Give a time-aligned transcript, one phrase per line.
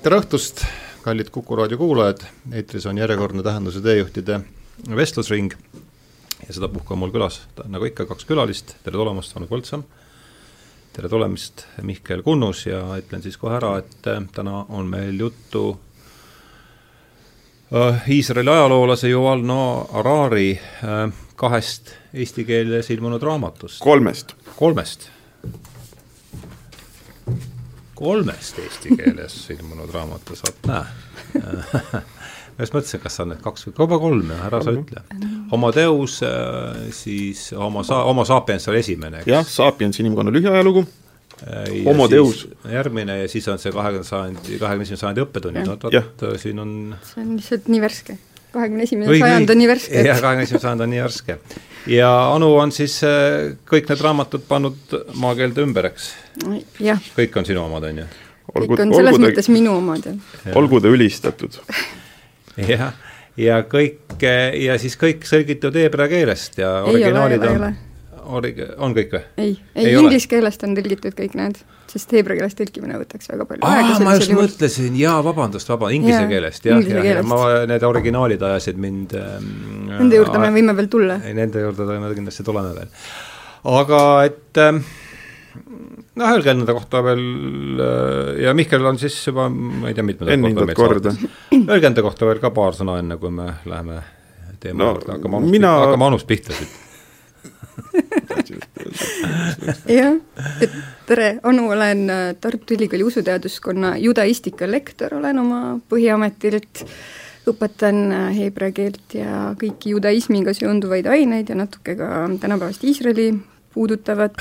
[0.00, 0.62] tere õhtust,
[1.04, 2.22] kallid Kuku raadio kuulajad,
[2.56, 4.38] eetris on järjekordne Tähenduse teejuhtide
[4.96, 5.52] vestlusring
[6.46, 9.84] ja sedapuhku on mul külas, nagu ikka, kaks külalist, tere tulemast, Anu Põldsam,
[10.96, 12.64] tere tulemast, Mihkel Kunnus!
[12.70, 15.66] Ja ütlen siis kohe ära, et äh, täna on meil juttu
[17.68, 23.82] äh, Iisraeli ajaloolase Yuval Noah Harari äh, kahest eesti keeles ilmunud raamatust.
[23.84, 24.32] kolmest.
[24.56, 25.10] kolmest
[28.00, 30.84] kolmest eesti keeles ilmunud raamatust, vot näe
[32.60, 35.02] ma just mõtlesin, kas on need kaks või juba kolm, ära sa ütle.
[35.52, 39.30] Homo Deus, äh, siis Homo sa-, Homo sapiens oli esimene, eks?
[39.30, 40.84] jah, Sapiens inimkonna lühiajalugu,
[41.86, 42.42] Homo Deus.
[42.68, 46.74] järgmine ja siis on see kahekümnenda sajandi, kahekümne esimese sajandi õppetunnid, vot, vot siin on
[47.06, 48.18] see on lihtsalt nii värske.
[48.54, 50.02] Kahekümne esimene sajand on nii värske.
[50.06, 51.36] jah, kahekümne esimene sajand on nii värske.
[51.90, 56.10] ja Anu on siis äh, kõik need raamatud pannud maakeelde ümber, eks?
[57.16, 58.08] kõik on sinu omad, on ju?
[58.50, 60.56] kõik on selles mõttes te, minu omad, jah.
[60.58, 61.60] olgu ta ülistatud
[62.72, 62.90] jah,
[63.40, 67.68] ja kõik ja siis kõik tõlgitud heebrea keelest ja originaalid on,
[68.40, 69.26] orig-, on kõik või?
[69.36, 73.46] ei, ei, ei inglise keelest on tõlgitud kõik need, sest heebrea keelest tõlkimine võtaks väga
[73.48, 73.96] palju aega.
[74.04, 74.46] ma just juhul.
[74.46, 79.50] mõtlesin, jaa, vabandust, vaba, inglise keelest, jah, ja, ja ma, need originaalid ajasid mind ähm,
[79.90, 81.18] Nende juurde me võime veel tulla.
[81.34, 82.90] Nende juurde me kindlasti tuleme veel.
[83.80, 84.82] aga et ähm,
[86.20, 87.24] noh, öelge enda kohta veel
[87.80, 91.32] äh, ja Mihkel on siis juba, ma ei tea, mitmendat korda, korda.
[91.66, 94.02] öelge enda kohta veel ka paar sõna, enne kui me läheme
[94.60, 95.74] teema no, juurde, hakkame anust mina...
[95.86, 96.89] hakkame anust pihta siit
[99.98, 100.16] jah,
[100.62, 100.74] et
[101.08, 106.84] tere, Anu, olen äh, Tartu Ülikooli usuteaduskonna judaistika lektor, olen oma põhiametilt,
[107.50, 113.32] õpetan äh, heebrea keelt ja kõiki judaismiga seonduvaid aineid ja natuke ka tänapäevast Iisraeli
[113.74, 114.36] puudutavat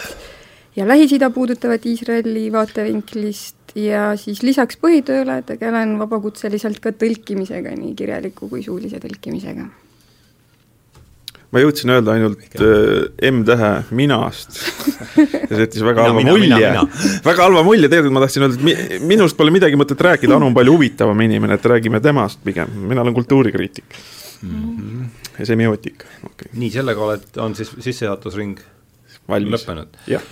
[0.75, 8.49] ja Lähis-Ida puudutavat Iisraeli vaatevinklist ja siis lisaks põhitööle tegelen vabakutseliselt ka tõlkimisega, nii kirjaliku
[8.49, 9.67] kui suulise tõlkimisega.
[11.53, 14.59] Ma jõudsin öelda ainult äh, M-tähe minast.
[15.17, 16.71] Ja see jättis väga halva mulje,
[17.25, 20.51] väga halva mulje, tegelikult ma tahtsin öelda, et mi, minust pole midagi mõtet rääkida, Anu
[20.51, 23.99] on palju huvitavam inimene, et räägime temast pigem, mina olen kultuurikriitik.
[24.39, 24.51] Mm.
[24.51, 25.05] -hmm.
[25.39, 26.05] ja semiootik.
[26.23, 26.53] Okay..
[26.53, 28.61] nii, sellega oled, on siis sissejuhatusring
[29.27, 29.99] lõppenud?
[30.07, 30.23] jah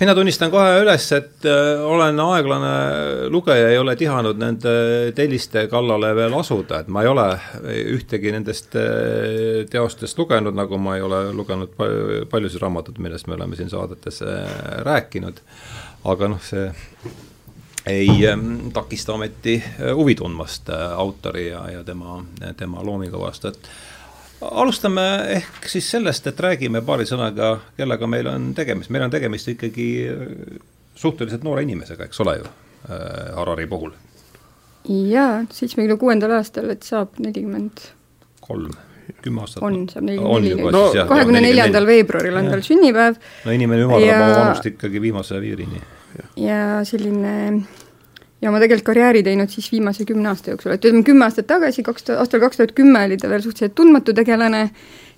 [0.00, 2.72] mina tunnistan kohe üles, et äh, olen aeglane
[3.32, 4.74] lugeja, ei ole tihanud nende
[5.16, 7.26] telliste kallale veel asuda, et ma ei ole
[7.96, 11.74] ühtegi nendest äh, teostest lugenud, nagu ma ei ole lugenud
[12.30, 14.22] paljusid raamatuid, millest me oleme siin saadetes
[14.86, 15.42] rääkinud.
[16.06, 16.70] aga noh, see
[17.86, 19.58] ei ähm, takista ometi
[19.94, 22.20] huvi tundmast autori ja, ja tema,
[22.56, 23.70] tema loomingu vastu, et
[24.40, 25.04] alustame
[25.36, 29.88] ehk siis sellest, et räägime paari sõnaga, kellega meil on tegemist, meil on tegemist ikkagi
[30.12, 30.58] äh,
[30.96, 32.50] suhteliselt noore inimesega, eks ole ju,
[32.88, 32.98] äh,
[33.36, 33.94] Harari puhul.
[34.86, 37.88] jaa, seitsmekümne kuuendal aastal, et saab nelikümmend
[38.44, 38.76] kolm,
[39.24, 39.64] kümme aastat.
[39.66, 43.18] on, saab nelikümmend neli, kahekümne neljandal veebruaril on tal sünnipäev.
[43.44, 44.20] no inimene ümardab ja...
[44.22, 45.82] oma vanust ikkagi viimase piirini.
[46.40, 47.34] ja selline
[48.42, 51.84] ja oma tegelikult karjääri teinud siis viimase kümne aasta jooksul, et ütleme kümme aastat tagasi,
[51.86, 54.68] kaks tuhat, aastal kaks tuhat kümme oli ta veel suhteliselt tundmatu tegelane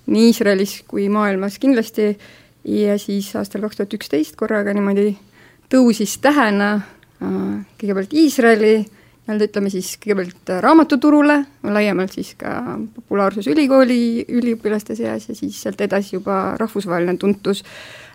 [0.09, 2.13] nii Iisraelis kui maailmas kindlasti
[2.63, 5.11] ja siis aastal kaks tuhat üksteist korraga niimoodi
[5.71, 7.35] tõusis tähena äh,
[7.81, 8.73] kõigepealt Iisraeli,
[9.27, 11.37] nii-öelda ütleme siis kõigepealt raamatuturule,
[11.75, 12.55] laiemalt siis ka
[12.95, 17.65] populaarsus ülikooli üliõpilaste seas ja siis sealt edasi juba rahvusvaheline tuntus.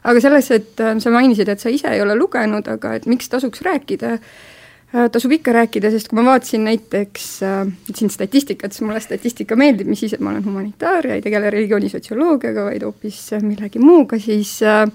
[0.04, 3.28] aga selles, et äh, sa mainisid, et sa ise ei ole lugenud, aga et miks
[3.28, 4.53] tasuks rääkida, Äh,
[5.12, 7.60] tasub ikka rääkida, sest kui ma vaatasin näiteks äh,
[7.94, 11.50] siin statistikat, siis mulle statistika meeldib, mis siis, et ma olen humanitaar ja ei tegele
[11.50, 14.86] religiooni sotsioloogiaga, vaid hoopis äh, millegi muuga, siis äh,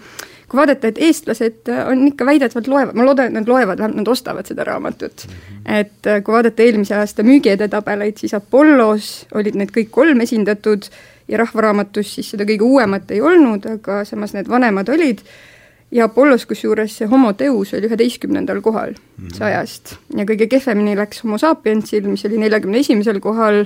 [0.49, 4.01] kui vaadata, et eestlased äh, on ikka väidetavalt loevad, ma loodan, et nad loevad, vähemalt
[4.01, 5.27] nad ostavad seda raamatut.
[5.27, 5.75] -hmm.
[5.79, 10.90] et äh, kui vaadata eelmise aasta müügiedetabeleid, siis Apollos olid need kõik kolm esindatud
[11.28, 15.22] ja Rahvaraamatus siis seda kõige uuemat ei olnud, aga samas need vanemad olid
[15.91, 19.34] ja Apollos kusjuures see Homo Deus oli üheteistkümnendal kohal mhm.
[19.38, 23.66] sajast ja kõige kehvemini läks Homo sapiensil, mis oli neljakümne esimesel kohal,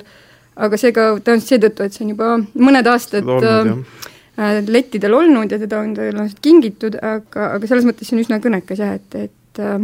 [0.56, 4.06] aga seega tõenäoliselt seetõttu, et see on juba mõned aastad olnud,
[4.38, 8.40] äh, lettidel olnud ja teda on tõenäoliselt kingitud, aga, aga selles mõttes see on üsna
[8.44, 9.84] kõnekas jah, et, et äh,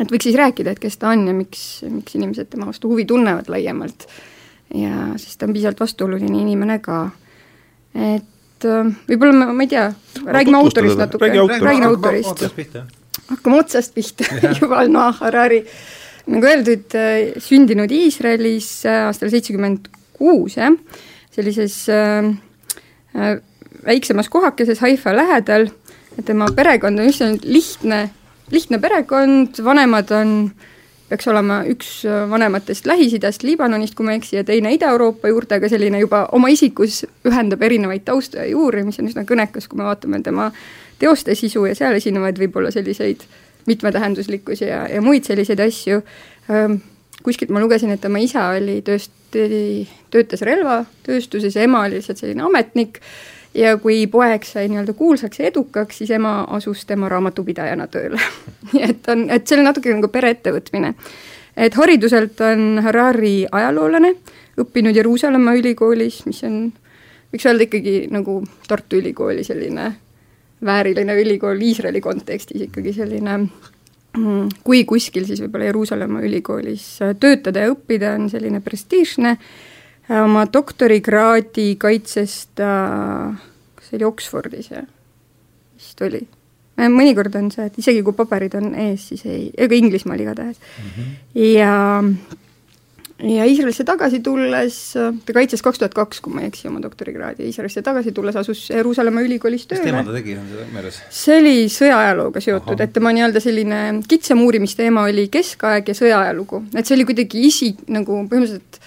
[0.00, 3.04] et võiks siis rääkida, et kes ta on ja miks, miks inimesed tema vastu huvi
[3.08, 4.06] tunnevad laiemalt.
[4.74, 7.10] ja siis ta on piisavalt vastuoluline inimene ka.
[7.94, 8.31] et
[8.62, 9.88] et äh, võib-olla ma, ma ei tea,
[10.22, 12.44] räägime autorist natuke, räägime autorist.
[13.32, 14.26] hakkame otsast pihta.
[14.60, 15.62] Yuval Noah Harari,
[16.30, 20.74] nagu öeldud, äh, sündinud Iisraelis äh, aastal seitsekümmend kuus, jah,
[21.34, 22.32] sellises äh,
[23.82, 25.70] väiksemas kohakeses Haifa lähedal,
[26.24, 28.04] tema perekond on üsna lihtne,
[28.52, 30.36] lihtne perekond, vanemad on
[31.12, 31.90] peaks olema üks
[32.30, 37.02] vanematest Lähis-Idast, Liibanonist, kui ma ei eksi, ja teine Ida-Euroopa juurtega, selline juba oma isikus
[37.28, 40.48] ühendab erinevaid taustu ja juuri, mis on üsna kõnekas, kui me vaatame tema
[41.02, 43.26] teoste sisu ja seal esinevaid võib-olla selliseid
[43.68, 46.00] mitmetähenduslikkusi ja, ja muid selliseid asju.
[47.22, 49.36] kuskilt ma lugesin, et tema isa oli tööst-,
[50.10, 53.02] töötas relvatööstuses ja ema oli lihtsalt selline ametnik
[53.54, 58.20] ja kui poeg sai nii-öelda kuulsaks ja edukaks, siis ema asus tema raamatupidajana tööle
[58.72, 60.94] nii et on, et see oli natuke nagu pereettevõtmine.
[61.56, 64.14] et hariduselt on Harari ajaloolane,
[64.60, 66.64] õppinud Jeruusalemma ülikoolis, mis on,
[67.32, 69.92] võiks öelda ikkagi nagu Tartu Ülikooli selline
[70.64, 76.86] vääriline ülikool Iisraeli kontekstis ikkagi selline mm, kui kuskil, siis võib-olla Jeruusalemma ülikoolis
[77.20, 79.36] töötada ja õppida on selline prestiižne
[80.20, 82.72] oma doktorikraadi kaitses ta,
[83.78, 84.86] kas see oli Oxfordis, jah?
[85.78, 86.22] vist oli.
[86.80, 90.60] Äh, mõnikord on see, et isegi kui paberid on ees, siis ei, ega Inglismaal igatahes
[90.60, 90.92] mm.
[90.94, 91.10] -hmm.
[91.52, 91.74] ja
[93.22, 94.76] ja Iisraelisse tagasi tulles,
[95.26, 98.64] ta kaitses kaks tuhat kaks, kui ma ei eksi, oma doktorikraadi, Iisraelisse tagasi tulles asus
[98.70, 99.82] Jeruusalemma ülikoolis tööle.
[99.82, 101.00] mis teema ta tegi, on seda meeles?
[101.22, 106.88] see oli sõjaajalooga seotud, et tema nii-öelda selline kitsam uurimisteema oli keskaeg ja sõjaajalugu, et
[106.88, 108.80] see oli kuidagi isi-, nagu põhimõtteliselt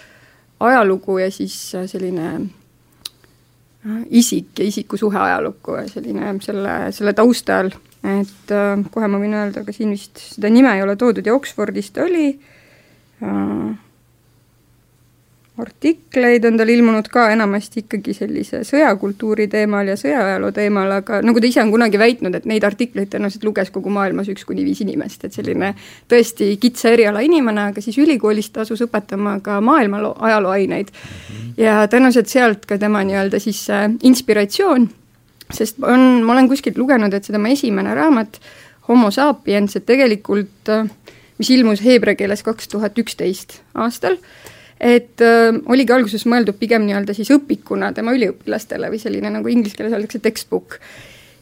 [0.59, 7.13] ajalugu ja siis äh, selline äh, isik ja isiku suhe ajalukku ja selline selle, selle
[7.13, 7.71] taustal,
[8.03, 11.35] et äh, kohe ma võin öelda, aga siin vist seda nime ei ole toodud ja
[11.35, 12.29] Oxfordis ta oli
[15.57, 21.39] artikleid on tal ilmunud ka enamasti ikkagi sellise sõjakultuuri teemal ja sõjaajaloo teemal, aga nagu
[21.39, 24.81] ta ise on kunagi väitnud, et neid artikleid tõenäoliselt luges kogu maailmas üks kuni viis
[24.83, 25.71] inimest, et selline
[26.11, 30.91] tõesti kitsa eriala inimene, aga siis ülikoolis ta asus õpetama ka maailma ajalooaineid.
[31.57, 33.63] ja tõenäoliselt sealt ka tema nii-öelda siis
[34.03, 34.89] inspiratsioon,
[35.53, 38.39] sest on, ma olen kuskilt lugenud, et see tema esimene raamat,
[38.85, 40.69] Homo sapiens, et tegelikult
[41.39, 44.19] mis ilmus heebrea keeles kaks tuhat üksteist aastal,
[44.79, 49.77] et äh, oligi alguses mõeldud pigem nii-öelda siis õpikuna tema üliõpilastele või selline nagu inglise
[49.77, 50.79] keeles öeldakse textbook.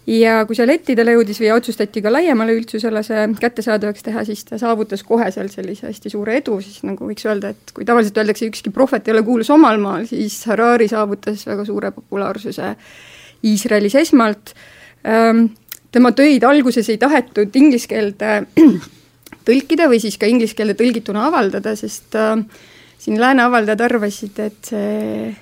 [0.07, 4.59] ja kui see lettidele jõudis või otsustati ka laiemale üldsusele see kättesaadavaks teha, siis ta
[4.59, 8.49] saavutas kohe seal sellise hästi suure edu, siis nagu võiks öelda, et kui tavaliselt öeldakse,
[8.51, 12.75] ükski prohvet ei ole kuulus omal maal, siis Harari saavutas väga suure populaarsuse
[13.43, 14.53] Iisraelis esmalt
[15.07, 15.47] ähm,.
[15.91, 18.43] tema töid alguses ei tahetud inglise keelde
[19.47, 22.37] tõlkida või siis ka inglise keelde tõlgituna avaldada, sest äh,
[23.03, 25.33] siin lääne avaldajad arvasid, et see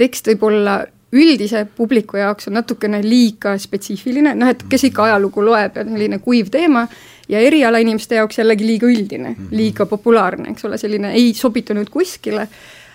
[0.00, 0.80] tekst võib olla
[1.10, 6.20] üldise publiku jaoks on natukene liiga spetsiifiline, noh et kes ikka ajalugu loeb ja selline
[6.22, 6.84] kuiv teema,
[7.30, 9.48] ja erialainimeste jaoks jällegi liiga üldine, mhm.
[9.54, 12.46] liiga populaarne, eks ole, selline ei sobitunud kuskile,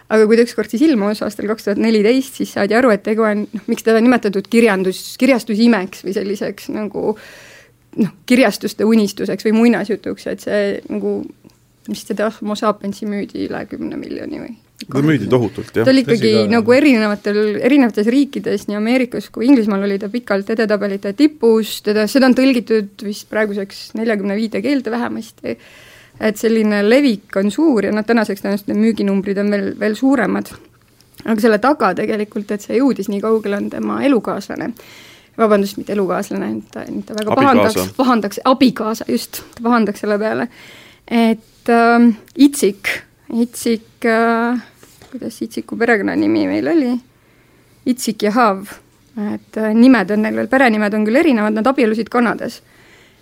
[0.06, 3.26] aga kui ta ükskord siis ilmus aastal kaks tuhat neliteist, siis saadi aru, et tegu
[3.26, 7.16] on, noh, miks teda nimetatud kirjandus, kirjastusimeks või selliseks nagu
[7.96, 11.18] noh, kirjastuste unistuseks või muinasjutuks, et see nagu
[11.90, 14.54] mis seda Homo sapiensi müüdi üle kümne miljoni või?
[14.92, 15.86] ta müüdi tohutult, jah.
[15.88, 20.52] ta oli ikkagi Tõsi, nagu erinevatel, erinevates riikides, nii Ameerikas kui Inglismaal oli ta pikalt
[20.54, 25.56] edetabelite tipus, teda, seda on tõlgitud vist praeguseks neljakümne viide keelde vähemasti,
[26.20, 30.54] et selline levik on suur ja noh, tänaseks tõenäoliselt need müüginumbrid on veel, veel suuremad.
[31.24, 34.74] aga selle taga tegelikult, et see jõudis nii kaugele, on tema elukaaslane
[35.38, 37.42] vabandust, mitte elukaaslane, ta, ta väga abikaasa.
[37.42, 40.48] pahandaks, pahandaks, abikaasa, just, ta pahandaks selle peale,
[41.12, 42.90] et äh, Itsik,
[43.34, 44.62] Itsik äh,,
[45.12, 46.94] kuidas Itsiku perekonnanimi meil oli?
[47.86, 48.72] Itsik ja Haav,
[49.36, 52.62] et äh, nimed on neil veel, perenimed on küll erinevad, nad abiellusid Kanadas.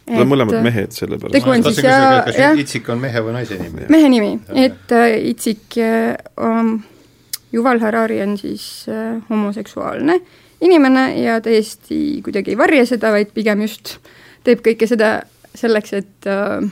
[0.08, 1.36] Nad on mõlemad äh, mehed, sellepärast.
[1.36, 2.58] tegu on siis ja, jah.
[2.60, 3.88] Itsik on mehe või naise nimi?
[3.92, 6.78] mehe nimi, et äh, Itsik äh, um,
[7.54, 10.20] Yuval Harari on siis äh, homoseksuaalne
[10.64, 13.98] inimene ja täiesti kuidagi ei varja seda, vaid pigem just
[14.48, 15.14] teeb kõike seda
[15.56, 16.64] selleks, et äh,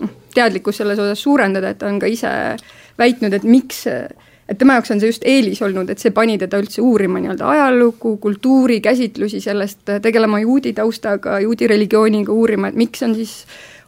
[0.00, 2.30] noh, teadlikkust selles osas suurendada, et ta on ka ise
[3.00, 6.60] väitnud, et miks, et tema jaoks on see just eelis olnud, et see pani teda
[6.62, 13.02] üldse uurima nii-öelda ajalugu, kultuuri, käsitlusi sellest, tegelema juudi taustaga, juudi religiooniga, uurima, et miks
[13.06, 13.40] on siis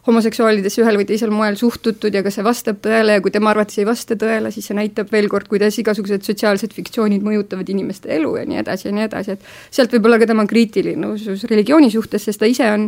[0.07, 3.79] homoseksuaalidesse ühel või teisel moel suhtutud ja kas see vastab tõele ja kui tema arvates
[3.81, 8.35] ei vasta tõele, siis see näitab veel kord, kuidas igasugused sotsiaalsed fiktsioonid mõjutavad inimeste elu
[8.39, 12.25] ja nii edasi ja nii edasi, et sealt võib olla ka tema kriitilisus religiooni suhtes,
[12.29, 12.87] sest ta ise on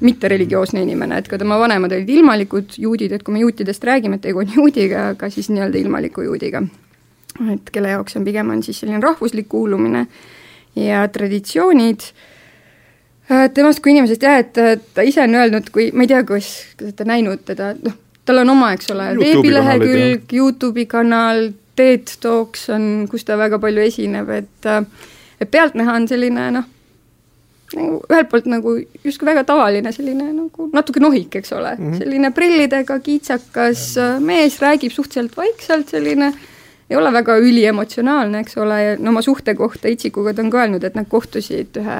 [0.00, 4.26] mittereligioosne inimene, et ka tema vanemad olid ilmalikud juudid, et kui me juutidest räägime, et
[4.28, 6.62] tegu on juudiga, aga siis nii-öelda ilmaliku juudiga.
[7.52, 10.06] et kelle jaoks on pigem, on siis selline rahvuslik kuulumine
[10.76, 12.06] ja traditsioonid,
[13.54, 14.58] temast kui inimesest jah, et
[14.94, 17.94] ta ise on öelnud, kui, ma ei tea, kas, kas olete näinud teda, noh,
[18.26, 23.86] tal on oma, eks ole, veebilehekülg, Youtube'i kanal, TED Talks on, kus ta väga palju
[23.86, 24.72] esineb, et
[25.38, 26.66] et pealtnäha on selline noh,
[27.76, 31.74] nagu ühelt poolt nagu justkui väga tavaline selline nagu natuke nohik, eks ole.
[31.76, 31.98] Mm, -hmm.
[31.98, 33.82] selline prillidega kiitsakas
[34.20, 36.32] mees, räägib suhteliselt vaikselt, selline
[36.90, 40.62] ei ole väga üliemotsionaalne, eks ole, ja no oma suhte kohta Itsikuga ta on ka
[40.62, 41.98] öelnud, et nad kohtusid ühe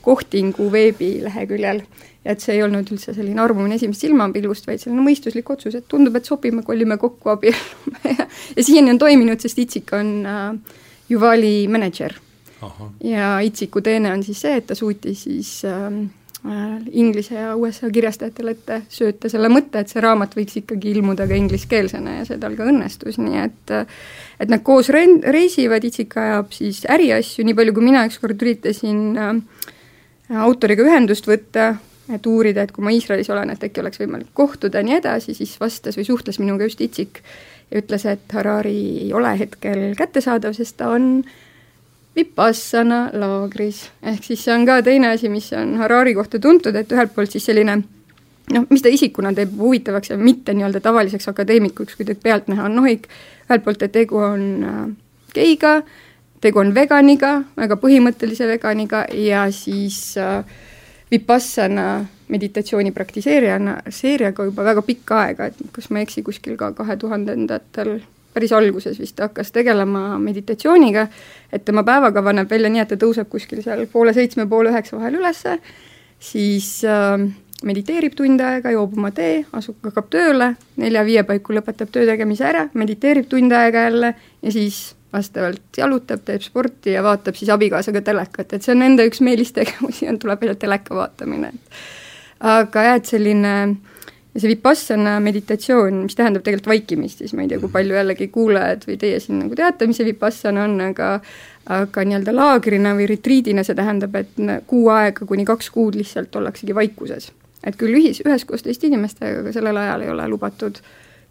[0.00, 1.82] kohtingu veebileheküljel.
[2.24, 5.86] Ja et see ei olnud üldse selline armumine esimest silmapilgust, vaid selline mõistuslik otsus, et
[5.88, 8.00] tundub, et sobime, kolime kokku, abiellume.
[8.04, 12.16] Ja, ja siiani on toiminud, sest Itsik on äh, Juvali mänedžer
[13.04, 16.02] ja Itsiku teene on siis see, et ta suutis siis ähm,
[16.44, 21.28] äh, Inglise ja USA kirjastajatele ette sööta selle mõtte, et see raamat võiks ikkagi ilmuda
[21.30, 23.74] ka ingliskeelsena ja see tal ka õnnestus, nii et
[24.40, 29.04] et nad koos ren-, reisivad, Itsik ajab siis äriasju, nii palju kui mina ükskord üritasin
[29.18, 29.36] äh,
[30.40, 31.74] autoriga ühendust võtta,
[32.10, 35.36] et uurida, et kui ma Iisraelis olen, et äkki oleks võimalik kohtuda ja nii edasi,
[35.36, 37.22] siis vastas või suhtles minuga just Itsik
[37.70, 41.38] ja ütles, et Harari ei ole hetkel kättesaadav, sest ta on äh,
[42.16, 46.92] Vipassana laagris, ehk siis see on ka teine asi, mis on Harari kohta tuntud, et
[46.92, 51.94] ühelt poolt siis selline noh, mis ta isikuna teeb huvitavaks ja mitte nii-öelda tavaliseks akadeemikuks,
[51.96, 53.06] kui teda pealtnäha on nohik,
[53.46, 54.80] ühelt poolt, et tegu on äh,
[55.36, 55.76] geiga,
[56.42, 60.42] tegu on veganiga, väga põhimõttelise veganiga ja siis äh,
[61.10, 66.70] Vipassana meditatsiooni praktiseerijana, seeriaga juba väga pikka aega, et kas ma ei eksi, kuskil ka
[66.78, 67.96] kahe tuhandendatel
[68.34, 71.06] päris alguses vist hakkas tegelema meditatsiooniga,
[71.52, 74.98] et tema päevakava näeb välja nii, et ta tõuseb kuskil seal poole seitsme, poole üheksa
[74.98, 75.56] vahel ülesse,
[76.20, 77.26] siis äh,
[77.66, 82.68] mediteerib tund aega, joob oma tee, asub, hakkab tööle, nelja-viie paiku lõpetab töö tegemise ära,
[82.78, 88.54] mediteerib tund aega jälle ja siis vastavalt jalutab, teeb sporti ja vaatab siis abikaasaga telekat,
[88.54, 91.50] et see on enda üks meelistegevusi, on, tuleb välja teleka vaatamine,
[92.46, 93.78] aga jah, et selline äh,
[94.34, 98.28] ja see Vipassana meditatsioon, mis tähendab tegelikult vaikimist, siis ma ei tea, kui palju jällegi
[98.32, 101.16] kuulajad või teie siin nagu teate, mis see Vipassana on, aga
[101.70, 104.38] aga nii-öelda laagrina või retriidina see tähendab, et
[104.70, 107.30] kuu aega kuni kaks kuud lihtsalt ollaksegi vaikuses.
[107.64, 110.78] et küll ühis, üheskoos teiste inimestega, aga sellel ajal ei ole lubatud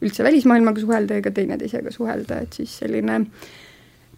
[0.01, 3.23] üldse välismaailmaga suhelda ega teineteisega suhelda, et siis selline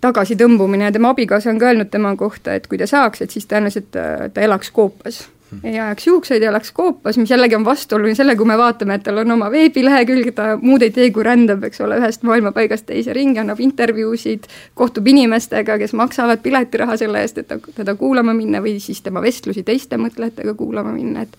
[0.01, 3.47] tagasitõmbumine ja tema abikaasa on ka öelnud tema kohta, et kui ta saaks, et siis
[3.47, 5.23] tõenäoliselt ta, ta elaks koopas
[5.63, 9.03] ei ajaks juukseid ja oleks koopas, mis jällegi on vastuoluline sellega, kui me vaatame, et
[9.03, 13.13] tal on oma veebilehekülg, ta muud ei tee, kui rändab, eks ole, ühest maailmapaigast teise
[13.15, 14.48] ringi, annab intervjuusid,
[14.79, 19.24] kohtub inimestega, kes maksavad piletiraha selle eest, et ta, teda kuulama minna või siis tema
[19.24, 21.38] vestlusi teiste mõtlejatega kuulama minna, et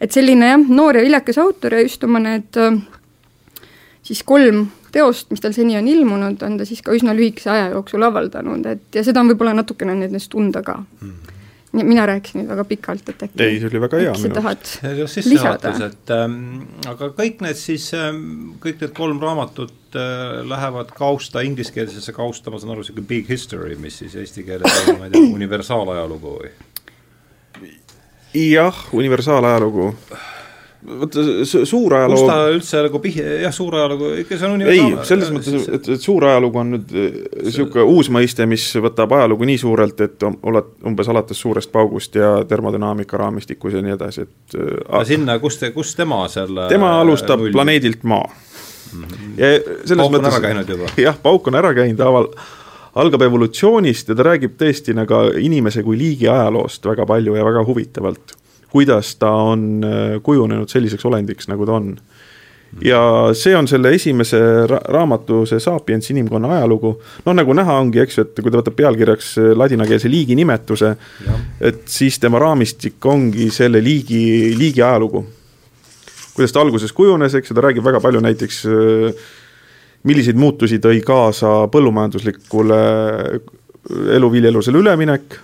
[0.00, 2.56] et selline jah, noor ja viljakas autor ja just oma need
[4.02, 7.68] siis kolm teost, mis tal seni on ilmunud, on ta siis ka üsna lühikese aja
[7.74, 10.80] jooksul avaldanud, et ja seda on võib-olla natukene nendest tunda ka.
[11.02, 11.36] Mm
[11.72, 14.72] mina rääkisin nüüd väga pikalt, et äkki ei, see oli väga hea minu arust.
[15.14, 16.40] sissejuhatus, et ähm,
[16.90, 22.58] aga kõik need siis ähm,, kõik need kolm raamatut äh, lähevad kausta, ingliskeelsesse kausta, ma
[22.58, 26.52] saan aru, niisugune big history, mis siis eesti keeles on, ma ei tea, universaalajalugu või?
[28.34, 29.92] jah, universaalajalugu
[30.86, 32.20] vaata suur ajalugu.
[32.20, 35.00] kus ta üldse nagu pih-, jah, suur ajalugu, ikka see on universaalne.
[35.00, 39.48] ei, selles mõttes, et, et suur ajalugu on nüüd niisugune uus mõiste, mis võtab ajalugu
[39.50, 44.56] nii suurelt, et oled umbes alates suurest paugust ja termodünaamika raamistikus ja nii edasi, et
[44.88, 47.52] aga sinna, kus te, kus tema selle tema alustab null...
[47.56, 49.04] planeedilt Maa mm.
[49.04, 49.36] -hmm.
[49.36, 49.52] ja
[49.84, 50.90] selles pauk mõttes on ära käinud juba?
[50.96, 52.32] jah, pauk on ära käinud, aval-,
[53.04, 57.64] algab evolutsioonist ja ta räägib tõesti nagu inimese kui liigi ajaloost väga palju ja väga
[57.68, 58.39] huvitavalt
[58.70, 61.96] kuidas ta on äh, kujunenud selliseks olendiks, nagu ta on.
[62.86, 63.00] ja
[63.34, 64.38] see on selle esimese
[64.70, 66.92] ra raamatu, see Sapiens, inimkonna ajalugu,
[67.26, 70.94] noh, nagu näha ongi, eks ju, et kui ta võtab pealkirjaks äh, ladinakeelse liigi nimetuse,
[71.60, 75.24] et siis tema raamistik ongi selle liigi, liigi ajalugu.
[76.34, 79.28] kuidas ta alguses kujunes, eks ju, ta räägib väga palju näiteks äh,
[80.06, 82.80] milliseid muutusi tõi kaasa põllumajanduslikule
[84.14, 85.40] eluviljelusele üleminek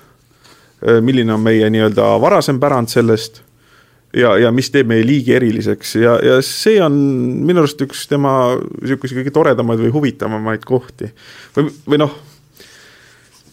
[1.03, 3.41] milline on meie nii-öelda varasem pärand sellest
[4.17, 5.97] ja, ja mis teeb meie liigi eriliseks.
[6.01, 6.97] Ja, ja see on
[7.47, 11.11] minu arust üks tema niisuguseid kõige toredamaid või huvitavamaid kohti.
[11.57, 12.17] või, või noh,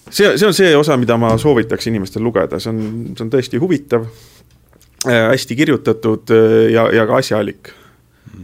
[0.09, 2.81] see, see on see osa, mida ma soovitaks inimestel lugeda, see on,
[3.13, 4.07] see on tõesti huvitav
[5.07, 7.73] äh,, hästi kirjutatud äh, ja, ja ka asjalik.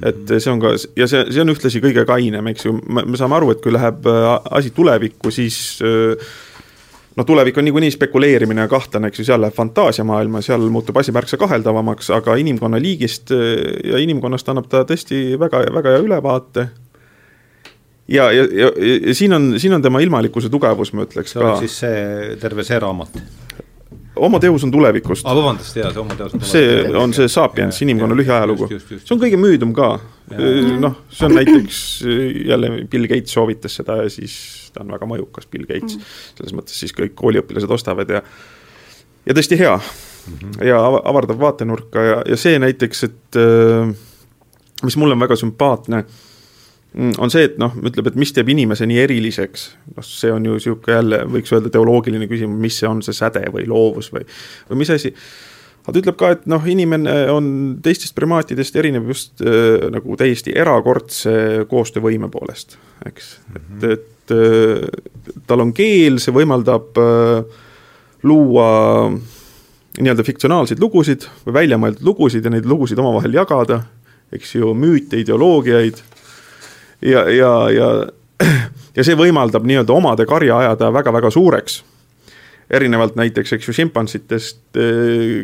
[0.05, 3.35] Et see on ka, ja see, see on ühtlasi kõige kainem, eks ju, me saame
[3.39, 4.29] aru, et kui läheb äh,
[4.59, 6.29] asi tulevikku, siis äh,
[7.17, 11.13] noh, tulevik on niikuinii spekuleerimine ja kahtlane, eks ju, seal läheb fantaasiamaailma, seal muutub asi
[11.15, 13.33] märksa kaheldavamaks, aga inimkonna liigist
[13.85, 16.67] ja inimkonnast annab ta tõesti väga, väga hea ülevaate.
[18.07, 18.71] ja, ja, ja,
[19.07, 21.57] ja siin on, siin on tema ilmalikkuse tugevus, ma ütleks see ka.
[21.63, 23.21] siis see, terve see raamat?
[24.19, 25.25] Homo Deus on tulevikust.
[25.25, 28.69] aa, vabandust, jaa, see Homo Deus on see on see Sapiens, inimkonna lühiajalugu.
[28.69, 29.91] see on kõige müüdum ka.
[30.79, 31.81] noh, see on näiteks
[32.51, 34.37] jälle Bill Gates soovitas seda ja siis
[34.73, 36.15] ta on väga mõjukas, Bill Gates mm..
[36.37, 38.23] selles mõttes siis kõik kooliõpilased ostavad ja
[39.25, 40.65] ja tõesti hea mm -hmm.
[40.67, 43.39] ja avardab vaatenurka ja, ja see näiteks, et
[44.83, 46.03] mis mulle on väga sümpaatne
[46.97, 50.57] on see, et noh, ütleb, et mis teeb inimese nii eriliseks, noh, see on ju
[50.57, 54.25] niisugune jälle, võiks öelda teoloogiline küsimus, mis see on, see säde või loovus või,
[54.71, 55.13] või mis asi.
[55.83, 57.51] aga ta ütleb ka, et noh, inimene on
[57.85, 63.93] teistest primaatidest erinev just äh, nagu täiesti erakordse koostöövõime poolest, eks mm, -hmm.
[63.93, 67.61] et, et äh, tal on keel, see võimaldab äh,
[68.23, 68.69] luua
[69.99, 73.83] nii-öelda fiktsionaalseid lugusid või väljamõeldud lugusid ja neid lugusid omavahel jagada,
[74.33, 76.01] eks ju, müüte, ideoloogiaid
[77.01, 77.89] ja, ja, ja,
[78.97, 81.83] ja see võimaldab nii-öelda omade karja ajada väga-väga suureks.
[82.69, 84.59] erinevalt näiteks, eks ju, šimpansitest,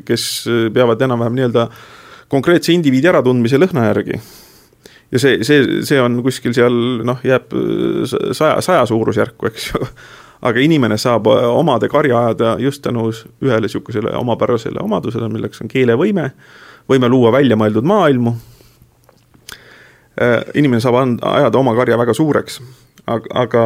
[0.05, 0.25] kes
[0.73, 1.69] peavad enam-vähem nii-öelda
[2.29, 4.19] konkreetse indiviidi äratundmise lõhna järgi.
[5.11, 7.53] ja see, see, see on kuskil seal noh, jääb
[8.33, 9.87] saja, saja suurusjärku, eks ju
[10.45, 13.07] aga inimene saab omade karja ajada just tänu
[13.41, 16.29] ühele niisugusele omapärasele omadusele, milleks on keelevõime,
[16.89, 18.35] võime luua väljamõeldud maailmu
[20.55, 22.59] inimene saab anda, ajada oma karja väga suureks,
[23.05, 23.65] aga,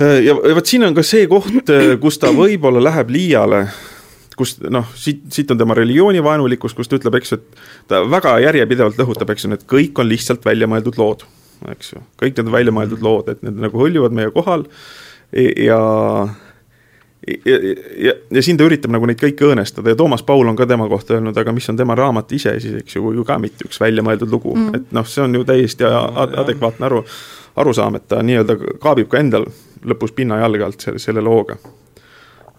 [0.00, 3.66] äh, ja, vot siin on ka see koht, äh, kus ta võib-olla läheb liiale,
[4.36, 8.36] kus noh, siit, siit on tema religioonivaenulikkus, kus ta ütleb, eks ju, et ta väga
[8.44, 11.26] järjepidevalt lõhutab, eks ju, need kõik on lihtsalt väljamõeldud lood,
[11.72, 14.66] eks ju, kõik need on väljamõeldud lood, et need nagu hõljuvad meie kohal
[15.32, 15.80] ja ja,
[17.26, 20.86] ja, ja siin ta üritab nagu neid kõiki õõnestada ja Toomas Paul on ka tema
[20.90, 23.80] kohta öelnud, aga mis on tema raamat ise siis, eks ju, ju ka mitte üks
[23.82, 24.76] väljamõeldud lugu mm, -hmm.
[24.76, 27.02] et noh, see on ju täiesti ad adekvaatne aru,
[27.56, 29.48] arusaam, et ta nii-öelda kaabib ka endal
[29.84, 31.58] lõpus pinna jalge alt selle, selle looga.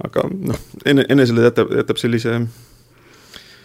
[0.04, 2.34] aga noh, enne, enesele jätab, jätab sellise,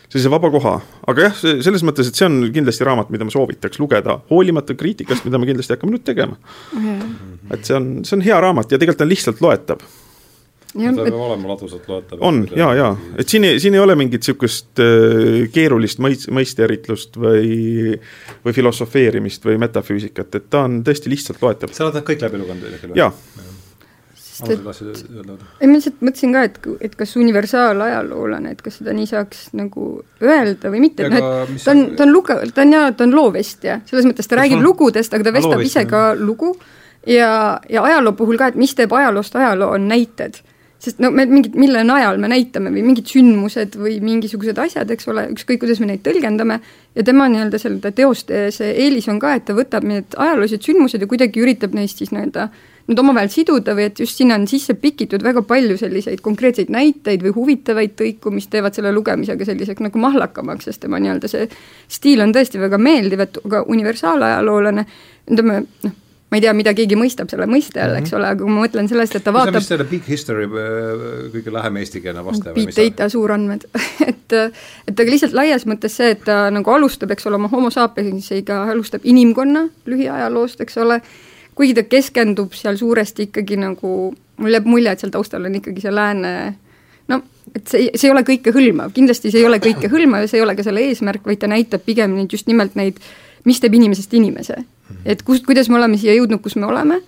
[0.09, 3.83] sellise vaba koha, aga jah, selles mõttes, et see on kindlasti raamat, mida ma soovitaks
[3.83, 6.87] lugeda, hoolimata kriitikast, mida me kindlasti hakkame nüüd tegema mm.
[6.87, 7.53] -hmm.
[7.59, 9.85] et see on, see on hea raamat ja tegelikult on lihtsalt loetav
[10.73, 12.21] Ja, see peab olema ladusalt loetav.
[12.25, 12.87] on ja, ja
[13.21, 17.99] et siin ei, siin ei ole mingit niisugust äh, keerulist mõist-, mõisteeritlust või,
[18.45, 21.75] või filosofeerimist või metafüüsikat, et ta on tõesti lihtsalt loetav.
[21.77, 22.97] sa oled nad kõik läbi lugenud?
[22.97, 23.13] jaa
[24.33, 25.03] sest et,
[25.61, 26.59] ei ma lihtsalt mõtlesin ka, et,
[26.89, 29.89] et kas universaalajalooline, et kas seda nii saaks nagu
[30.25, 33.17] öelda või mitte, noh et ta on, ta on luge-, ta on jaa, ta on
[33.17, 34.65] loovestja, selles mõttes ta räägib on?
[34.71, 36.55] lugudest, aga ta vestab ise ka lugu
[37.07, 40.41] ja, ja ajaloo puhul ka, et mis teeb ajaloost ajaloo, on näited
[40.83, 45.07] sest no me mingid, mille najal me näitame või mingid sündmused või mingisugused asjad, eks
[45.13, 46.59] ole, ükskõik, kuidas me neid tõlgendame,
[46.97, 51.03] ja tema nii-öelda selle teoste see eelis on ka, et ta võtab need ajaloolised sündmused
[51.03, 52.51] ja kuidagi üritab neist siis nii-öelda
[52.89, 57.23] nüüd omavahel siduda või et just sinna on sisse pikitud väga palju selliseid konkreetseid näiteid
[57.23, 61.47] või huvitavaid tõiku, mis teevad selle lugemisega selliseks nagu mahlakamaks, sest tema nii-öelda see
[61.87, 64.87] stiil on tõesti väga meeldiv, et ka universaalajaloolane,
[65.31, 65.99] ütleme noh,
[66.33, 68.17] ma ei tea, mida keegi mõistab selle mõiste all, eks mhm.
[68.17, 69.59] ole, aga kui ma mõtlen sellest, et ta vaatab.
[69.59, 71.03] vist selle big history äh,
[71.35, 72.55] kõige lähem eestikeelne vaste.
[72.57, 73.67] Big data, suurandmed
[74.09, 74.37] et,
[74.89, 78.63] et aga lihtsalt laias mõttes see, et ta nagu alustab, eks ole, oma homo sapiensiga
[78.73, 81.03] alustab inimkonna lühiajaloost, eks ole,
[81.59, 83.95] kuigi ta keskendub seal suuresti ikkagi nagu,
[84.41, 86.35] mul jääb mulje, et seal taustal on ikkagi see lääne
[87.13, 90.49] no et see, see ei ole kõikehõlmav, kindlasti see ei ole kõikehõlmav ja see ei
[90.49, 93.05] ole ka selle eesmärk, vaid ta näitab pigem neid just nimelt neid,
[93.45, 94.63] mis teeb inimesest inimese
[95.05, 97.01] et kust, kuidas me oleme siia jõudnud, kus me oleme,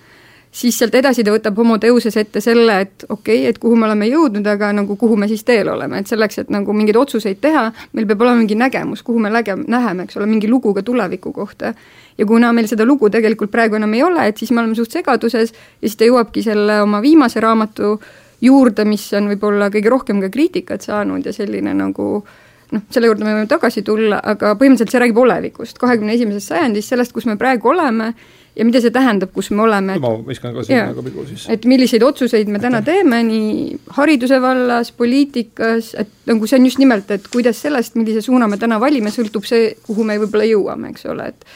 [0.54, 3.88] siis sealt edasi ta võtab homo deuses ette selle, et okei okay,, et kuhu me
[3.88, 7.40] oleme jõudnud, aga nagu kuhu me siis teel oleme, et selleks, et nagu mingeid otsuseid
[7.42, 10.82] teha, meil peab olema mingi nägemus, kuhu me läge-, läheme, eks ole, mingi lugu ka
[10.86, 11.74] tuleviku kohta.
[12.18, 14.92] ja kuna meil seda lugu tegelikult praegu enam ei ole, et siis me oleme suht
[14.94, 17.98] segaduses ja siis ta jõuabki selle oma viimase raamatu
[18.40, 23.10] juurde, mis on võib-olla kõige rohkem ka kriitikat saanud ja selline nagu äh, noh, selle
[23.10, 27.28] juurde me võime tagasi tulla, aga põhimõtteliselt see räägib olevikust, kahekümne esimesest sajandist, sellest, kus
[27.28, 28.12] me praegu oleme
[28.56, 29.98] ja mida see tähendab, kus me oleme.
[30.02, 31.46] ma viskan ka sinna ka pigu siis.
[31.50, 36.82] et milliseid otsuseid me täna teeme nii hariduse vallas, poliitikas, et nagu see on just
[36.82, 40.94] nimelt, et kuidas sellest, millise suuna me täna valime, sõltub see, kuhu me võib-olla jõuame,
[40.94, 41.48] eks ole, et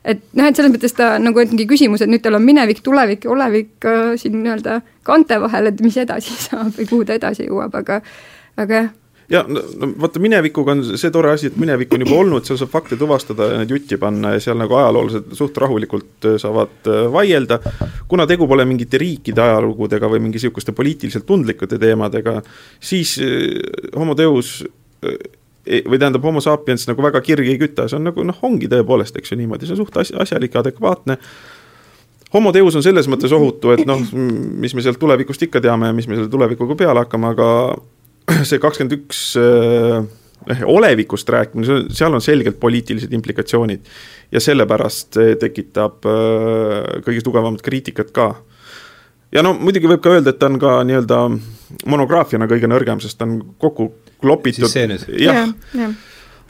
[0.00, 3.26] et noh, et selles mõttes ta nagu ongi küsimus, et nüüd tal on minevik, tulevik
[3.26, 7.46] ja olevik äh, siin nii-öelda kaante vahel, et mis edasi saab või kuhu ta edasi
[7.46, 8.00] jõuab, aga
[8.60, 8.88] aga jah,
[9.30, 12.58] ja no, no vaata, minevikuga on see tore asi, et minevik on juba olnud, seal
[12.60, 16.90] saab fakte tuvastada ja neid jutti panna ja seal nagu ajaloolased suht rahulikult äh, saavad
[16.90, 17.60] äh, vaielda.
[18.08, 22.40] kuna tegu pole mingite riikide ajalugudega või mingi niisuguste poliitiliselt tundlike teemadega,
[22.80, 23.46] siis äh,
[23.96, 24.60] homo deus
[25.00, 29.16] või tähendab, homo sapiens nagu väga kirgi ei küta, see on nagu noh, ongi tõepoolest,
[29.20, 31.16] eks ju niimoodi, see on suht asjalik ja adekvaatne
[32.34, 34.02] homo deus on selles mõttes ohutu, et noh,
[34.62, 37.48] mis me sealt tulevikust ikka teame ja mis me selle tulevikuga peale hakkame, aga
[38.48, 40.00] see kakskümmend üks eh,
[40.64, 43.80] olevikust rääkimine, seal on selgelt poliitilised implikatsioonid.
[44.32, 48.34] ja sellepärast see tekitab äh, kõige tugevamat kriitikat ka.
[49.32, 51.24] ja no muidugi võib ka öelda, et ta on ka nii-öelda
[51.86, 54.70] monograafiana kõige nõrgem, sest ta on kokku klopitud.
[54.70, 55.92] jah ja, ja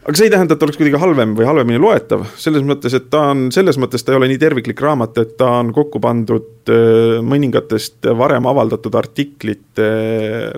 [0.00, 3.28] aga see ei tähenda, et oleks kuidagi halvem või halvemini loetav, selles mõttes, et ta
[3.34, 7.18] on, selles mõttes ta ei ole nii terviklik raamat, et ta on kokku pandud äh,
[7.26, 9.90] mõningatest varem avaldatud artiklite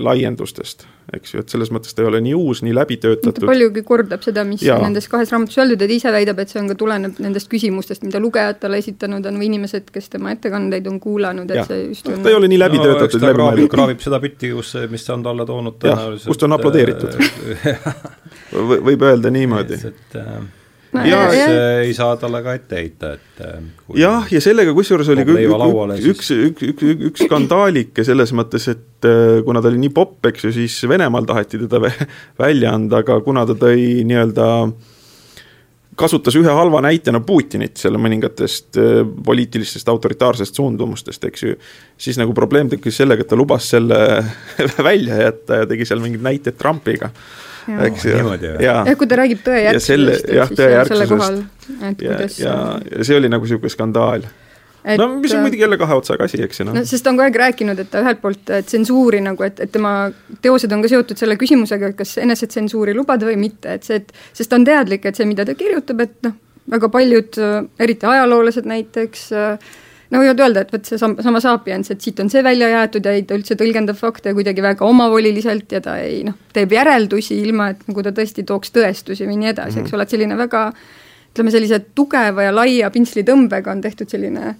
[0.02, 3.42] laiendustest, eks ju, et selles mõttes ta ei ole nii uus, nii läbi töötatud.
[3.42, 4.78] ta paljugi kordab seda, mis ja.
[4.82, 8.06] nendes kahes raamatus öeldud ja ta ise väidab, et see on ka, tuleneb nendest küsimustest,
[8.06, 11.66] mida lugejad talle esitanud on või inimesed, kes tema ettekandeid on kuulanud, et ja.
[11.68, 13.70] see just on ta ei ole nii läbi töötatud no,, läbi mõeldud.
[13.74, 16.30] kraavib seda bitti, kus, mis ta on talle toonud tõenäoliselt.
[16.30, 17.18] kust on aplodeeritud
[18.88, 19.80] võib öelda niimoodi.
[19.90, 20.42] et äh,
[20.92, 23.58] no, ja see ei saa talle ka ette heita, et äh,
[24.00, 29.08] jah, ja sellega kusjuures oli ka üks, üks, üks, üks, üks skandaalike selles mõttes, et
[29.08, 31.82] äh, kuna ta oli nii popp, eks ju, siis Venemaal taheti teda
[32.42, 34.48] välja anda, aga kuna ta tõi nii-öelda
[35.98, 38.78] kasutas ühe halva näitena Putinit selle mõningatest
[39.26, 41.56] poliitilistest autoritaarsest suundumustest, eks ju,
[42.00, 43.98] siis nagu probleem tekkis sellega, et ta lubas selle
[44.88, 47.12] välja jätta ja tegi seal mingeid näiteid Trumpiga
[47.88, 48.20] eks ju.
[48.62, 50.54] jah, kui ta räägib tõejärgsusest, siis
[50.92, 51.42] selle kohal,
[51.88, 52.54] et ja, kuidas ja,
[52.90, 54.26] ja see oli nagu niisugune skandaal.
[54.82, 56.74] Et no mis on muidugi jälle kahe otsaga asi, eks ju noh.
[56.74, 59.70] no sest ta on kogu aeg rääkinud, et ta ühelt poolt tsensuuri nagu, et, et
[59.70, 59.92] tema
[60.42, 64.10] teosed on ka seotud selle küsimusega, et kas enesetsensuuri lubada või mitte, et see, et
[64.34, 66.34] sest ta on teadlik, et see, mida ta kirjutab, et noh,
[66.72, 67.38] väga paljud,
[67.86, 69.70] eriti ajaloolased näiteks äh,,
[70.12, 73.14] no võivad öelda, et vot see sama, Sapiens, et siit on see välja jäetud ja
[73.16, 77.70] ei ta üldse tõlgendab fakte kuidagi väga omavoliliselt ja ta ei noh, teeb järeldusi ilma,
[77.72, 79.88] et nagu ta tõesti tooks tõestusi või nii edasi mm, -hmm.
[79.88, 80.66] eks ole, et selline väga
[81.32, 84.54] ütleme, sellise tugeva ja laia pintslitõmbega on tehtud selline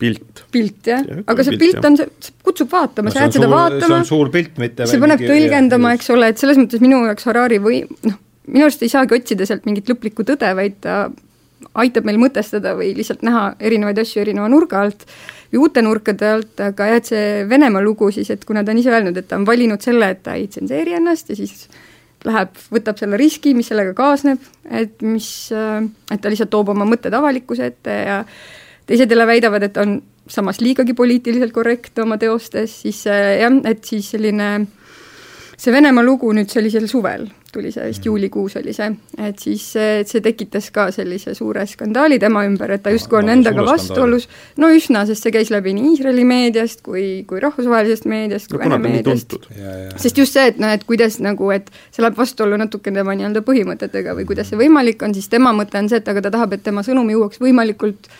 [0.00, 0.44] pilt.
[0.52, 3.50] pilt jah ja,, aga see pilt, pilt on, see kutsub vaatama no,, sa jääd seda
[3.52, 3.86] vaatama.
[3.86, 7.28] see on suur pilt, mitte see paneb tõlgendama, eks ole, et selles mõttes minu jaoks
[7.30, 11.02] Harari või noh, minu arust ei saagi otsida sealt mingit lõplikku tõde, vaid ta
[11.78, 15.04] aitab meil mõtestada või lihtsalt näha erinevaid asju erineva nurga alt
[15.52, 18.80] või uute nurkade alt, aga jah, et see Venemaa lugu siis, et kuna ta on
[18.82, 21.68] ise öelnud, et ta on valinud selle, et ta ei tsenseeri ennast ja siis
[22.26, 27.14] läheb, võtab selle riski, mis sellega kaasneb, et mis, et ta lihtsalt toob oma mõtted
[27.16, 28.18] avalikkuse ette ja
[28.86, 34.10] teised jälle väidavad, et on samas liigagi poliitiliselt korrektne oma teostes, siis jah, et siis
[34.14, 34.50] selline
[35.60, 38.06] see Venemaa lugu nüüd sellisel suvel tuli see vist mhm.
[38.06, 42.84] juulikuus oli see, et siis see, see tekitas ka sellise suure skandaali tema ümber, et
[42.84, 44.28] ta justkui on endaga vastuolus,
[44.60, 48.78] no üsna, sest see käis läbi nii Iisraeli meediast kui, kui rahvusvahelisest meediast kui no,
[48.78, 49.36] Vene meediast.
[50.00, 53.42] sest just see, et noh, et kuidas nagu, et see läheb vastuollu natuke tema nii-öelda
[53.46, 56.54] põhimõtetega või kuidas see võimalik on, siis tema mõte on see, et aga ta tahab,
[56.54, 58.12] et tema sõnum jõuaks võimalikult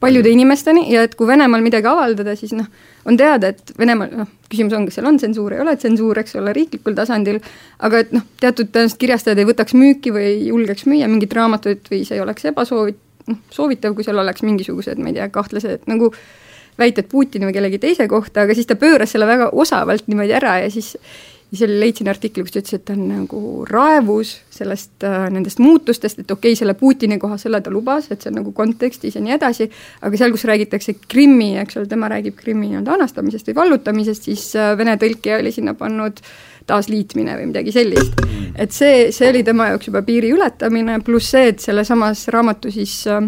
[0.00, 2.66] paljude inimesteni ja et kui Venemaal midagi avaldada, siis noh,
[3.08, 6.36] on teada, et Venemaal, noh, küsimus on, kas seal on tsensuur, ei ole tsensuur, eks
[6.38, 7.40] ole, riiklikul tasandil,
[7.84, 11.90] aga et noh, teatud tõenäoliselt kirjastajad ei võtaks müüki või ei julgeks müüa mingit raamatut
[11.90, 16.12] või see oleks ebasoovit-, noh, soovitav, kui seal oleks mingisugused, ma ei tea, kahtlased nagu
[16.78, 20.60] väited Putini või kellegi teise kohta, aga siis ta pööras selle väga osavalt niimoodi ära
[20.62, 20.94] ja siis
[21.48, 25.62] ja seal leidsin artikli, kus ta ütles, et ta on nagu raevus sellest äh,, nendest
[25.62, 29.16] muutustest, et okei okay,, selle Putini koha, selle ta lubas, et see on nagu kontekstis
[29.16, 29.68] ja nii edasi,
[30.04, 34.44] aga seal, kus räägitakse Krimmi, eks ole, tema räägib Krimmi nii-öelda anastamisest või vallutamisest, siis
[34.60, 36.20] äh, vene tõlkija oli sinna pannud
[36.68, 38.20] taasliitmine või midagi sellist.
[38.54, 43.00] et see, see oli tema jaoks juba piiri ületamine, pluss see, et sellesamas raamatu siis
[43.08, 43.24] äh,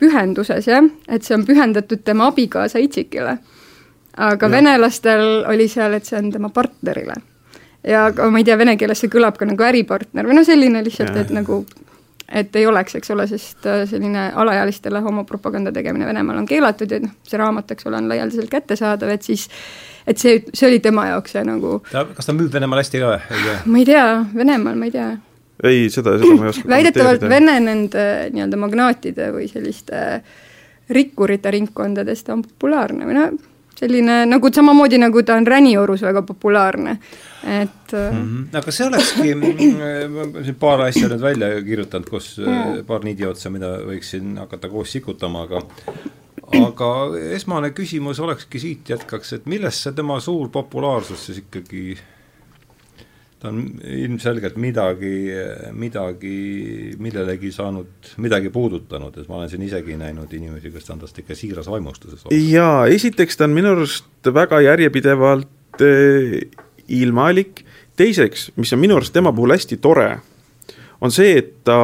[0.00, 3.36] pühenduses jah, et see on pühendatud tema abikaasa Itsikile
[4.16, 4.50] aga ja.
[4.50, 7.14] venelastel oli seal, et see on tema partnerile.
[7.86, 10.84] ja aga ma ei tea, vene keeles see kõlab ka nagu äripartner või noh, selline
[10.84, 11.62] lihtsalt, et nagu
[12.32, 17.00] et ei oleks, eks ole, sest äh, selline alaealistele homopropaganda tegemine Venemaal on keelatud ja
[17.02, 19.48] noh, see raamat, eks ole, on laialdaselt kättesaadav, et siis
[20.06, 23.12] et see, see oli tema jaoks see nagu ta, kas ta müüb Venemaal hästi ka
[23.12, 23.42] või?
[23.66, 25.10] ma ei tea, Venemaal ma ei tea.
[25.68, 30.22] ei, seda, seda ma ei oska väidetavalt Vene nende nii-öelda magnaatide või selliste
[30.92, 33.36] rikkurite ringkondades ta on populaarne või noh,
[33.82, 36.96] selline nagu samamoodi, nagu ta on Räniorus väga populaarne,
[37.42, 38.22] et mm.
[38.22, 38.56] -hmm.
[38.58, 42.84] aga see olekski, ma siin paar asja nüüd välja kirjutanud, kus mm.
[42.86, 45.64] paar niidiotsa, mida võiksin hakata koos sikutama, aga
[46.60, 46.88] aga
[47.36, 51.96] esmane küsimus olekski siit jätkaks, et millest see tema suur populaarsus siis ikkagi
[53.42, 55.12] ta on ilmselgelt midagi,
[55.74, 56.36] midagi,
[57.02, 61.34] millelegi saanud, midagi puudutanud, et ma olen siin isegi näinud inimesi, kes on tast ikka
[61.38, 62.38] siiras vaimustuses olnud.
[62.52, 66.38] jaa, esiteks ta on minu arust väga järjepidevalt eh,
[67.02, 67.64] ilmalik,
[67.98, 70.08] teiseks, mis on minu arust tema puhul hästi tore,
[71.02, 71.80] on see, et ta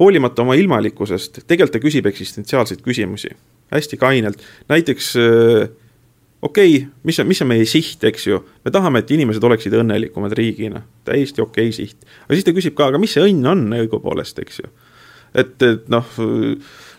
[0.00, 3.30] hoolimata oma ilmalikkusest, tegelikult ta küsib eksistentsiaalseid küsimusi.
[3.70, 5.70] Hästi kainelt, näiteks äh,
[6.44, 9.74] okei okay,, mis on, mis on meie siht, eks ju, me tahame, et inimesed oleksid
[9.80, 12.08] õnnelikumad riigina, täiesti okei okay siht.
[12.26, 14.72] aga siis ta küsib ka, aga mis see õnn on õigupoolest, eks ju.
[15.40, 16.10] et, et noh,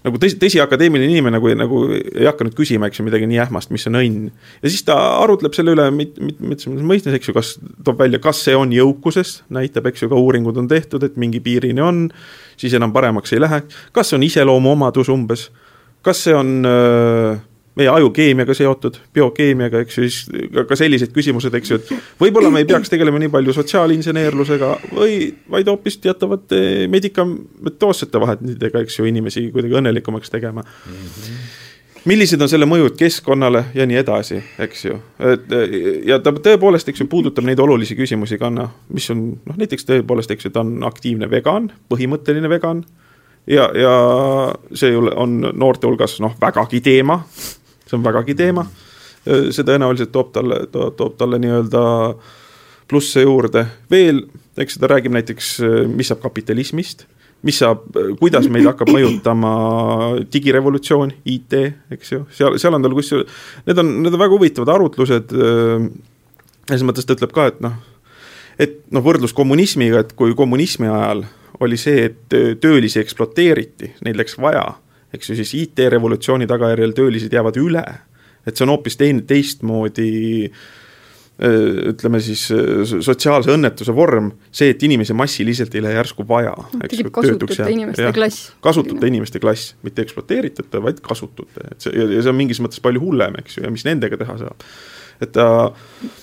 [0.05, 3.41] nagu tõsi, tõsi, akadeemiline inimene nagu, nagu ei hakka nüüd küsima, eks ju, midagi nii
[3.45, 4.27] ähmast, mis on õnn.
[4.65, 7.55] ja siis ta arutleb selle üle mit-, mit-, mitmes mõistes, eks ju, kas,
[7.85, 11.43] toob välja, kas see on jõukuses, näitab, eks ju, ka uuringud on tehtud, et mingi
[11.45, 12.07] piirini on,
[12.57, 13.61] siis enam paremaks ei lähe,
[13.93, 15.51] kas see on iseloomuomadus umbes,
[16.05, 17.35] kas see on öö,
[17.75, 22.51] meie aju keemiaga seotud, biokeemiaga, eks ju, siis ka sellised küsimused, eks ju, et võib-olla
[22.53, 25.19] me ei peaks tegelema nii palju sotsiaalinseneerlusega või
[25.51, 26.61] vaid hoopis teatavate
[26.91, 31.05] medikamentoossete vahenditega, eks ju, inimesi kuidagi õnnelikumaks tegema mm.
[31.05, 31.63] -hmm
[32.05, 34.99] millised on selle mõjud keskkonnale ja nii edasi, eks ju.
[35.25, 35.55] et
[36.05, 39.87] ja ta tõepoolest, eks ju, puudutab neid olulisi küsimusi ka noh, mis on noh, näiteks
[39.89, 42.83] tõepoolest, eks ju, ta on aktiivne vegan, põhimõtteline vegan.
[43.49, 43.95] ja, ja
[44.73, 47.23] see on noorte hulgas noh, vägagi teema
[47.85, 48.65] see on vägagi teema.
[49.25, 51.83] see tõenäoliselt toob talle to,, toob talle nii-öelda
[52.87, 54.21] plusse juurde, veel,
[54.61, 55.55] eks ta räägib näiteks,
[55.89, 57.07] mis saab kapitalismist,
[57.45, 57.87] mis saab,
[58.19, 59.53] kuidas meid hakkab mõjutama
[60.33, 61.57] digirevolutsioon, IT,
[61.97, 65.33] eks ju, seal, seal on tal kusjuures, need on, need on väga huvitavad arutlused.
[66.65, 67.75] selles mõttes ta ütleb ka, et noh,
[68.61, 71.25] et noh, võrdlus kommunismiga, et kui kommunismi ajal
[71.65, 74.75] oli see, et töölisi ekspluateeriti, neid läks vaja
[75.15, 77.85] eks ju, siis IT-revolutsiooni tagajärjel töölised jäävad üle.
[78.45, 80.51] et see on hoopis teine, teistmoodi
[81.35, 82.45] ütleme siis
[83.03, 86.53] sotsiaalse õnnetuse vorm, see, et inimesi massiliselt ei lähe järsku vaja.
[86.85, 88.51] tekib kasutute inimeste klass.
[88.63, 93.03] kasutute inimeste klass, mitte ekspluateeritute, vaid kasutute, et see, ja see on mingis mõttes palju
[93.03, 94.63] hullem, eks ju, ja mis nendega teha saab
[95.23, 95.47] et ta,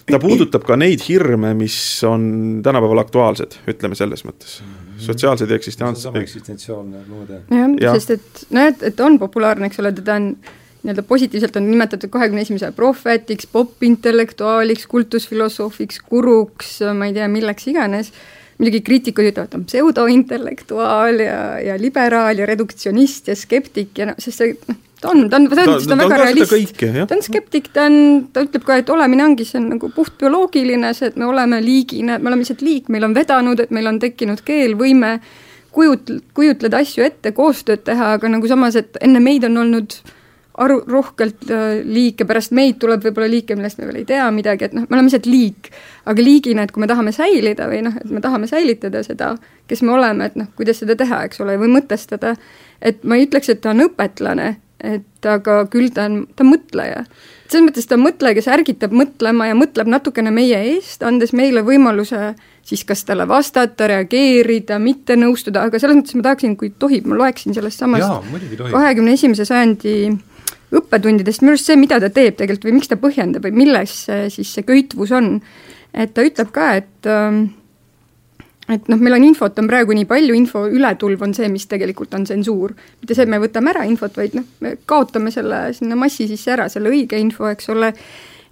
[0.08, 1.76] ta puudutab ka neid hirme, mis
[2.08, 2.24] on
[2.64, 4.58] tänapäeval aktuaalsed, ütleme selles mõttes
[5.02, 5.12] -hmm.
[5.12, 6.22] sotsiaalsed ja eksistentsiaalsed.
[6.22, 7.44] eksistentsiaalne mõõde.
[7.50, 10.34] jah ja., sest et noh, et, et on populaarne, eks ole, teda on
[10.82, 17.68] nii-öelda positiivselt on nimetatud kahekümne esimese sajandi prohvetiks, popintellektuaaliks, kultusfilosoofiks, guruks, ma ei tea, milleks
[17.70, 18.10] iganes,
[18.58, 24.18] muidugi kriitikud ütlevad, ta on pseudointellektuaal ja, ja liberaal ja reduktsionist ja skeptik ja noh,
[24.22, 27.24] sest see noh, ta on, ta on, selles mõttes ta on väga realist, ta on
[27.26, 27.96] skeptik, ta on,
[28.32, 31.58] ta ütleb ka, et olemine ongi, see on nagu puht bioloogiline, see, et me oleme
[31.64, 35.16] liigina, me oleme lihtsalt liik, meil on vedanud, et meil on tekkinud keel, võime
[35.74, 39.98] kujut-, kujutleda asju ette, koostööd teha, aga nagu samas, et enne meid on olnud
[40.62, 44.68] aru, rohkelt äh, liike, pärast meid tuleb võib-olla liike, millest me veel ei tea midagi,
[44.68, 45.72] et noh, me oleme lihtsalt liik.
[46.06, 49.36] aga liigina, et kui me tahame säilida või noh, et me tahame säilitada seda,
[49.70, 52.34] kes me oleme, et noh, kuidas seda teha, eks ole, või mõtestada,
[52.82, 56.52] et ma ei ütleks, et ta on õpetlane, et aga küll ta on, ta on
[56.52, 57.04] mõtleja.
[57.46, 61.62] selles mõttes ta on mõtleja, kes ärgitab mõtlema ja mõtleb natukene meie eest, andes meile
[61.66, 62.32] võimaluse
[62.66, 67.18] siis kas talle vastata, reageerida, mitte nõustuda, aga selles mõttes ma tahaksin, kui tohib, ma
[67.18, 68.28] loeksin sellest samast
[68.72, 69.96] kahekümne esimese sajandi
[70.72, 73.96] õppetundidest, minu arust see, mida ta teeb tegelikult või miks ta põhjendab või milles
[74.32, 75.34] siis see köitvus on,
[75.92, 77.42] et ta ütleb ka, et äh,
[78.70, 82.14] et noh, meil on infot on praegu nii palju, info ületulv on see, mis tegelikult
[82.14, 82.74] on tsensuur.
[83.00, 86.54] mitte see, et me võtame ära infot, vaid noh, me kaotame selle sinna massi sisse
[86.54, 87.92] ära, selle õige info, eks ole,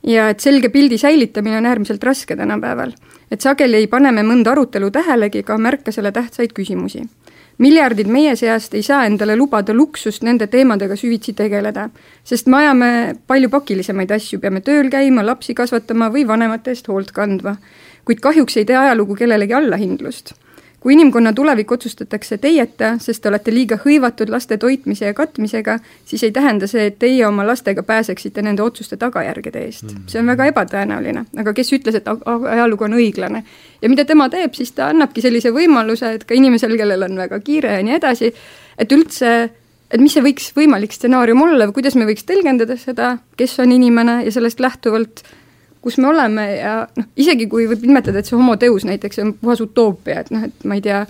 [0.06, 2.92] ja et selge pildi säilitamine on äärmiselt raske tänapäeval.
[3.30, 7.04] et sageli ei pane me mõnda arutelu tähelegi ega märka selle tähtsaid küsimusi.
[7.58, 11.90] miljardid meie seast ei saa endale lubada luksust nende teemadega süvitsi tegeleda,
[12.24, 17.12] sest me ajame palju pakilisemaid asju, peame tööl käima, lapsi kasvatama või vanemate eest hoolt
[17.12, 17.56] kandma
[18.04, 20.32] kuid kahjuks ei tee ajalugu kellelegi allahindlust.
[20.80, 25.74] kui inimkonna tulevik otsustatakse teieta, sest te olete liiga hõivatud laste toitmise ja katmisega,
[26.08, 30.06] siis ei tähenda see, et teie oma lastega pääseksite nende otsuste tagajärgede eest mm.
[30.08, 33.44] see on väga ebatõenäoline, aga kes ütles, et ajalugu on õiglane.
[33.82, 37.40] ja mida tema teeb, siis ta annabki sellise võimaluse, et ka inimesel, kellel on väga
[37.44, 38.32] kiire ja nii edasi,
[38.78, 39.34] et üldse
[39.90, 43.72] et mis see võiks võimalik stsenaarium olla või kuidas me võiks tõlgendada seda, kes on
[43.74, 45.24] inimene ja sellest lähtuvalt
[45.82, 49.62] kus me oleme ja noh, isegi kui võib nimetada, et see homoteus näiteks on puhas
[49.64, 51.04] utoopia, et noh, et ma ei tea,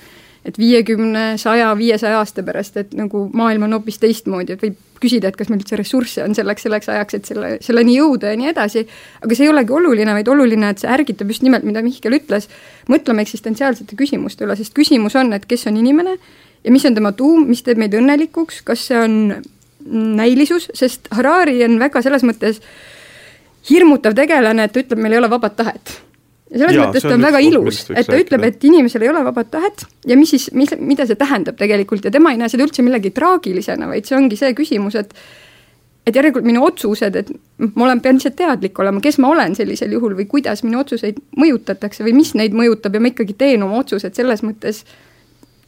[0.46, 5.28] et viiekümne, saja, viiesaja aasta pärast, et nagu maailm on hoopis teistmoodi, et võib küsida,
[5.28, 8.50] et kas meil üldse ressursse on selleks, selleks ajaks, et selle, selleni jõuda ja nii
[8.52, 8.85] edasi,
[9.20, 12.48] aga see ei olegi oluline, vaid oluline, et see ärgitab just nimelt, mida Mihkel ütles,
[12.92, 17.12] mõtlema eksistentsiaalsete küsimuste üle, sest küsimus on, et kes on inimene ja mis on tema
[17.16, 19.18] tuum, mis teeb meid õnnelikuks, kas see on
[20.20, 22.99] näilisus, sest Harari on väga selles mõttes äh,
[23.68, 25.92] hirmutav tegelane, et ta ütleb, meil ei ole vabat tahet.
[26.51, 29.23] ja selles ja, mõttes ta on väga ilus, et ta ütleb, et inimesel ei ole
[29.27, 32.66] vabat tahet ja mis siis, mis, mida see tähendab tegelikult ja tema ei näe seda
[32.66, 35.14] üldse millegi traagilisena, vaid see ongi see küsimus, et
[36.09, 37.29] et järelikult minu otsused, et
[37.77, 41.20] ma olen, pean lihtsalt teadlik olema, kes ma olen sellisel juhul või kuidas minu otsuseid
[41.38, 44.81] mõjutatakse või mis neid mõjutab ja ma ikkagi teen oma otsused selles mõttes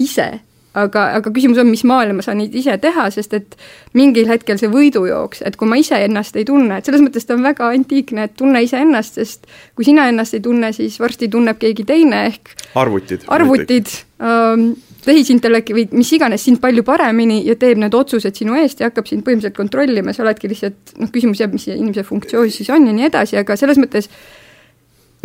[0.02, 0.30] ise
[0.78, 3.56] aga, aga küsimus on, mis maailma sa nüüd ise teha, sest et
[3.98, 7.36] mingil hetkel see võidujooks, et kui ma ise ennast ei tunne, et selles mõttes ta
[7.36, 11.60] on väga antiikne, et tunne iseennast, sest kui sina ennast ei tunne, siis varsti tunneb
[11.60, 13.26] keegi teine ehk arvutid.
[13.32, 13.92] arvutid,
[14.24, 14.72] ähm,
[15.04, 19.08] tehisintellekti või mis iganes sind palju paremini ja teeb need otsused sinu eest ja hakkab
[19.10, 22.94] sind põhimõtteliselt kontrollima, sa oledki lihtsalt noh, küsimus jääb, mis inimese funktsioon siis on ja
[22.94, 24.08] nii edasi, aga selles mõttes,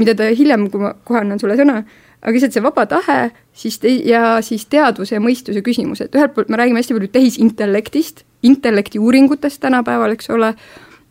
[0.01, 1.83] mida ta hiljem, kui ma kohe annan sulle sõna,
[2.27, 6.33] aga lihtsalt see vaba tahe, siis te- ja siis teadvuse ja mõistuse küsimus, et ühelt
[6.35, 10.51] poolt me räägime hästi palju tehisintellektist, intellekti uuringutest tänapäeval, eks ole,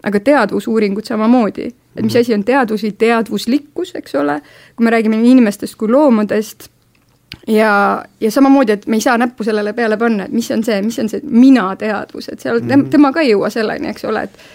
[0.04, 4.40] aga teadusuuringud samamoodi, et mis asi on teadus või teadvuslikkus, eks ole,
[4.76, 6.68] kui me räägime nii inimestest kui loomadest
[7.48, 10.82] ja, ja samamoodi, et me ei saa näppu sellele peale panna, et mis on see,
[10.84, 14.28] mis on see mina teadvus, et seal tem, tema ka ei jõua selleni, eks ole,
[14.28, 14.46] et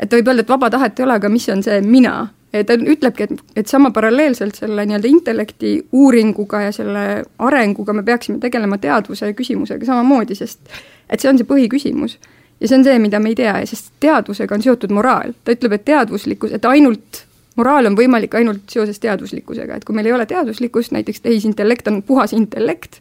[0.00, 2.14] et võib öelda, et vaba tahet ei ole, aga mis on see mina
[2.50, 7.04] ta ütlebki, et, et sama paralleelselt selle nii-öelda intellekti uuringuga ja selle
[7.38, 10.60] arenguga me peaksime tegelema teadvuse küsimusega samamoodi, sest
[11.10, 12.18] et see on see põhiküsimus.
[12.60, 15.34] ja see on see, mida me ei tea, sest teadvusega on seotud moraal.
[15.44, 17.24] ta ütleb, et teadvuslikkus, et ainult
[17.60, 22.02] moraal on võimalik ainult seoses teaduslikkusega, et kui meil ei ole teaduslikkust, näiteks tehisintellekt on
[22.02, 23.00] puhas intellekt,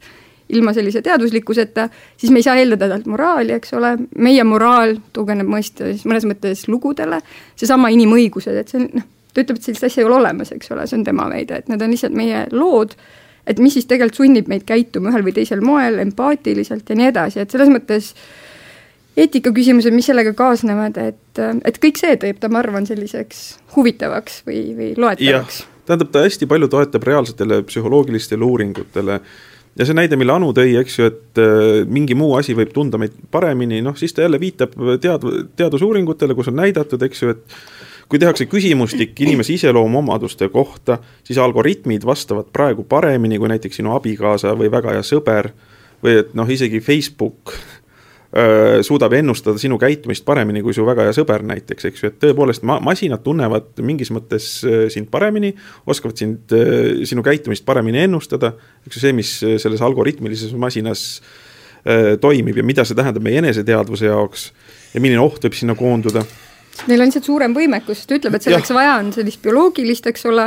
[0.50, 5.50] ilma sellise teaduslikkuseta, siis me ei saa eeldada talt moraali, eks ole, meie moraal tugineb
[5.50, 7.22] mõistes mõnes mõttes lugudele,
[7.60, 10.72] seesama inimõigused, et see on noh, ta ütleb, et sellist asja ei ole olemas, eks
[10.76, 12.96] ole, see on tema väide, et need on lihtsalt meie lood,
[13.50, 17.44] et mis siis tegelikult sunnib meid käituma ühel või teisel moel, empaatiliselt ja nii edasi,
[17.44, 18.14] et selles mõttes
[19.20, 24.64] eetikaküsimused, mis sellega kaasnevad, et, et kõik see teeb ta, ma arvan, selliseks huvitavaks või,
[24.78, 25.64] või loetavaks.
[25.90, 29.20] tähendab, ta hästi palju toetab reaalsetele psühholoogilistele uuringutele
[29.80, 33.00] ja see näide, mille Anu tõi, eks ju, et äh, mingi muu asi võib tunda
[33.02, 35.28] meid paremini, noh siis ta jälle viitab tead-,
[35.60, 37.60] teadusuuringutele, kus on näidatud, eks ju, et
[38.10, 44.56] kui tehakse küsimustik inimese iseloomuomaduste kohta, siis algoritmid vastavad praegu paremini kui näiteks sinu abikaasa
[44.58, 45.54] või väga hea sõber
[46.04, 51.16] või et noh, isegi Facebook öö, suudab ennustada sinu käitumist paremini kui su väga hea
[51.18, 54.50] sõber näiteks, eks ju, et tõepoolest ma-, masinad tunnevad mingis mõttes
[54.94, 55.54] sind paremini,
[55.86, 56.58] oskavad sind,
[57.10, 58.54] sinu käitumist paremini ennustada,
[58.88, 61.08] eks ju, see, mis selles algoritmilises masinas
[61.86, 64.52] öö, toimib ja mida see tähendab meie eneseteadvuse jaoks
[64.96, 66.24] ja milline oht võib sinna koonduda
[66.88, 68.76] Neil on lihtsalt suurem võimekus, ta ütleb, et selleks ja.
[68.78, 70.46] vaja on sellist bioloogilist, eks ole,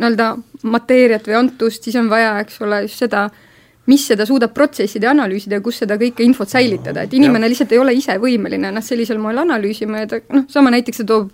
[0.00, 0.26] nii-öelda
[0.72, 3.26] mateeriat või antust, siis on vaja, eks ole, just seda,
[3.88, 7.54] mis seda suudab protsessida ja analüüsida ja kus seda kõike infot säilitada, et inimene ja.
[7.54, 11.08] lihtsalt ei ole ise võimeline ennast sellisel moel analüüsima ja ta noh, sama näiteks ta
[11.14, 11.32] toob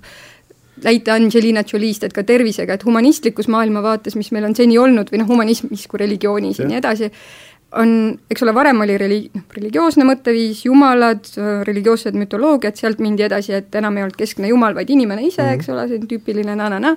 [0.85, 5.23] näite Angelina Jolie'st, et ka tervisega, et humanistlikus maailmavaates, mis meil on seni olnud, või
[5.23, 7.11] noh, humanismis kui religioonis ja nii edasi,
[7.73, 11.29] on, eks ole, varem oli reli-, noh, religioosne mõtteviis, jumalad,
[11.67, 15.49] religioossed mütoloogiad, sealt mindi edasi, et enam ei olnud keskne jumal, vaid inimene ise mm,
[15.49, 15.55] -hmm.
[15.59, 16.95] eks ole, see on tüüpiline na-na-na,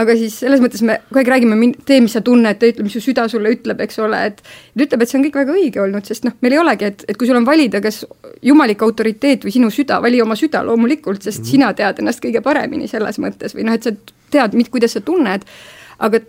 [0.00, 2.96] aga siis selles mõttes me kogu aeg räägime, tee, mis sa tunned, tee, ütle, mis
[2.96, 5.82] su süda sulle ütleb, eks ole, et ta ütleb, et see on kõik väga õige
[5.82, 8.04] olnud, sest noh, meil ei olegi, et, et kui sul on valida, kas
[8.42, 11.50] jumalik autoriteet või sinu süda, vali oma süda loomulikult, sest mm -hmm.
[11.50, 13.92] sina tead ennast kõige paremini selles mõttes või noh, et sa
[14.30, 15.44] tead, kuidas sa tunned,
[15.98, 16.20] aga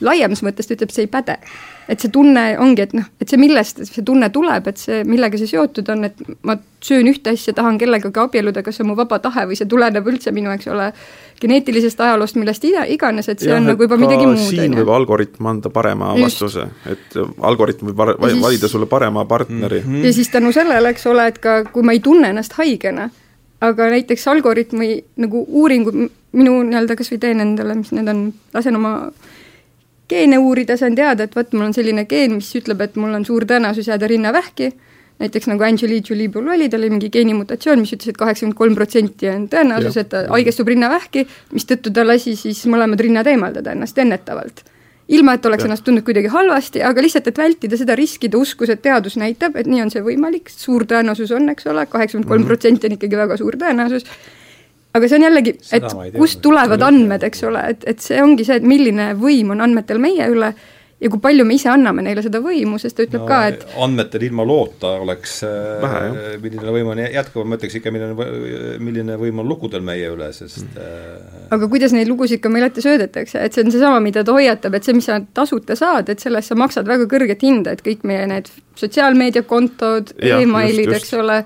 [0.00, 1.38] laiemas mõttes ta ütleb, see ei päde.
[1.88, 5.38] Et see tunne ongi, et noh, et see, millest see tunne tuleb, et see, millega
[5.40, 8.96] see seotud on, et ma söön ühte asja, tahan kellegagi abielluda, kas see on mu
[8.98, 10.90] vaba tahe või see tuleneb üldse minu, eks ole,
[11.42, 14.44] geneetilisest ajaloost, millest iganes, et see ja, on nagu juba midagi muud.
[14.46, 16.42] siin võib algoritm anda parema Just.
[16.42, 17.18] vastuse, et
[17.50, 19.90] algoritm võib var, siis, valida sulle parema partneri mm.
[19.90, 20.06] -hmm.
[20.06, 23.10] ja siis tänu sellele, eks ole, et ka kui ma ei tunne ennast haigena,
[23.60, 25.98] aga näiteks algoritmi nagu uuringud,
[26.32, 29.12] minu nii-öelda kas või teen endale, mis need on, lasen oma
[30.12, 33.24] geene uurida, sain teada, et vot mul on selline geen, mis ütleb, et mul on
[33.28, 34.72] suur tõenäosus jääda rinnavähki,
[35.22, 38.58] näiteks nagu Angelina Jolie puhul oli, tal oli mingi geenimutatsioon, mis ütles et, et kaheksakümmend
[38.58, 43.76] kolm protsenti on tõenäosus, et ta haigestub rinnavähki, mistõttu ta lasi siis mõlemad rinnad eemaldada
[43.76, 44.68] ennast ennetavalt.
[45.12, 45.68] ilma, et oleks ja.
[45.68, 49.56] ennast tundnud kuidagi halvasti, aga lihtsalt, et vältida seda riski, ta uskus, et teadus näitab,
[49.60, 53.18] et nii on see võimalik, suur tõenäosus on, eks ole, kaheksakümmend kolm protsenti on ikkagi
[53.18, 54.06] väga suur tõenäosus
[54.92, 58.60] aga see on jällegi, et kust tulevad andmed, eks ole, et, et see ongi see,
[58.60, 60.52] et milline võim on andmetel meie üle
[61.02, 63.64] ja kui palju me ise anname neile seda võimu, sest ta ütleb no, ka, et
[63.82, 65.40] andmetel ilma loota oleks
[65.82, 68.28] Vähe, äh, milline võim on jätkuv, ma ütleks ikka, milline,
[68.82, 71.50] milline võim on lugudel meie üle, sest mm.
[71.56, 74.78] aga kuidas neid lugusid ka meile ette söödetakse, et see on seesama, mida ta hoiatab,
[74.78, 77.82] et see, mis sa tasuta saad, et selle eest sa maksad väga kõrget hinda, et
[77.84, 81.42] kõik meie need sotsiaalmeediakontod e, emailid, eks ole,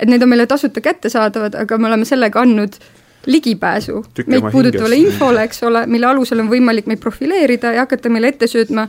[0.00, 2.78] et need on meile tasuta kättesaadavad, aga me oleme sellega andnud
[3.26, 8.12] ligipääsu Tükki meid puudutavale infole, eks ole, mille alusel on võimalik meid profileerida ja hakata
[8.12, 8.88] meile ette söötma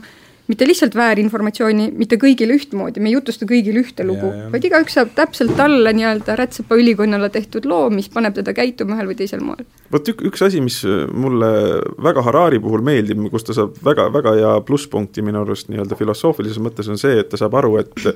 [0.52, 5.14] mitte lihtsalt väärinformatsiooni, mitte kõigile ühtmoodi, me ei jutusta kõigile ühte lugu, vaid igaüks saab
[5.16, 9.64] täpselt talle nii-öelda rätsepa ülikonnale tehtud loo, mis paneb teda käituma ühel või teisel moel.
[9.92, 10.82] vot ük-, üks asi, mis
[11.12, 11.52] mulle
[12.04, 16.60] väga Harari puhul meeldib, kus ta saab väga, väga hea plusspunkti minu arust nii-öelda filosoofilises
[16.62, 18.12] mõttes, on see, et ta saab aru, et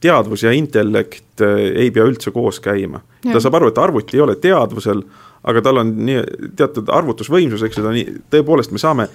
[0.00, 3.00] teadvus ja intellekt äh, ei pea üldse koos käima.
[3.24, 5.02] ta saab aru, et arvuti ei ole teadvusel,
[5.48, 6.22] aga tal on nii
[6.58, 9.08] teatud arvutusvõimsus, eks ju, ta nii, tõepoolest me saame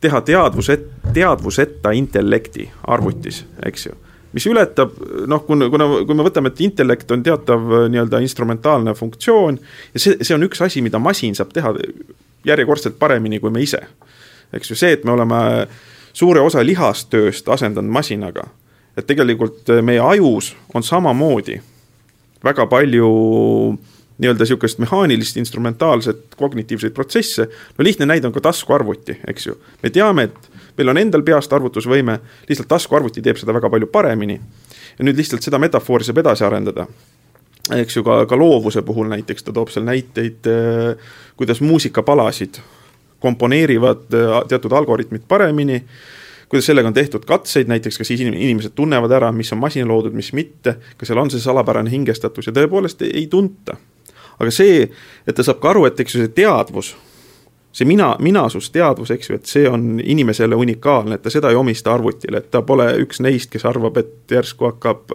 [0.00, 3.96] teha teadvuset, teadvuseta intellekti arvutis, eks ju.
[4.36, 4.92] mis ületab
[5.26, 9.58] noh, kuna, kuna, kui me võtame, et intellekt on teatav nii-öelda instrumentaalne funktsioon
[9.94, 11.72] ja see, see on üks asi, mida masin saab teha
[12.44, 13.80] järjekordselt paremini kui me ise.
[14.52, 15.40] eks ju, see, et me oleme
[16.12, 18.46] suure osa lihastööst asendanud masinaga,
[18.96, 21.60] et tegelikult meie ajus on samamoodi
[22.44, 23.08] väga palju
[24.18, 27.48] nii-öelda niisugust mehaanilist, instrumentaalset, kognitiivseid protsesse,
[27.78, 29.56] no lihtne näide on ka taskuarvuti, eks ju.
[29.82, 34.40] me teame, et meil on endal peast arvutusvõime, lihtsalt taskuarvuti teeb seda väga palju paremini.
[34.98, 36.86] ja nüüd lihtsalt seda metafoori saab edasi arendada.
[37.76, 40.96] eks ju, ka, ka loovuse puhul näiteks ta toob seal näiteid, äh,
[41.36, 42.60] kuidas muusikapalasid
[43.20, 45.84] komponeerivad äh, teatud algoritmid paremini
[46.48, 50.32] kuidas sellega on tehtud katseid, näiteks kas inimesed tunnevad ära, mis on masina loodud, mis
[50.32, 53.76] mitte, kas seal on see salapärane hingestatus ja tõepoolest ei tunta
[54.36, 54.86] aga see,
[55.26, 56.94] et ta saab ka aru, et eks ju see teadvus,
[57.76, 61.92] see mina, minasus-teadvus, eks ju, et see on inimesele unikaalne, et ta seda ei omista
[61.92, 65.12] arvutile, et ta pole üks neist, kes arvab, et järsku hakkab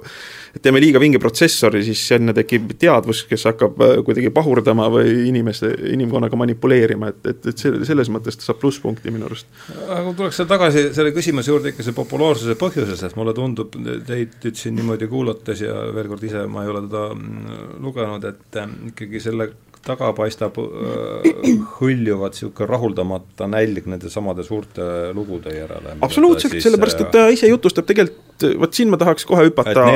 [0.51, 5.14] et teeme liiga vinge protsessori, siis enne tekib teadvus, kes hakkab äh, kuidagi pahurdama või
[5.30, 9.47] inimeste, inimkonnaga manipuleerima, et, et, et selles mõttes ta saab plusspunkti minu arust.
[9.88, 14.38] aga tuleks seal tagasi selle küsimuse juurde ikka see populaarsuse põhjuses, sest mulle tundub teid
[14.43, 18.62] nüüd siin niimoodi kuulates ja veel kord ise ma ei ole teda mm, lugenud, et
[18.62, 19.51] äh, ikkagi selle
[19.86, 21.32] taga paistab äh,
[21.80, 24.84] hõljuvat niisugune rahuldamata nälg nende samade suurte
[25.16, 25.98] lugude järele.
[26.02, 29.88] absoluutselt, sellepärast et ta ise jutustab tegelikult, vot siin ma tahaks kohe hüpata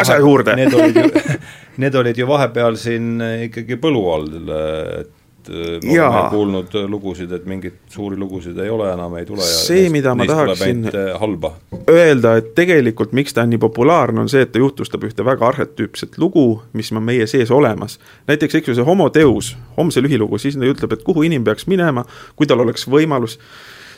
[0.00, 0.56] asja juurde.
[0.58, 1.10] Need olid ju,
[1.82, 3.12] need olid ju vahepeal siin
[3.48, 4.32] ikkagi põlu all,
[5.00, 5.12] et
[5.50, 9.58] et ma olen kuulnud lugusid, et mingeid suuri lugusid ei ole enam, ei tule ja
[9.58, 10.88] see, mida ma tahaksin
[11.20, 11.54] halba.
[11.90, 15.48] öelda, et tegelikult miks ta on nii populaarne, on see, et ta jutustab ühte väga
[15.52, 17.98] arhetüüpset lugu, mis on meie sees olemas.
[18.30, 21.68] näiteks, eks ju, see Homo Deus, homse lühilugu, siis ta ütleb, et kuhu inimene peaks
[21.70, 22.04] minema,
[22.36, 23.38] kui tal oleks võimalus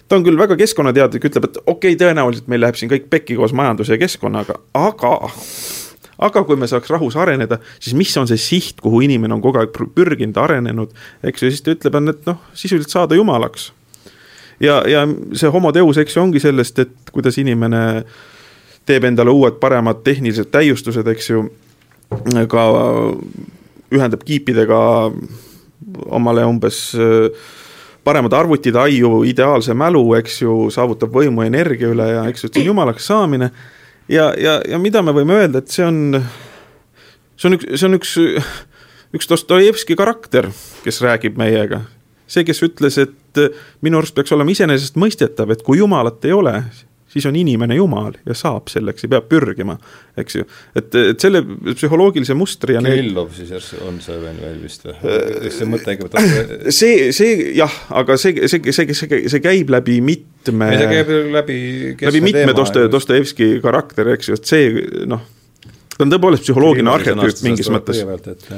[0.08, 3.38] ta on küll väga keskkonnateadlik, ütleb, et okei okay,, tõenäoliselt meil läheb siin kõik pekki
[3.38, 5.16] koos majanduse ja keskkonnaga, aga
[6.18, 9.60] aga kui me saaks rahus areneda, siis mis on see siht, kuhu inimene on kogu
[9.60, 10.94] aeg pürginud, arenenud,
[11.26, 13.72] eks ju, siis ta ütleb, on, et noh, sisuliselt saada jumalaks.
[14.60, 15.04] ja, ja
[15.36, 17.82] see homo deus, eks ju, ongi sellest, et kuidas inimene
[18.86, 21.44] teeb endale uued paremad tehnilised täiustused, eks ju,
[22.48, 22.64] ka
[23.92, 24.80] ühendab kiipidega
[26.16, 26.96] omale umbes
[28.06, 32.54] paremad arvutid, aiu, ideaalse mälu, eks ju, saavutab võimu energia üle ja eks ju, et
[32.54, 33.50] see on jumalaks saamine
[34.08, 36.20] ja, ja, ja mida me võime öelda, et see on,
[37.36, 38.14] see on üks, see on üks,
[39.16, 40.50] üks Dostojevski karakter,
[40.84, 41.84] kes räägib meiega.
[42.26, 43.42] see, kes ütles, et
[43.86, 46.56] minu arust peaks olema iseenesestmõistetav, et kui Jumalat ei ole,
[47.12, 49.76] siis on inimene jumal ja saab selleks ja peab pürgima,
[50.18, 50.46] eks ju.
[50.76, 54.96] et, et selle psühholoogilise mustri ja Kirillov siis järsku on see veel, veel vist või?
[55.46, 59.70] eks see mõte ikka võtab see, see jah, aga see, see, see, see, see käib
[59.72, 61.60] läbi mitme see käib läbi
[62.02, 65.24] läbi mitme Dosto-, Dostojevski karakter, eks ju, et see noh,
[65.96, 68.02] ta on tõepoolest psühholoogiline arhetüüp mingis mõttes.
[68.02, 68.52] et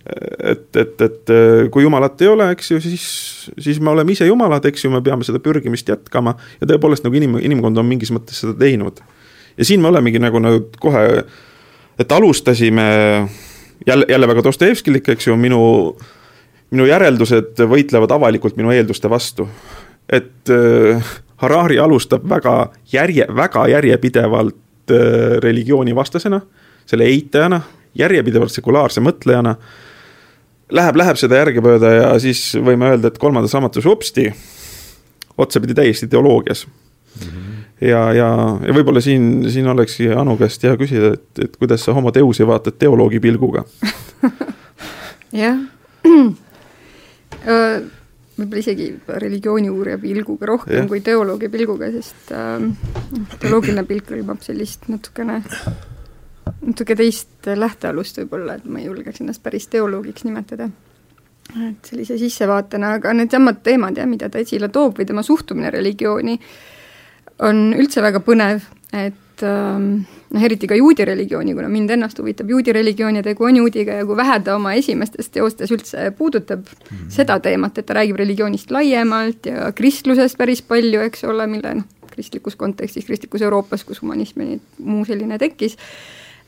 [0.00, 1.32] et, et, et
[1.72, 3.04] kui Jumalat ei ole, eks ju, siis,
[3.60, 7.18] siis me oleme ise Jumalad, eks ju, me peame seda pürgimist jätkama ja tõepoolest nagu
[7.18, 9.02] inim, inimkond on mingis mõttes seda teinud.
[9.56, 11.04] ja siin me olemegi nagu, nagu kohe,
[12.00, 12.86] et alustasime
[13.86, 15.60] jälle, jälle väga Dostojevskilik, eks ju, minu,
[16.70, 19.48] minu järeldused võitlevad avalikult minu eelduste vastu.
[20.08, 26.40] et äh, Harari alustab väga järje, väga järjepidevalt äh, religiooni vastasena,
[26.86, 27.60] selle eitajana,
[27.94, 29.54] järjepidevalt sekulaarse mõtlejana
[30.70, 34.28] läheb, läheb seda järgemööda ja siis võime öelda, et kolmandas raamatus hopsti,
[35.40, 37.26] otsapidi täiesti ideoloogias mm.
[37.26, 37.64] -hmm.
[37.88, 38.30] ja, ja,
[38.66, 42.46] ja võib-olla siin, siin olekski Anu käest hea küsida, et, et kuidas sa homo deusi
[42.46, 43.64] vaatad teoloogi pilguga
[45.42, 45.58] jah
[48.40, 50.88] võib-olla isegi religiooniuurija pilguga rohkem ja.
[50.88, 52.60] kui teoloogi pilguga, sest äh,
[53.40, 55.42] teoloogiline pilk hõlmab sellist natukene
[56.60, 60.70] natuke teist lähtealust võib-olla, et ma ei julgeks ennast päris teoloogiks nimetada.
[61.68, 66.38] et sellise sissevaatena, aga needsamad teemad jah, mida ta esile toob või tema suhtumine religiooni
[67.42, 69.88] on üldse väga põnev, et ähm,
[70.30, 73.98] noh, eriti ka juudi religiooni, kuna mind ennast huvitab juudi religioon ja tegu on juudiga
[73.98, 77.10] ja kui vähe ta oma esimestes teostes üldse puudutab mm -hmm.
[77.16, 81.84] seda teemat, et ta räägib religioonist laiemalt ja kristlusest päris palju, eks ole, mille noh,
[82.10, 85.76] kristlikus kontekstis, kristlikus Euroopas, kus humanism ja muu selline tekkis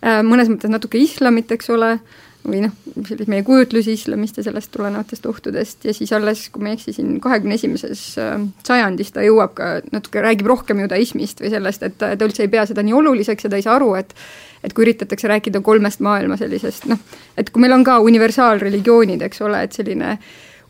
[0.03, 1.97] mõnes mõttes natuke islamit, eks ole,
[2.43, 2.73] või noh,
[3.07, 5.85] sellist meie kujutlusi islamist ja sellest tulenevatest ohtudest.
[5.87, 8.35] Ja siis alles, kui ma ei eksi, siin kahekümne esimeses äh,
[8.67, 12.65] sajandis ta jõuab ka natuke, räägib rohkem judaismist või sellest, et ta üldse ei pea
[12.67, 14.17] seda nii oluliseks ja ta ei saa aru, et
[14.63, 16.99] et kui üritatakse rääkida kolmest maailma sellisest noh,
[17.39, 20.17] et kui meil on ka universaalreligioonid, eks ole, et selline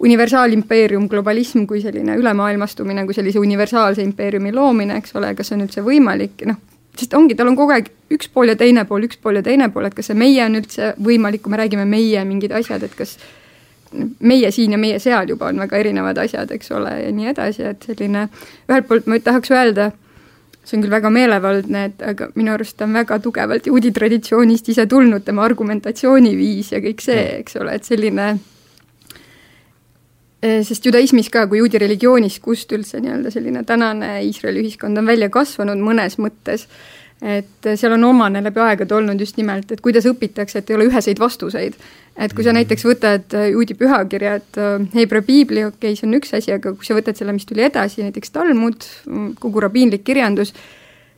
[0.03, 5.67] universaalimpeerium, globalism kui selline ülemaailmastumine, kui sellise universaalse impeeriumi loomine, eks ole, kas see on
[5.67, 6.57] üldse võimalik, noh,
[6.99, 9.71] sest ongi, tal on kogu aeg üks pool ja teine pool, üks pool ja teine
[9.73, 12.95] pool, et kas see meie on üldse võimalik, kui me räägime meie mingid asjad, et
[12.99, 13.17] kas
[14.21, 17.65] meie siin ja meie seal juba on väga erinevad asjad, eks ole, ja nii edasi,
[17.73, 18.29] et selline
[18.69, 19.91] ühelt poolt ma tahaks öelda,
[20.63, 24.69] see on küll väga meelevaldne, et aga minu arust ta on väga tugevalt juudi traditsioonist
[24.73, 28.35] ise tulnud, tema argumentatsiooniviis ja kõik see, eks ole, et selline
[30.43, 35.29] sest judaismis ka kui juudi religioonis, kust üldse nii-öelda selline tänane Iisraeli ühiskond on välja
[35.31, 36.67] kasvanud mõnes mõttes,
[37.23, 40.89] et seal on omane läbi aegade olnud just nimelt, et kuidas õpitakse, et ei ole
[40.91, 41.79] üheseid vastuseid.
[42.17, 46.19] et kui sa näiteks võtad äh, juudi pühakirjad, äh, Hebra piibli, okei okay,, see on
[46.19, 50.05] üks asi, aga kui sa võtad selle, mis tuli edasi, näiteks Talmud, mm, kogu rabiinlik
[50.05, 50.53] kirjandus,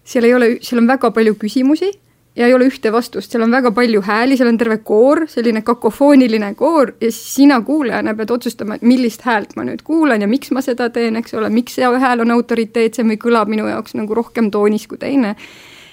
[0.04, 1.90] seal ei ole, seal on väga palju küsimusi
[2.36, 5.62] ja ei ole ühte vastust, seal on väga palju hääli, seal on terve koor, selline
[5.66, 10.28] kakofooniline koor ja siis sina kuulajana pead otsustama, et millist häält ma nüüd kuulan ja
[10.30, 13.94] miks ma seda teen, eks ole, miks see hääl on autoriteetsem või kõlab minu jaoks
[13.94, 15.36] nagu rohkem toonis kui teine.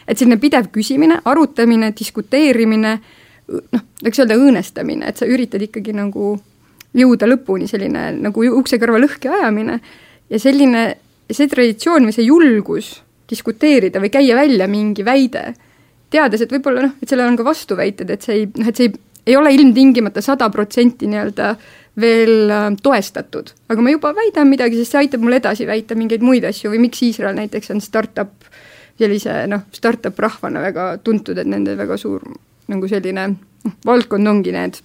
[0.07, 2.95] Et selline pidev küsimine, arutamine, diskuteerimine,
[3.47, 6.33] noh, võiks öelda õõnestamine, et sa üritad ikkagi nagu
[6.97, 9.77] jõuda lõpuni, selline nagu uksekõrva lõhki ajamine
[10.31, 10.85] ja selline,
[11.31, 12.95] see traditsioon või see julgus
[13.29, 15.53] diskuteerida või käia välja mingi väide,
[16.11, 18.89] teades, et võib-olla noh, et sellel on ka vastuväited, et see ei, noh, et see
[18.89, 18.97] ei,
[19.31, 21.53] ei ole ilmtingimata sada protsenti nii-öelda
[22.01, 26.23] veel äh, toestatud, aga ma juba väidan midagi, sest see aitab mul edasi väita mingeid
[26.25, 28.47] muid asju või miks Iisrael näiteks on startup
[29.01, 32.23] sellise noh, startup rahvana väga tuntud, et nende väga suur
[32.71, 34.79] nagu selline noh, valdkond ongi need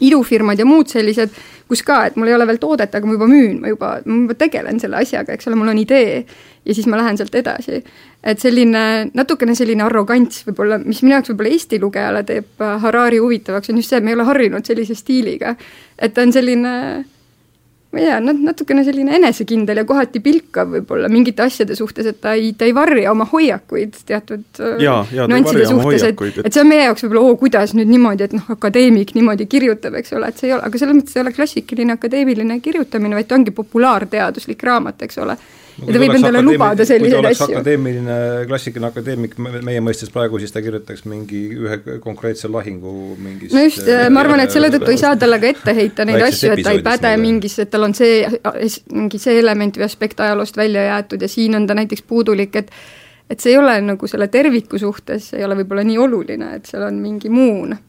[0.00, 1.32] idufirmad ja muud sellised,
[1.68, 4.20] kus ka, et mul ei ole veel toodet, aga ma juba müün, ma juba, ma
[4.22, 6.22] juba tegelen selle asjaga, eks ole, mul on idee
[6.68, 7.82] ja siis ma lähen sealt edasi.
[8.24, 13.70] et selline natukene selline arrogants võib-olla, mis minu jaoks võib-olla Eesti lugejale teeb Harari huvitavaks,
[13.70, 15.54] on just see, et me ei ole harjunud sellise stiiliga.
[15.98, 16.74] et ta on selline
[17.92, 22.34] ma ei tea, natukene selline enesekindel ja kohati pilkav võib-olla mingite asjade suhtes, et ta
[22.36, 26.52] ei, ta ei varja oma hoiakuid teatud äh, ja, ja, nüansside suhtes, et, et, et
[26.52, 30.12] see on meie jaoks võib-olla, oo, kuidas nüüd niimoodi, et noh, akadeemik niimoodi kirjutab, eks
[30.18, 33.38] ole, et see ei ole, aga selles mõttes ei ole klassikaline akadeemiline kirjutamine, vaid ta
[33.40, 35.38] ongi populaarteaduslik raamat, eks ole
[35.86, 37.48] ja ta võib endale lubada selliseid asju.
[37.48, 38.18] akadeemiline,
[38.50, 43.90] klassikaline akadeemik meie mõistes praegu, siis ta kirjutaks mingi ühe konkreetse lahingu mingist no just,
[44.14, 46.74] ma arvan, et selle tõttu ei saa talle ka ette heita neid asju, et ta
[46.76, 48.24] ei päde mingis, et tal on see,
[48.94, 52.74] mingi see element või aspekt ajaloost välja jäetud ja siin on ta näiteks puudulik, et
[53.28, 56.86] et see ei ole nagu selle terviku suhtes, ei ole võib-olla nii oluline, et seal
[56.86, 57.80] on mingi muu, noh.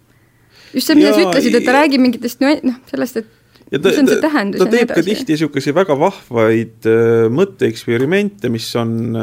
[0.73, 3.38] just see, mida sa ütlesid, et ta räägib mingitest noh, sellest, et
[3.71, 9.19] ja ta, ta, ta teeb ka tihti niisuguseid väga vahvaid äh, mõtteeksperimente, mis on,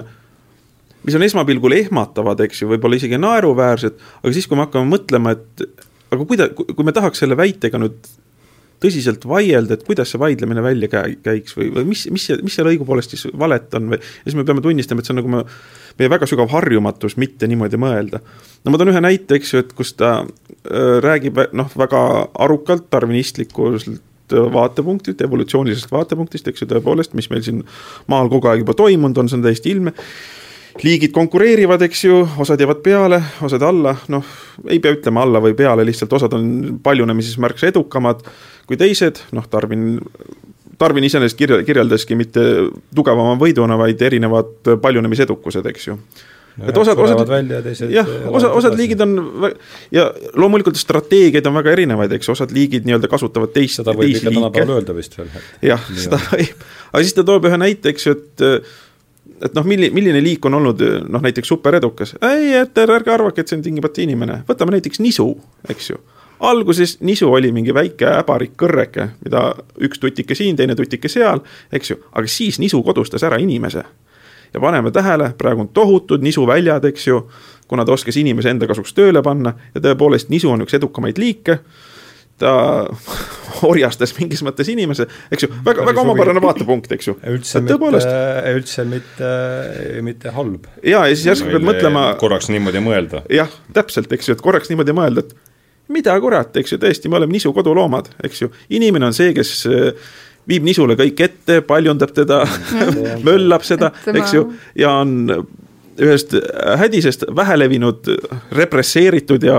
[1.06, 5.34] mis on esmapilgul ehmatavad, eks ju, võib-olla isegi naeruväärsed, aga siis, kui me hakkame mõtlema,
[5.36, 5.66] et
[6.12, 8.06] aga kuida-, kui me tahaks selle väitega nüüd
[8.82, 12.56] tõsiselt vaielda, et kuidas see vaidlemine välja käi-, käiks või, või mis, mis see, mis
[12.56, 15.32] seal õigupoolest siis valet on või ja siis me peame tunnistama, et see on nagu
[15.32, 15.44] me,
[15.96, 18.20] meie väga sügav harjumatus mitte niimoodi mõelda.
[18.64, 22.02] no ma toon ühe näite, eks ju, et kus ta äh, räägib noh, väga
[22.46, 23.88] arukalt tarvinistlikult
[24.32, 27.62] vaatepunktilt, evolutsioonilisest vaatepunktist, eks ju, tõepoolest, mis meil siin
[28.10, 29.94] maal kogu aeg juba toimunud on, see on täiesti ilmne.
[30.82, 34.34] Liigid konkureerivad, eks ju, osad jäävad peale, osad alla, noh,
[34.68, 36.50] ei pea ütlema alla või peale, lihtsalt osad on
[36.84, 38.26] paljunemises märksa edukamad
[38.66, 39.94] kui teised, noh, Tarvin,
[40.78, 42.42] Tarvin iseenesest kirja, kirjeldaski mitte
[42.94, 45.96] tugevama võiduna, vaid erinevad paljunemisedukused, eks ju
[46.56, 49.14] no et osad, osad jah, osa, osad liigid on
[49.94, 50.06] ja
[50.38, 54.78] loomulikult strateegiaid on väga erinevaid, eks, osad liigid nii-öelda kasutavad teist, seda võib ikka tänapäeval
[54.78, 55.30] öelda vist veel.
[55.72, 58.46] jah, seda võib, aga siis ta toob ühe näite, eks ju, et
[59.42, 63.50] et noh, milline, milline liik on olnud noh, näiteks superedukas, ei, et ärge arvake, et
[63.50, 65.32] see on tingimata inimene, võtame näiteks nisu,
[65.68, 66.00] eks ju.
[66.46, 69.48] Alguses nisu oli mingi väike äbarik kõrreke, mida
[69.84, 71.40] üks tutike siin, teine tutike seal,
[71.72, 73.84] eks ju, aga siis nisu kodustas ära inimese
[74.56, 77.20] ja paneme tähele, praegu on tohutud nisuväljad, eks ju,
[77.68, 81.60] kuna ta oskas inimese enda kasuks tööle panna ja tõepoolest nisu on üks edukamaid liike
[82.40, 82.52] ta
[83.70, 87.16] orjastas mingis mõttes inimese, eks ju, väga, väga omapärane vaatepunkt, eks ju.
[87.32, 88.12] üldse mitte,
[88.52, 89.32] üldse mitte,
[90.04, 90.68] mitte halb.
[90.82, 92.08] ja, ja siis järsku pead mõtlema.
[92.20, 93.24] korraks niimoodi mõelda.
[93.32, 97.20] jah, täpselt, eks ju, et korraks niimoodi mõelda, et mida kurat, eks ju, tõesti, me
[97.20, 99.56] oleme nisu koduloomad, eks ju, inimene on see, kes
[100.48, 102.42] viib nisule kõik ette, paljundab teda
[103.26, 105.30] möllab seda, eks ju, ja on
[106.02, 106.34] ühest
[106.78, 108.10] hädisest vähelevinud
[108.52, 109.58] represseeritud ja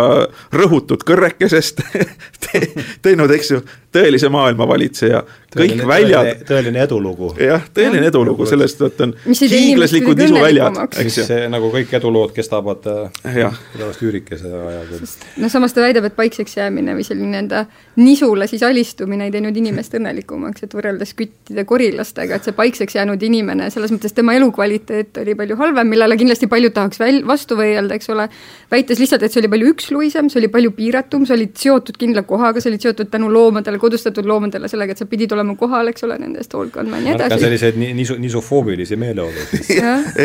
[0.53, 1.81] rõhutud kõrrekesest
[2.43, 2.61] te,
[3.01, 3.61] teinud, eks ju,
[3.93, 5.23] tõelise maailmavalitseja.
[5.57, 6.43] kõik väljad.
[6.47, 7.31] tõeline edulugu.
[7.41, 11.25] jah, tõeline edulugu, sellest, et on hiiglaslikud nisuväljad, eks ju.
[11.49, 15.07] nagu kõik edulood kestavad pärast üürikese aja küll.
[15.41, 17.65] no samas ta väidab, et paikseks jäämine või selline enda
[17.95, 23.23] nisule siis alistumine ei teinud inimest õnnelikumaks, et võrreldes küttide korilastega, et see paikseks jäänud
[23.23, 27.95] inimene, selles mõttes tema elukvaliteet oli palju halvem, millele kindlasti paljud tahaks väl-, vastu võidelda,
[27.97, 28.27] eks ole,
[28.71, 32.25] väites lihtsalt, et see oli palju üksluisem, see oli palju piiratum, sa olid seotud kindla
[32.27, 36.05] kohaga, sa olid seotud tänu loomadele, kodustatud loomadele sellega, et sa pidid olema kohal, eks
[36.07, 37.41] ole, nende eest hoolt kandma ja nii edasi.
[37.45, 39.71] selliseid nisu, nisofoobilisi meeleolusid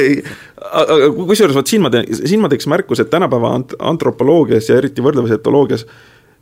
[0.00, 0.16] ei,
[0.82, 4.80] aga kusjuures vot siin ma teen, siin ma teeks märkuse, et tänapäeva ant-, antropoloogias ja
[4.82, 5.86] eriti võrdlevas etoloogias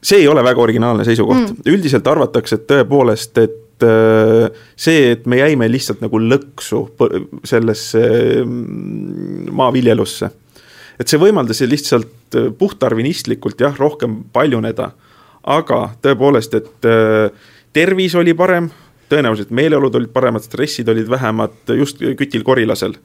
[0.03, 5.26] see ei ole väga originaalne seisukoht mm., üldiselt arvatakse, et tõepoolest, et Äh, see, et
[5.26, 6.83] me jäime lihtsalt nagu lõksu
[7.47, 8.03] sellesse
[8.45, 10.31] mm, maaviljelusse.
[11.01, 14.91] et see võimaldas lihtsalt äh, puhtarvinistlikult jah, rohkem paljuneda,
[15.43, 17.31] aga tõepoolest, et äh,
[17.72, 18.68] tervis oli parem,
[19.11, 22.99] tõenäoliselt meeleolud olid paremad, stressid olid vähemad just kütil korilasel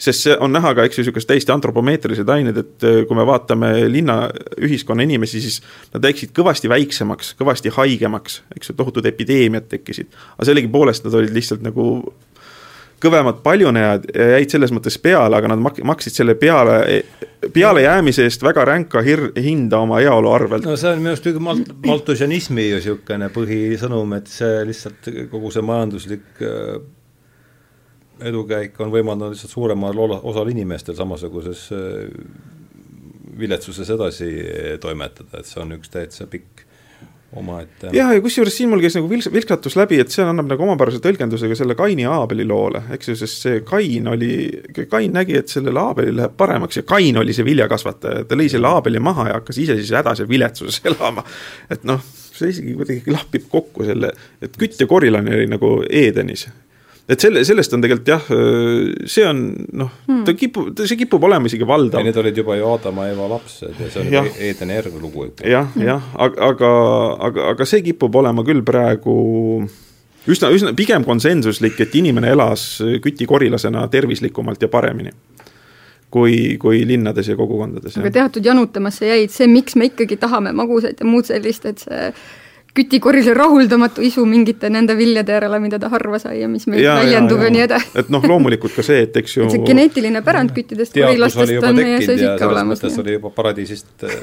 [0.00, 3.26] sest see on näha ka, eks ju, niisugust täiesti antropomeetrilised ained, et äh, kui me
[3.28, 5.60] vaatame linnaühiskonna inimesi, siis
[5.94, 10.10] nad läksid kõvasti väiksemaks, kõvasti haigemaks, eks ju, tohutud epideemiad tekkisid.
[10.36, 11.90] aga sellegipoolest nad olid lihtsalt nagu
[13.00, 17.02] kõvemad paljunejad ja jäid selles mõttes peale, aga nad mak-, maksid selle peale,
[17.54, 20.68] pealejäämise eest väga ränka hir-, hinda oma heaolu arvelt.
[20.68, 25.64] no see on minu arust malt-, maltusianismi ju niisugune põhisõnum, et see lihtsalt kogu see
[25.64, 26.80] majanduslik äh,
[28.28, 32.08] edukäik on võimaldanud lihtsalt suuremal osal inimestel samasuguses äh,
[33.40, 34.30] viletsuses edasi
[34.80, 36.66] toimetada, et see on üks täitsa pikk
[37.36, 37.90] omaette.
[37.94, 41.00] jah, ja kusjuures siin mul käis nagu vilks-, vilksatus läbi, et see annab nagu omapärase
[41.04, 44.32] tõlgendusega selle Kaini ja Aabeli loole, eks ju, sest see Kain oli,
[44.90, 48.70] Kain nägi, et sellel Aabelil läheb paremaks ja Kain oli see viljakasvataja, ta lõi selle
[48.70, 51.24] Aabeli maha ja hakkas ise siis hädas ja viletsuses elama.
[51.70, 54.12] et noh, see isegi kuidagi klapib kokku selle,
[54.42, 56.48] et kütt ja korilane oli nagu Edenis
[57.10, 58.30] et selle, sellest on tegelikult jah,
[59.10, 59.42] see on
[59.82, 62.04] noh hmm., ta kipub, see kipub olema isegi valdav.
[62.06, 65.28] Need olid juba ju Aadama ja Eva lapsed ja see on Eedeni järg lugu.
[65.44, 66.72] jah, jah, aga, aga,
[67.28, 69.16] aga, aga see kipub olema küll praegu
[70.30, 72.66] üsna, üsna pigem konsensuslik, et inimene elas
[73.02, 75.14] kütikorilasena tervislikumalt ja paremini
[76.10, 77.96] kui, kui linnades ja kogukondades.
[77.98, 82.10] aga teatud janutamasse jäid see, miks me ikkagi tahame magusaid ja muud sellist, et see
[82.80, 86.96] kütikorise rahuldamatu isu mingite nende viljade järele, mida ta harva sai ja mis meil ja,
[87.00, 87.90] väljendub ja, ja nii edasi.
[88.02, 91.78] et noh, loomulikult ka see, et eks ju et see geneetiline pärand küttidest, korilastest on
[91.78, 92.84] meie sees ikka olemas.
[92.90, 94.16] oli juba paradiisist äh,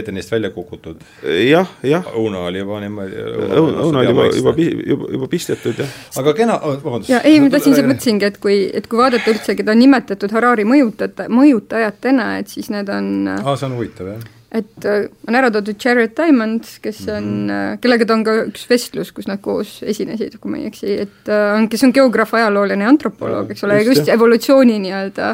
[0.00, 1.02] Edenist välja kukutud.
[1.46, 2.10] jah, jah.
[2.16, 3.24] õuna oli juba niimoodi
[3.60, 4.54] õuna oli juba, juba,
[4.94, 5.94] juba, juba pistetud, jah.
[6.22, 7.12] aga kena, vabandust.
[7.12, 10.66] ja ei, ma tahtsin, mõtlesingi, et kui, et kui vaadata üldse, keda on nimetatud Harari
[10.68, 13.10] mõjutajate, mõjutajatena, et siis need on
[13.40, 17.50] aa, see on huvitav, jah et äh, on ära toodud Jared Diamond, kes on mm,
[17.50, 17.76] -hmm.
[17.82, 21.30] kellega ta on ka üks vestlus, kus nad koos esinesid, kui ma ei eksi, et
[21.30, 25.30] äh, on, kes on geograaf, ajaloolane ja antropoloog, eks ole, just, just evolutsiooni nii-öelda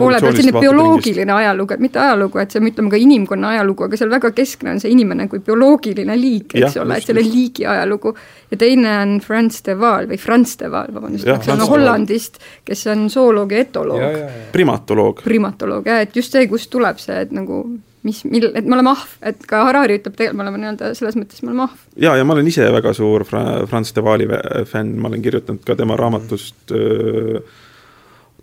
[0.00, 3.84] poole pealt, selline bioloogiline ajalugu, et mitte ajalugu, et see on, ütleme ka inimkonna ajalugu,
[3.84, 7.28] aga seal väga keskne on see inimene kui bioloogiline liik, eks ja, ole, et selle
[7.28, 8.16] liigi ajalugu.
[8.50, 12.86] ja teine on Franz de Waal või Franz de Waal, vabandust, kes on Hollandist, kes
[12.86, 14.20] on zooloog ja etoloog.
[14.52, 15.20] primatoloog.
[15.24, 17.66] primatoloog jah, et just see, kust tuleb see, et nagu
[18.04, 21.16] mis, mil, et me oleme ahv, et ka Harari ütleb tegelikult, me oleme nii-öelda selles
[21.18, 21.84] mõttes, me oleme ahv.
[22.00, 24.28] ja, ja ma olen ise väga suur Fra-, Franz de Waali
[24.70, 27.40] fänn, ma olen kirjutanud ka tema raamatust öö,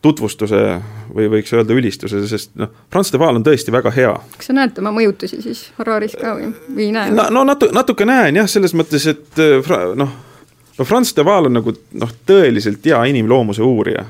[0.01, 0.61] tutvustuse
[1.13, 4.15] või võiks öelda ülistuse, sest noh, Franz de Waal on tõesti väga hea.
[4.37, 7.13] kas sa näed tema mõjutusi siis Hararis ka või, või ei näe?
[7.13, 9.43] no, no natu-, natuke näen jah, selles mõttes, et
[10.01, 10.15] noh,
[10.77, 14.07] no Franz de Waal on nagu noh, tõeliselt hea inimloomuse uurija.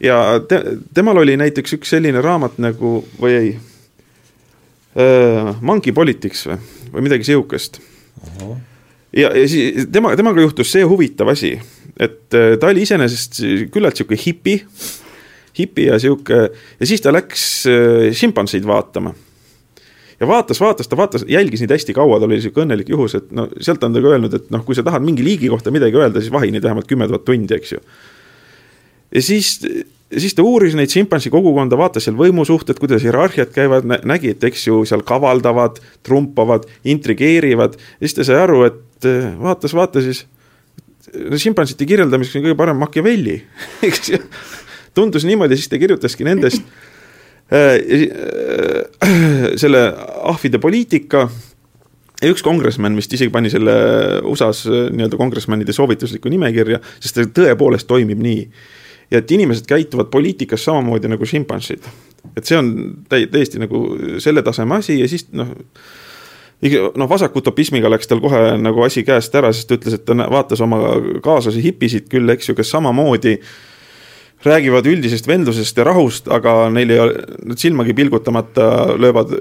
[0.00, 0.62] ja te,
[0.94, 3.56] temal oli näiteks üks selline raamat nagu, või ei
[5.60, 6.56] Monkey Politics või,
[6.94, 7.80] või midagi sihukest.
[9.12, 11.52] ja, ja siis tema, temaga juhtus see huvitav asi,
[11.98, 13.40] et äh, ta oli iseenesest
[13.74, 14.58] küllalt sihuke hipi,
[15.58, 19.14] hipi ja sihuke ja siis ta läks äh, šimpanseid vaatama
[20.20, 23.30] ja vaatas, vaatas, ta vaatas, jälgis neid hästi kaua, tal oli sihuke õnnelik juhus, et
[23.34, 25.98] no sealt on ta ka öelnud, et noh, kui sa tahad mingi liigi kohta midagi
[26.00, 27.84] öelda, siis vahi neid vähemalt kümme tuhat tundi, eks ju.
[29.14, 29.54] ja siis
[30.10, 34.44] ja siis ta uuris neid šimpansi kogukonda, vaatas seal võimusuhted, kuidas hierarhiad käivad, nägi, et
[34.48, 37.76] eks ju seal kavaldavad, trumpavad, intrigeerivad.
[37.76, 40.24] ja siis ta sai aru, et eh, vaatas, vaatas siis,
[41.44, 43.36] šimpansite kirjeldamiseks on kõige parem Machiavelli
[43.88, 44.22] eks ju.
[44.96, 46.64] tundus niimoodi, siis ta kirjutaski nendest
[47.52, 49.84] äh, äh, selle
[50.32, 51.28] ahvide poliitika
[52.22, 53.76] ja üks kongressman vist isegi pani selle
[54.26, 58.42] USA-s nii-öelda kongressmanide soovituslikku nimekirja, sest ta tõepoolest toimib nii
[59.10, 61.86] ja et inimesed käituvad poliitikas samamoodi nagu šimpansid.
[62.36, 62.74] et see on
[63.08, 65.54] täi-, täiesti nagu selle taseme asi ja siis noh,
[66.96, 70.60] noh, vasakutopismiga läks tal kohe nagu asi käest ära, sest ta ütles, et ta vaatas
[70.64, 70.80] oma
[71.24, 73.38] kaaslasi hipisid küll, eks ju, kes samamoodi
[74.44, 79.34] räägivad üldisest vendlusest ja rahust, aga neil ei ole, nad silmagi pilgutamata löövad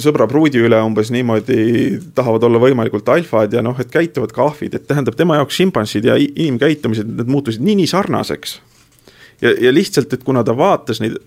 [0.00, 4.76] sõbra pruudi üle umbes niimoodi, tahavad olla võimalikult alfad ja noh, et käituvad ka ahvid,
[4.76, 8.58] et tähendab tema jaoks šimpansid ja inimkäitumised, need muutusid nii, nii sarnaseks
[9.40, 11.18] ja, ja lihtsalt, et kuna ta vaatas neid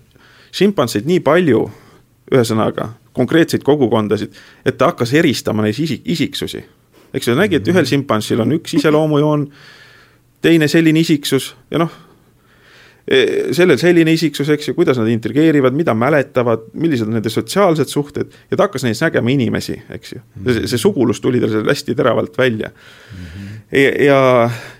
[0.52, 1.64] šimpanseid nii palju,
[2.32, 6.62] ühesõnaga, konkreetseid kogukondasid, et ta hakkas eristama neis isik, isiksusi.
[7.12, 9.44] eks ju, nägi, et ühel šimpansil on üks iseloomujoon,
[10.42, 11.92] teine selline isiksus ja noh,
[13.04, 13.18] e,
[13.52, 18.32] sellel selline isiksus, eks ju, kuidas nad intrigeerivad, mida mäletavad, millised on nende sotsiaalsed suhted
[18.50, 20.24] ja ta hakkas neis nägema inimesi, eks ju.
[20.48, 23.24] see, see sugulus tuli tal seal hästi teravalt välja mm.
[23.24, 24.18] -hmm ja,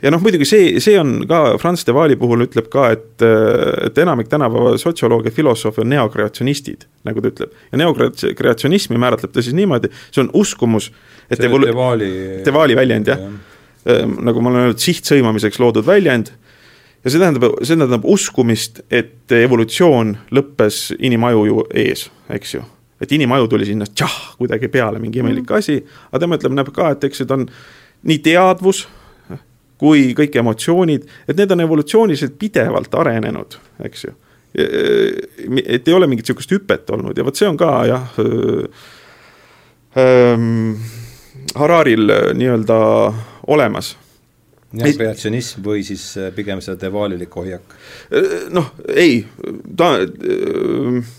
[0.03, 3.24] ja noh, muidugi see, see on ka Franz de Waali puhul ütleb ka, et,
[3.86, 7.57] et enamik tänapäeva sotsioloogia, filosoofe on neokreatsionistid, nagu ta ütleb.
[7.72, 10.90] ja neokreatsionismi määratleb ta siis niimoodi, see on uskumus,
[11.28, 12.12] et see evolu-, de Waali
[12.45, 13.32] de Waali väljend, jah ja
[13.86, 16.28] Ehm, nagu ma olen öelnud, sihtsõimamiseks loodud väljend
[17.03, 22.62] ja see tähendab, see tähendab uskumist, et evolutsioon lõppes inimaju ju ees, eks ju.
[23.03, 25.57] et inimaju tuli sinna tšah, kuidagi peale, mingi imelik mm.
[25.59, 25.80] asi,
[26.12, 27.49] aga tema ütleb, näeb ka, et eks ta on
[28.03, 28.87] nii teadvus
[29.83, 33.57] kui kõik emotsioonid, et need on evolutsiooniliselt pidevalt arenenud,
[33.89, 34.15] eks ju.
[34.55, 38.19] et ei ole mingit niisugust hüpet olnud ja vot see on ka jah
[39.97, 40.75] ähm,,
[41.57, 42.77] Hararil nii-öelda
[43.49, 43.95] olemas.
[44.77, 46.05] jah, kreatsionism või siis
[46.37, 47.75] pigem see devaalilik hoiak?
[48.53, 49.25] Noh, ei,
[49.77, 51.11] ta, äh,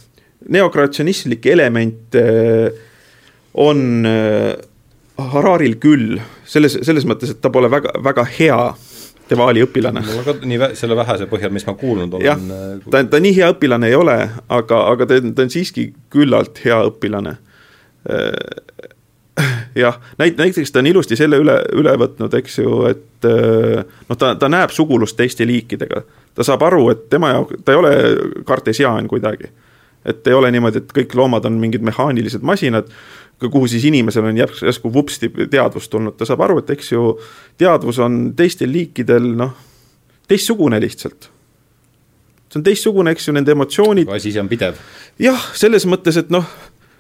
[0.54, 2.22] neokreatsionistlik element
[3.66, 3.84] on
[5.18, 6.18] Hararil küll,
[6.50, 8.60] selles, selles mõttes, et ta pole väga, väga hea
[9.30, 10.02] Devaali õpilane.
[10.04, 12.26] mul on ka nii vä-, selle vähese põhjal, mis ma kuulnud olen.
[12.26, 14.18] jah, ta, ta nii hea õpilane ei ole,
[14.52, 17.38] aga, aga ta, ta on siiski küllalt hea õpilane
[19.76, 24.20] jah, näit-, näiteks ta on ilusti selle üle, üle võtnud, eks ju, et äh, noh,
[24.20, 26.04] ta, ta näeb sugulust teiste liikidega.
[26.36, 27.94] ta saab aru, et tema jaoks, ta ei ole
[28.46, 29.50] kartesiaan kuidagi.
[30.06, 32.90] et ei ole niimoodi, et kõik loomad on mingid mehaanilised masinad,
[33.52, 37.14] kuhu siis inimesel on järsku, järsku vupsti teadvus tulnud, ta saab aru, et eks ju,
[37.60, 39.56] teadvus on teistel liikidel noh,
[40.28, 41.30] teistsugune lihtsalt
[42.54, 44.10] see on teistsugune, eks ju, nende emotsioonid.
[44.14, 44.78] asi ise on pidev.
[45.22, 46.46] jah, selles mõttes, et noh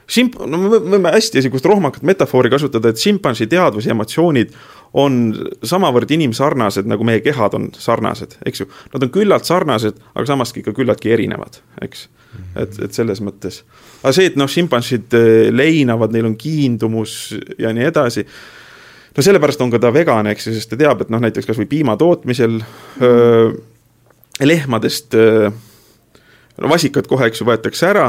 [0.04, 4.52] Simp-, no me võime hästi niisugust rohmakat metafoori kasutada, et šimpansi teadvus ja emotsioonid
[5.00, 5.14] on
[5.64, 8.68] samavõrd inimsarnased, nagu meie kehad on sarnased, eks ju.
[8.91, 12.10] Nad on küllalt sarnased, aga samas ikka küllaltki erinevad, eks.
[12.56, 13.62] Et, et selles mõttes.
[14.02, 18.26] aga see, et noh, šimpansid eh, leinavad, neil on kiindumus ja nii edasi,
[19.16, 21.60] no sellepärast on ka ta vegan, eks ju, sest ta teab, et noh, näiteks kas
[21.60, 22.60] või piima tootmisel
[23.02, 23.52] öö,
[24.42, 25.52] lehmadest öö,
[26.58, 28.08] no vasikad kohe, eks ju, võetakse ära.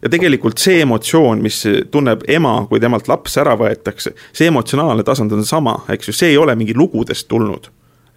[0.00, 1.58] Ja tegelikult see emotsioon, mis
[1.92, 6.30] tunneb ema, kui temalt laps ära võetakse, see emotsionaalne tasand on sama, eks ju, see
[6.32, 7.68] ei ole mingi lugudest tulnud,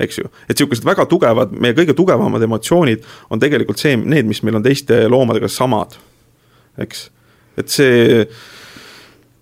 [0.03, 0.31] eks ju.
[0.47, 4.65] et niisugused väga tugevad, meie kõige tugevamad emotsioonid on tegelikult see, need, mis meil on
[4.65, 5.97] teiste loomadega samad,
[6.83, 7.05] eks.
[7.59, 8.23] et see,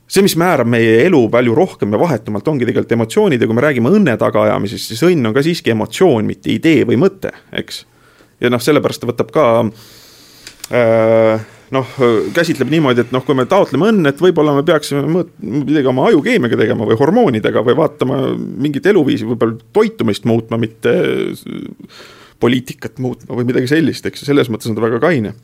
[0.07, 3.65] see, mis määrab meie elu palju rohkem ja vahetumalt, ongi tegelikult emotsioonid ja kui me
[3.67, 7.85] räägime õnne tagaajamisest, siis õnn on ka siiski emotsioon, mitte idee või mõte, eks.
[8.43, 9.47] ja noh, sellepärast ta võtab ka
[10.71, 11.91] äh, noh,
[12.35, 16.09] käsitleb niimoodi, et noh, kui me taotleme õnne, et võib-olla me peaksime mõõt-, midagi oma
[16.09, 20.95] ajukeemiaga tegema või hormoonidega või vaatama mingit eluviisi, võib-olla toitumist muutma, mitte
[22.41, 25.35] poliitikat muutma või midagi sellist, eks ju, selles mõttes on ta väga kaine.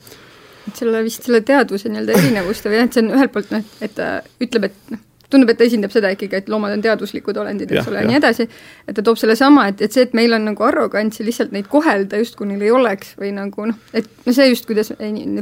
[0.67, 3.75] Et selle vist selle teadvuse nii-öelda erinevuste või jah, et see on ühelt poolt noh,
[3.86, 4.09] et ta
[4.43, 7.89] ütleb, et noh, tundub, et ta esindab seda ikkagi, et loomad on teaduslikud olendid, eks
[7.91, 8.47] ole, ja nii edasi,
[8.88, 12.21] et ta toob sellesama, et, et see, et meil on nagu arrogantsi lihtsalt neid kohelda
[12.21, 14.93] justkui neil ei oleks või nagu noh, et no see just, kuidas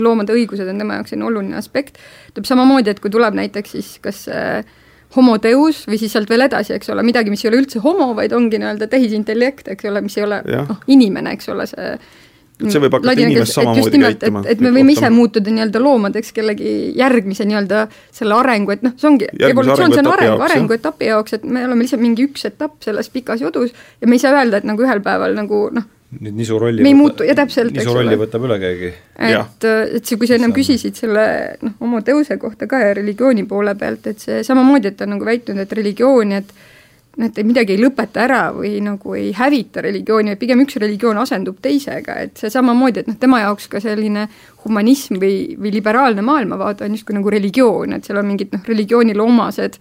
[0.02, 2.02] loomade õigused on tema jaoks selline oluline aspekt,
[2.34, 4.66] tuleb samamoodi, et kui tuleb näiteks siis kas äh,
[5.16, 8.34] homoteus või siis sealt veel edasi, eks ole, midagi, mis ei ole üldse homo, vaid
[8.36, 11.94] ongi nii-öelda tehisintellekt, eks ole, mis ei ole noh, inimene, eks ole, see
[12.56, 14.43] et see võib hakata inimest samamoodi käituma.
[14.47, 19.10] et me võime ise muutuda nii-öelda loomadeks kellegi järgmise nii-öelda selle arengu, et noh, see
[19.10, 23.12] ongi, evolutsioon, see on areng, arenguetapi jaoks, et me oleme lihtsalt mingi üks etapp selles
[23.12, 26.60] pikas jodus ja me ei saa öelda, et nagu ühel päeval nagu noh, nüüd nisu
[26.62, 28.91] rolli me ei muutu, ja täpselt, nisu rolli võtab üle keegi.
[29.32, 31.26] et, et see, kui sa ennem küsisid selle
[31.66, 35.16] noh, oma tõuse kohta ka ja religiooni poole pealt, et see samamoodi, et ta on
[35.18, 36.56] nagu väitnud, et religiooni, et
[37.24, 41.61] et midagi ei lõpeta ära või nagu ei hävita religiooni, vaid pigem üks religioon asendub
[41.63, 44.28] teisega, et see samamoodi, et noh, tema jaoks ka selline
[44.66, 49.24] humanism või, või liberaalne maailmavaade on justkui nagu religioon, et seal on mingid noh, religioonile
[49.24, 49.80] omased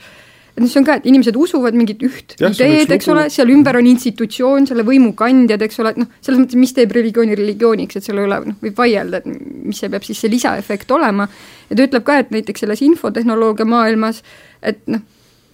[0.54, 3.50] et noh, see on ka, et inimesed usuvad mingit üht ja, ideed, eks ole, seal
[3.50, 7.34] ümber on institutsioon, selle võimu kandjad, eks ole, et noh, selles mõttes, mis teeb religiooni
[7.40, 9.26] religiooniks, et selle üle noh, võib vaielda, et
[9.66, 11.26] mis see peab siis see lisaefekt olema,
[11.66, 14.22] ja ta ütleb ka, et näiteks selles infotehnoloogia maailmas,
[14.62, 15.02] et noh,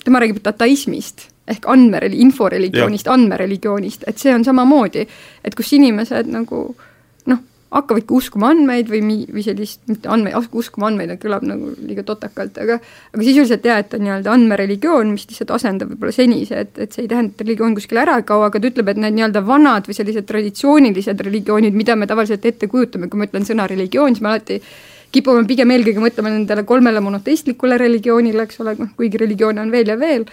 [0.04, 5.06] tema räägib dataismist ehk andmereli-, inforeligioonist, andmereligioonist, et see on samamoodi,
[5.44, 6.62] et kus inimesed nagu
[7.30, 7.40] noh,
[7.74, 12.58] hakkavadki uskuma andmeid või mi-, või sellist, mitte andmeid, uskuma andmeid, kõlab nagu liiga totakalt,
[12.62, 16.94] aga aga sisuliselt jah, et on nii-öelda andmereligioon, mis lihtsalt asendab võib-olla senise, et, et
[16.94, 19.42] see ei tähenda, et religioon kuskile ära ei kao, aga ta ütleb, et need nii-öelda
[19.46, 24.14] vanad või sellised traditsioonilised religioonid, mida me tavaliselt ette kujutame, kui ma ütlen sõna religioon,
[24.14, 24.60] siis ma alati
[25.14, 29.90] kipume pigem eelkõige mõtlema nendele kolmele monoteistlikule religioonile, eks ole, noh kuigi religioone on veel
[29.90, 30.26] ja veel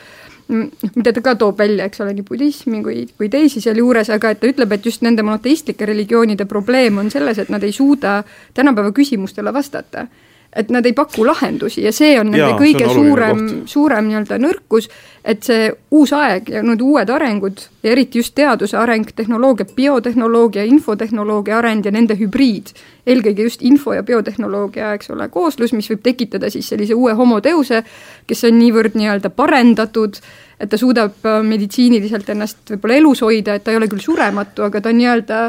[0.47, 4.39] mida ta ka toob välja, eks ole, nii budismi kui, kui teisi sealjuures, aga et
[4.41, 8.21] ta ütleb, et just nende monoteistlike religioonide probleem on selles, et nad ei suuda
[8.55, 10.07] tänapäeva küsimustele vastata
[10.55, 14.39] et nad ei paku lahendusi ja see on nende Jaa, kõige on suurem, suurem nii-öelda
[14.41, 14.87] nõrkus,
[15.27, 20.63] et see uus aeg ja need uued arengud ja eriti just teaduse areng, tehnoloogia, biotehnoloogia,
[20.71, 22.71] infotehnoloogia areng ja nende hübriid,
[23.07, 27.83] eelkõige just info- ja biotehnoloogia, eks ole, kooslus, mis võib tekitada siis sellise uue homoteuse,
[28.27, 30.21] kes on niivõrd nii-öelda parendatud,
[30.59, 34.65] et ta suudab äh, meditsiiniliselt ennast võib-olla elus hoida, et ta ei ole küll surematu,
[34.65, 35.41] aga ta on nii-öelda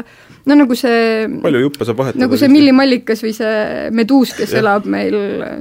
[0.47, 2.23] no nagu see palju juppe saab vahetada.
[2.23, 5.17] nagu see millimallikas või see meduus, kes elab meil,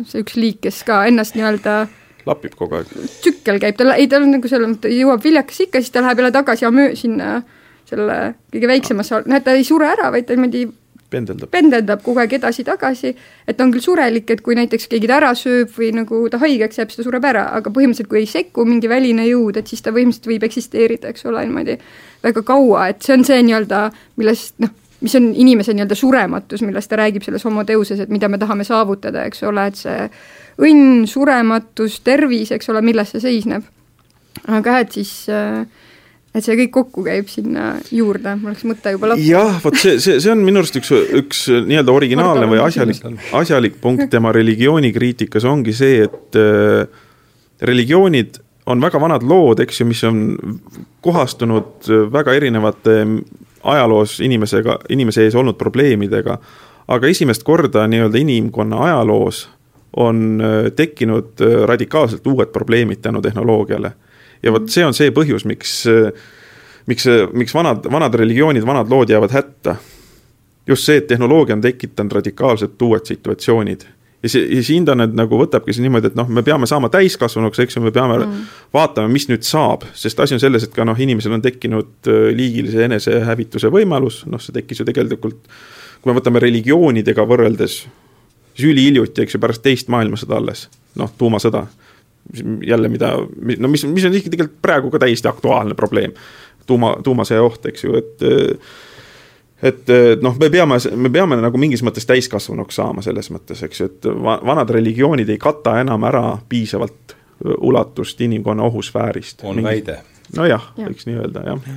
[0.09, 1.81] see üks liik, kes ka ennast nii-öelda
[2.29, 2.91] lapib kogu aeg.
[3.23, 6.23] tsükkel käib, ta, ei ta on nagu selles mõttes, jõuab viljakas ikka, siis ta läheb
[6.23, 7.39] jälle tagasi amöö sinna
[7.89, 8.19] selle
[8.53, 10.67] kõige väiksemasse, noh, ta ei sure ära, vaid ta niimoodi
[11.11, 13.13] pendeldab, pendeldab kogu aeg edasi-tagasi,
[13.49, 16.41] et ta on küll surelik, et kui näiteks keegi ta ära sööb või nagu ta
[16.43, 19.71] haigeks jääb, siis ta sureb ära, aga põhimõtteliselt kui ei sekku mingi väline jõud, et
[19.71, 21.79] siis ta põhimõtteliselt võib eksisteerida, eks ole, niimoodi
[22.25, 23.87] väga kaua, et see on see nii-öelda,
[24.21, 28.29] millest noh, mis on inimese nii-öelda surematus, millest ta räägib selles Homo Deuses, et mida
[28.29, 30.09] me tahame saavutada, eks ole, et see
[30.69, 33.67] õnn, surematus, tervis, eks ole, milles see seisneb.
[34.49, 35.65] aga et siis äh,
[36.39, 39.29] et see kõik kokku käib sinna juurde, mul läks mõte juba lappi.
[39.31, 43.03] jah, vot see, see, see on minu arust üks, üks nii-öelda originaalne või asjalik,
[43.37, 46.87] asjalik punkt tema religiooni-kriitikas ongi see, et äh,
[47.69, 50.25] religioonid on väga vanad lood, eks ju, mis on
[51.05, 52.99] kohastunud väga erinevate
[53.65, 56.39] ajaloos inimesega, inimese ees olnud probleemidega.
[56.89, 59.49] aga esimest korda nii-öelda inimkonna ajaloos
[59.97, 63.93] on äh, tekkinud äh, radikaalselt uued probleemid tänu tehnoloogiale
[64.43, 65.75] ja vot see on see põhjus, miks,
[66.91, 69.77] miks, miks vanad, vanad religioonid, vanad lood jäävad hätta.
[70.69, 73.87] just see, et tehnoloogia on tekitanud radikaalselt uued situatsioonid.
[74.23, 76.91] Ja see, ja siin ta nüüd nagu võtabki see niimoodi, et noh, me peame saama
[76.93, 78.41] täiskasvanuks, eks ju, me peame mm.
[78.75, 82.27] vaatama, mis nüüd saab, sest asi on selles, et ka noh, inimesel on tekkinud äh,
[82.37, 85.39] liigilise enesehävituse võimalus, noh, see tekkis ju tegelikult,
[86.03, 87.79] kui me võtame religioonidega võrreldes,
[88.59, 90.67] siis ülihiljuti, eks ju, pärast teist maailmasõda alles,
[90.99, 91.69] noh, tuumasõda
[92.67, 93.13] jälle, mida,
[93.59, 96.13] no mis, mis on ikkagi tegelikult praegu ka täiesti aktuaalne probleem.
[96.67, 98.25] tuuma, tuumasõja oht, eks ju, et
[99.63, 99.91] et
[100.23, 104.11] noh, me peame, me peame nagu mingis mõttes täiskasvanuks saama selles mõttes, eks ju, et
[104.23, 107.17] vanad religioonid ei kata enam ära piisavalt
[107.57, 109.43] ulatust inimkonna ohusfäärist.
[109.45, 109.67] on Mingi...
[109.71, 109.99] väide.
[110.37, 111.75] nojah ja., võiks nii öelda, jah.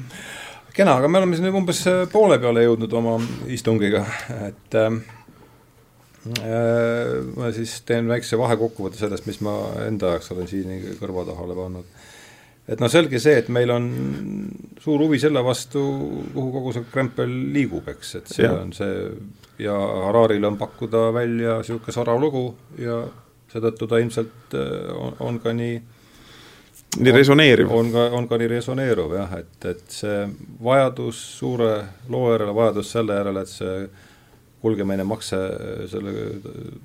[0.74, 4.06] kena, aga me oleme siin umbes poole peale jõudnud oma istungiga,
[4.48, 4.92] et Äh,
[6.22, 9.56] ma siis teen väikse vahekokkuvõtte sellest, mis ma
[9.88, 12.02] enda jaoks olen siin kõrva tahale pannud.
[12.70, 13.88] et noh, selge see, et meil on
[14.84, 15.82] suur huvi selle vastu,
[16.34, 18.54] kuhu kogu see krempel liigub, eks, et see ja.
[18.60, 18.94] on see
[19.62, 22.46] ja Hararil on pakkuda välja niisugune sorav lugu
[22.82, 23.02] ja
[23.52, 25.82] seetõttu ta ilmselt äh, on, on ka nii
[27.00, 27.72] nii resoneeriv.
[27.72, 30.24] on ka, on ka nii resoneeruv jah, et, et see
[30.64, 31.74] vajadus suure
[32.12, 33.76] loo järele, vajadus selle järele, et see
[34.62, 35.38] kulgemine makse,
[35.90, 36.12] selle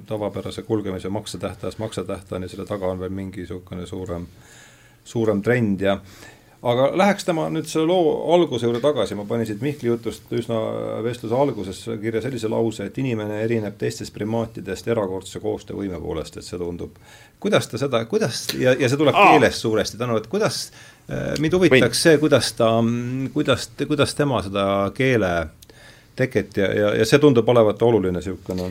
[0.08, 4.26] tavapärase kulgemise maksetähtajast maksetähtajani, selle taga on veel mingi niisugune suurem,
[5.04, 5.98] suurem trend ja
[6.66, 10.58] aga läheks tema nüüd selle loo alguse juurde tagasi, ma panin siit Mihkli jutust üsna
[11.04, 16.60] vestluse alguses kirja sellise lause, et inimene erineb teistest primaatidest erakordse koostöövõime poolest, et see
[16.60, 16.96] tundub,
[17.42, 19.34] kuidas ta seda, kuidas ja, ja see tuleb Aa.
[19.34, 20.64] keelest suuresti tänu, et kuidas
[21.10, 22.72] äh, mind huvitaks see, kuidas ta,
[23.36, 24.66] kuidas, kuidas tema seda
[24.96, 25.34] keele
[26.16, 28.70] teket ja, ja, ja see tundub olevat oluline niisugune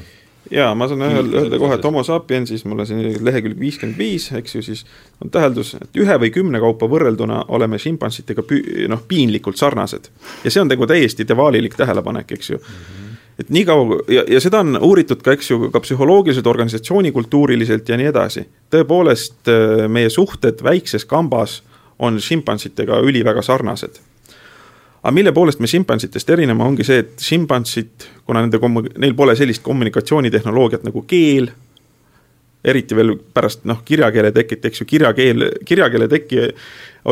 [0.51, 4.27] jaa, ma saan öelda, öelda kohe, et homo sapiensis, mul on siin lehekülg viiskümmend viis,
[4.37, 4.83] eks ju, siis
[5.23, 10.11] on täheldus, et ühe või kümne kaupa võrrelduna oleme šimpansitega pü-, noh, piinlikult sarnased.
[10.43, 12.75] ja see on nagu täiesti devaalilik tähelepanek, eks ju mm.
[12.75, 13.01] -hmm
[13.39, 18.07] et niikaua ja, ja seda on uuritud ka, eks ju, ka psühholoogiliselt, organisatsioonikultuuriliselt ja nii
[18.07, 18.45] edasi.
[18.71, 19.51] tõepoolest,
[19.87, 21.63] meie suhted väikses kambas
[21.99, 23.99] on šimpansitega üliväga sarnased
[25.05, 29.35] aga mille poolest me šimpansitest erineme, ongi see, et šimpansid, kuna nende kommu-, neil pole
[29.37, 31.51] sellist kommunikatsioonitehnoloogiat nagu keel,
[32.65, 36.47] eriti veel pärast noh, kirjakeele tekit, eks ju, kirjakeel, kirjakeele teki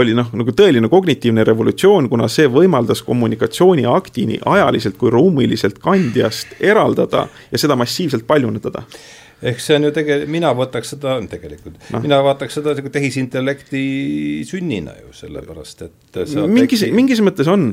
[0.01, 6.57] oli noh, nagu tõeline kognitiivne revolutsioon, kuna see võimaldas kommunikatsiooniakti nii ajaliselt kui ruumiliselt kandjast
[6.57, 8.81] eraldada ja seda massiivselt paljundada
[9.43, 13.83] ehk see on ju tege-, mina võtaks seda, tegelikult no., mina vaataks seda nagu tehisintellekti
[14.47, 16.19] sünnina ju, sellepärast et
[16.51, 17.69] mingis, mingis mõttes on.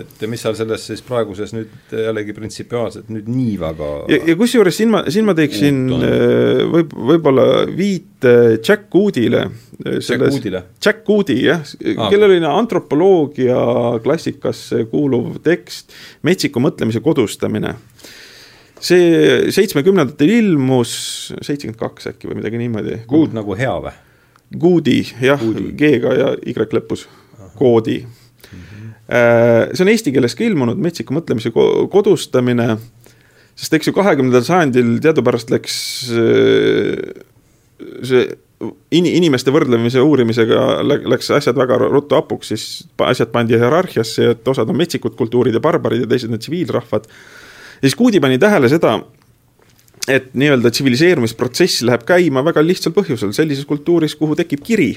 [0.00, 4.80] et mis seal selles siis praeguses nüüd jällegi printsipiaalselt nüüd nii väga ja, ja kusjuures
[4.80, 9.46] siin ma, siin ma teeksin äh, võib, võib-olla viite Jack Goodile.
[9.84, 10.62] Äh, Jack Goodile?
[10.82, 13.58] Jack Goodi, jah ah., kellel oli antropoloogia
[14.04, 15.94] klassikasse kuuluv tekst
[16.26, 17.76] Metsiku mõtlemise kodustamine
[18.82, 20.92] see seitsmekümnendatel ilmus
[21.40, 23.00] seitsekümmend kaks äkki või midagi niimoodi.
[23.10, 23.94] Good nagu hea või?
[24.56, 25.40] Goodi, jah,
[25.74, 27.08] G-ga ja Y lõpus,
[27.58, 28.04] koodi.
[29.06, 32.76] Äh, see on eesti keeles ka ilmunud, metsiku mõtlemise kodustamine,
[33.58, 35.76] sest eks ju kahekümnendal sajandil teadupärast läks
[36.14, 37.24] äh,
[38.06, 38.26] see
[38.94, 42.66] in-, inimeste võrdlemise uurimisega läks asjad väga ruttu hapuks, siis
[43.06, 47.06] asjad pandi hierarhiasse, et osad on metsikud kultuurid ja barbarid ja teised on tsiviilrahvad.
[47.76, 48.98] Ja siis Kuudi pani tähele seda,
[50.08, 54.92] et nii-öelda tsiviliseerumisprotsess läheb käima väga lihtsal põhjusel, sellises kultuuris, kuhu tekib kiri,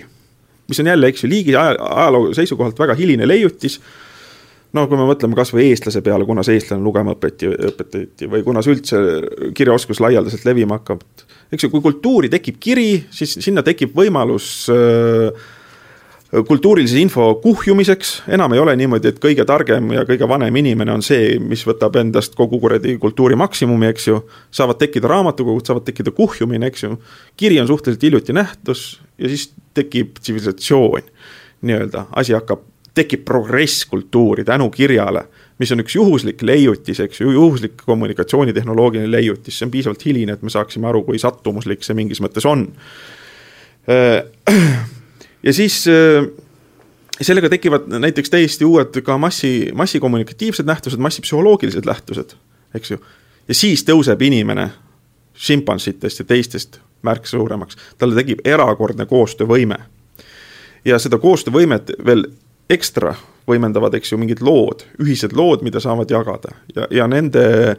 [0.69, 3.79] mis on jälle, eks ju, liigi ajaloo seisukohalt väga hiline leiutis,
[4.73, 8.45] no kui me mõtleme kas või eestlase peale, kuna see eestlane lugema õpeti, õpetati või
[8.45, 9.01] kuna see üldse
[9.57, 11.01] kirjaoskus laialdaselt levima hakkab,
[11.49, 15.49] eks ju, kui kultuuri tekib kiri, siis sinna tekib võimalus äh,
[16.29, 21.03] kultuurilise info kuhjumiseks, enam ei ole niimoodi, et kõige targem ja kõige vanem inimene on
[21.05, 24.19] see, mis võtab endast kogu kuradi kultuuri maksimumi, eks ju,
[24.53, 26.99] saavad tekkida raamatukogud, saavad tekkida kuhjumine, eks ju,
[27.39, 28.83] kiri on suhteliselt hiljuti nähtus
[29.17, 31.09] ja siis tekib tsivilisatsioon,
[31.65, 32.61] nii-öelda, asi hakkab,
[32.93, 35.25] tekib progress kultuuri tänu kirjale,
[35.59, 40.45] mis on üks juhuslik leiutis, eks ju, juhuslik kommunikatsioonitehnoloogiline leiutis, see on piisavalt hiline, et
[40.45, 42.67] me saaksime aru, kui sattumuslik see mingis mõttes on.
[43.89, 44.21] Äh,
[45.43, 46.25] ja siis äh,
[47.21, 52.35] sellega tekivad näiteks täiesti uued ka massi, massikommunikatiivsed nähtused, massipsühholoogilised nähtused,
[52.75, 52.99] eks ju.
[53.47, 54.69] ja siis tõuseb inimene
[55.33, 59.77] šimpansitest ja teistest märksa suuremaks, talle tekib erakordne koostöövõime.
[60.85, 62.25] ja seda koostöövõimet veel
[62.69, 63.15] ekstra
[63.47, 67.75] võimendavad, eks ju, mingid lood, ühised lood, mida saavad jagada ja, ja nende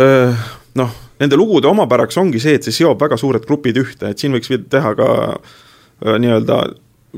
[0.00, 0.90] äh, noh,
[1.20, 4.52] nende lugude omapäraks ongi see, et see seob väga suured grupid ühte, et siin võiks
[4.70, 5.44] teha ka Äh,
[6.04, 6.62] nii-öelda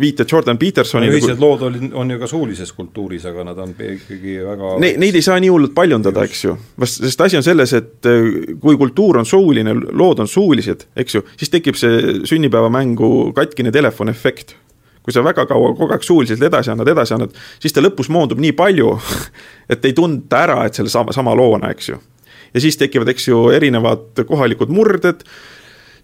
[0.01, 1.19] viite Jordan Petersonile.
[1.19, 5.19] ühised lood oli, on ju ka suulises kultuuris, aga nad on ikkagi väga ne, Neid
[5.19, 6.55] ei saa nii hullult paljundada, eks ju.
[6.85, 11.25] sest asi on selles, et äh, kui kultuur on suuline, lood on suulised, eks ju,
[11.41, 14.57] siis tekib see sünnipäevamängu katkine telefon efekt.
[15.01, 18.39] kui sa väga kaua kogu aeg suuliselt edasi annad, edasi annad, siis ta lõpus moondub
[18.39, 18.93] nii palju,
[19.73, 21.97] et ei tunta ära, et selle sama, sama loona, eks ju.
[22.55, 25.25] ja siis tekivad, eks ju, erinevad kohalikud murded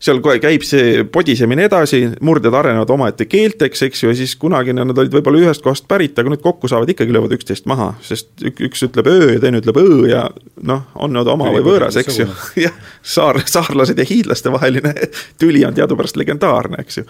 [0.03, 4.85] seal kohe käib see podisemine edasi, murded arenevad omaette keelteks, eks ju, ja siis kunagine
[4.85, 8.45] nad olid võib-olla ühest kohast pärit, aga nüüd kokku saavad ikkagi löövad üksteist maha, sest
[8.45, 10.27] üks ütleb öö ja teine ütleb õõ ja
[10.69, 12.29] noh, on nad oma või võõras, eks ju.
[12.67, 14.95] jah, saar, saarlased ja hiidlaste vaheline
[15.41, 17.07] tüli on teadupärast legendaarne, eks ju.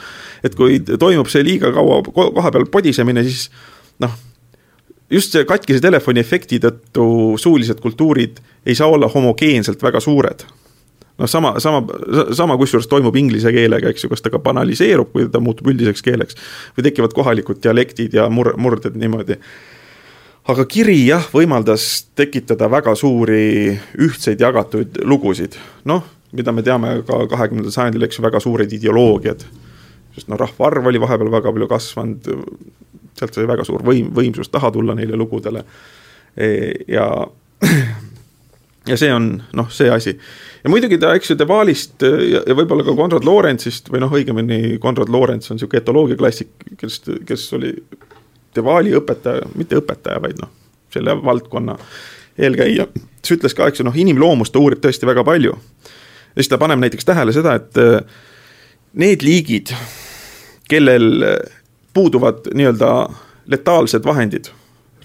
[0.47, 3.49] et kui toimub see liiga kaua koha peal podisemine, siis
[4.03, 4.15] noh,
[5.11, 7.09] just see katkise telefoni efekti tõttu
[7.41, 10.47] suulised kultuurid ei saa olla homogeenselt väga suured
[11.19, 11.83] noh, sama, sama,
[12.37, 16.05] sama kusjuures toimub inglise keelega, eks ju, kas ta ka banaliseerub, kui ta muutub üldiseks
[16.05, 16.39] keeleks.
[16.77, 19.39] või tekivad kohalikud dialektid ja mur-, murded niimoodi.
[20.49, 25.57] aga kiri jah, võimaldas tekitada väga suuri ühtseid jagatuid lugusid.
[25.85, 29.47] noh, mida me teame ka kahekümnendal sajandil, eks ju, väga suured ideoloogiad.
[30.15, 32.33] sest noh, rahvaarv oli vahepeal väga palju kasvanud,
[33.17, 35.65] sealt sai väga suur võim, võimsus taha tulla neile lugudele
[36.37, 36.49] e,
[36.89, 37.27] ja
[38.91, 40.15] ja see on noh, see asi
[40.67, 44.01] ja muidugi ta, eks ju, De Waalist äh, ja, ja võib-olla ka Konrad Lorentzist või
[44.03, 46.51] noh, õigemini Konrad Lorentz on niisugune etoloogia klassik,
[46.81, 46.99] kes,
[47.29, 47.71] kes oli
[48.57, 50.51] De Waali õpetaja, mitte õpetaja, vaid noh,
[50.91, 51.77] selle valdkonna
[52.43, 52.89] eelkäija,
[53.21, 55.55] kes ütles ka, eks ju, noh, inimloomust ta uurib tõesti väga palju.
[55.55, 58.01] ja siis ta paneb näiteks tähele seda, et äh,
[58.99, 59.71] need liigid,
[60.67, 61.23] kellel
[61.95, 62.91] puuduvad nii-öelda
[63.55, 64.51] letaalsed vahendid,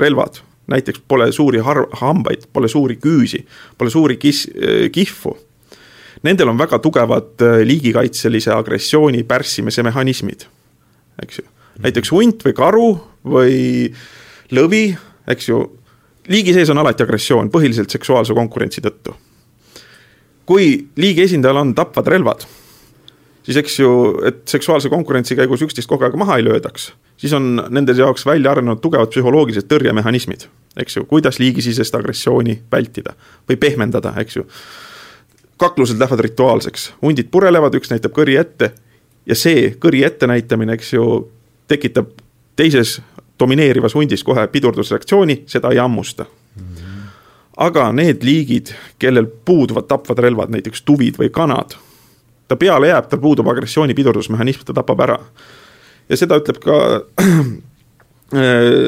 [0.01, 0.41] relvad,
[0.73, 3.45] näiteks pole suuri har-, hambaid, pole suuri küüsi,
[3.77, 4.47] pole suuri kis-,
[4.91, 5.37] kihvu
[6.27, 10.45] nendel on väga tugevad äh, liigikaitselise agressiooni pärssimise mehhanismid,
[11.23, 11.47] eks ju.
[11.81, 12.87] näiteks hunt või karu
[13.25, 13.57] või
[14.53, 14.85] lõvi,
[15.31, 15.61] eks ju,
[16.31, 19.15] liigi sees on alati agressioon, põhiliselt seksuaalse konkurentsi tõttu.
[20.45, 22.41] kui liigi esindajal on tapvad relvad,
[23.45, 23.91] siis eks ju,
[24.27, 28.51] et seksuaalse konkurentsi käigus üksteist kogu aeg maha ei löödaks, siis on nende jaoks välja
[28.51, 30.47] arenenud tugevad psühholoogilised tõrjemehhanismid,
[30.77, 33.15] eks ju, kuidas liigisisest agressiooni vältida
[33.49, 34.45] või pehmendada, eks ju
[35.61, 38.71] kaklused lähevad rituaalseks, hundid purelevad, üks näitab kõri ette
[39.29, 41.05] ja see kõri ette näitamine, eks ju,
[41.69, 42.09] tekitab
[42.57, 42.97] teises
[43.39, 46.65] domineerivas hundis kohe pidurdusreaktsiooni, seda ei hammusta mm.
[46.65, 47.05] -hmm.
[47.67, 51.77] aga need liigid, kellel puuduvad tapvad relvad, näiteks tuvid või kanad,
[52.47, 55.19] ta peale jääb, tal puudub agressiooni pidurdusmehhanism, ta tapab ära.
[56.09, 56.77] ja seda ütleb ka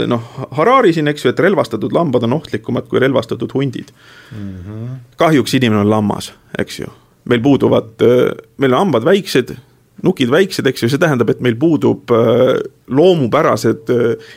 [0.07, 0.23] noh,
[0.55, 4.53] Harari siin, eks ju, et relvastatud lambad on ohtlikumad kui relvastatud hundid mm.
[4.55, 4.87] -hmm.
[5.17, 6.87] kahjuks inimene on lammas, eks ju,
[7.25, 9.55] meil puuduvad, äh, meil on hambad väiksed,
[10.03, 13.91] nukid väiksed, eks ju, see tähendab, et meil puudub äh, loomupärased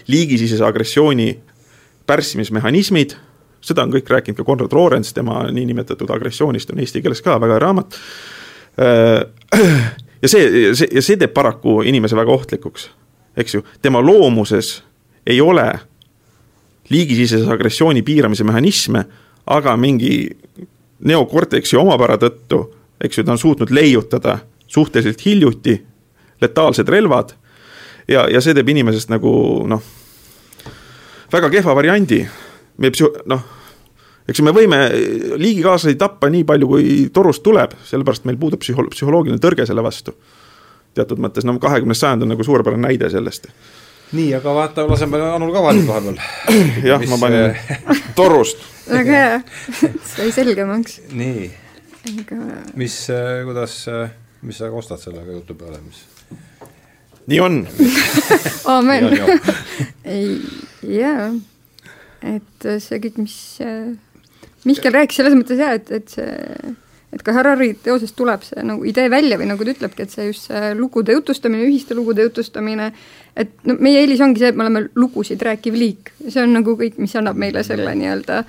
[0.07, 1.39] liigisisese agressiooni
[2.07, 3.15] pärssimismehhanismid,
[3.61, 7.53] seda on kõik rääkinud ka Konrad Lorenz, tema niinimetatud agressioonist on eesti keeles ka väga
[7.53, 7.99] hea raamat.
[10.23, 12.91] ja see, see, ja see teeb paraku inimese väga ohtlikuks,
[13.37, 14.83] eks ju, tema loomuses
[15.27, 15.67] ei ole
[16.89, 19.05] liigisisese agressiooni piiramise mehhanisme,
[19.47, 20.31] aga mingi
[21.05, 22.63] neokorteksi omapära tõttu,
[23.01, 25.77] eks ju, ta on suutnud leiutada suhteliselt hiljuti
[26.41, 27.35] letaalsed relvad
[28.09, 29.33] ja, ja see teeb inimesest nagu
[29.69, 29.83] noh,
[31.33, 32.23] väga kehva variandi.
[32.79, 33.43] me psü-, noh,
[34.29, 34.81] eks me võime
[35.37, 40.15] liigikaaslasi tappa nii palju, kui torust tuleb, sellepärast meil puudub psühho-, psühholoogiline tõrge selle vastu.
[40.95, 43.51] teatud mõttes, no kahekümnes sajand on nagu suurepärane näide sellest
[44.13, 46.19] nii, aga vaata, laseme Anul ka vahele vahepeal.
[46.91, 47.57] jah, ma panin
[48.19, 48.63] torust.
[48.91, 49.41] väga hea,
[50.13, 51.01] sai selgemaks.
[51.17, 51.49] nii
[52.21, 52.41] aga....
[52.79, 54.15] mis, äh, kuidas, äh,
[54.47, 56.05] mis sa kostad sellega jutu peale, mis?
[57.27, 57.61] nii on
[58.77, 59.11] aamen.
[60.05, 60.39] ei,
[61.01, 61.31] jaa,
[62.23, 63.39] et see kõik, mis
[64.67, 66.75] Mihkel rääkis selles mõttes jaa, et, et see
[67.17, 70.29] et ka Harari teosest tuleb see nagu idee välja või nagu ta ütlebki, et see
[70.29, 72.91] just see lugude jutustamine, ühiste lugude jutustamine,
[73.37, 76.77] et no meie eelis ongi see, et me oleme lugusid rääkiv liik, see on nagu
[76.79, 78.45] kõik, mis annab meile selle nii-öelda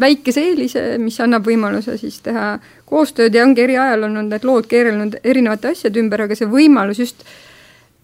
[0.00, 2.56] väikese eelise, mis annab võimaluse siis teha
[2.88, 3.34] koostööd.
[3.34, 7.26] Ja ongi eri ajal olnud need lood keerelnud erinevate asjade ümber, aga see võimalus just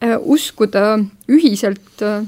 [0.04, 0.98] äh, uskuda
[1.32, 2.26] ühiselt äh,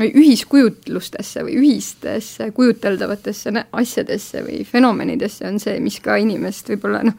[0.00, 7.18] ühiskujutlustesse või ühistesse kujuteldavatesse asjadesse või fenomenidesse on see, mis ka inimest võib-olla noh,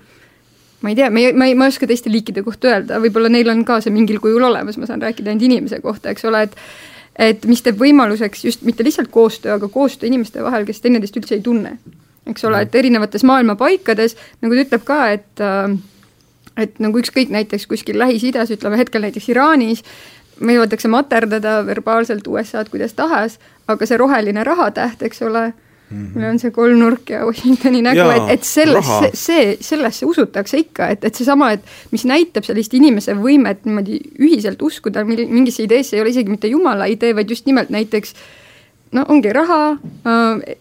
[0.84, 3.32] ma ei tea, ma ei, ma ei, ma ei oska teiste liikide kohta öelda, võib-olla
[3.32, 6.48] neil on ka see mingil kujul olemas, ma saan rääkida ainult inimese kohta, eks ole,
[6.50, 6.60] et
[7.14, 11.36] et mis teeb võimaluseks just mitte lihtsalt koostöö, aga koostöö inimeste vahel, kes teineteist üldse
[11.38, 11.78] ei tunne.
[12.28, 15.76] eks ole, et erinevates maailma paikades, nagu ta ütleb ka, et äh,
[16.58, 19.84] et nagu ükskõik näiteks kuskil Lähis-Idas, ütleme hetkel näiteks Iraanis,
[20.42, 25.52] võivatakse materdada verbaalselt USA-d kuidas tahes, aga see roheline rahatäht, eks ole
[25.94, 26.20] mm, -hmm.
[26.20, 31.06] meil on see kolmnurk ja Washingtoni nägu, et, et sellesse, see, sellesse usutakse ikka, et,
[31.06, 36.10] et seesama, et mis näitab sellist inimese võimet niimoodi ühiselt uskuda mingisse ideesse, ei ole
[36.10, 38.16] isegi mitte jumala idee, vaid just nimelt näiteks
[38.91, 40.58] no ongi raha äh,,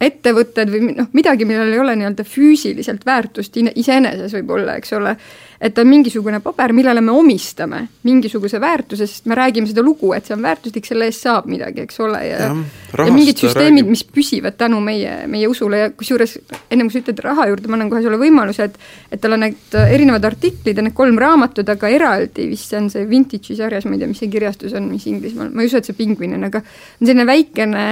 [0.00, 5.16] ettevõtted või noh, midagi, millel ei ole nii-öelda füüsiliselt väärtust iseeneses võib-olla, eks ole
[5.60, 10.26] et on mingisugune paber, millele me omistame mingisuguse väärtuse, sest me räägime seda lugu, et
[10.26, 14.56] see on väärtuslik, selle eest saab midagi, eks ole, ja ja, mingid süsteemid, mis püsivad
[14.58, 16.36] tänu meie, meie usule ja kusjuures
[16.70, 18.78] ennem kui sa ütled raha juurde, ma annan kohe sulle võimaluse, et
[19.12, 22.88] et tal on need erinevad artiklid ja need kolm raamatut, aga eraldi vist see on
[22.92, 25.80] see Vintage'i sarjas, ma ei tea, mis see kirjastus on, mis Inglismaal, ma ei usu,
[25.80, 27.84] et see Pingvin on, aga on selline väikene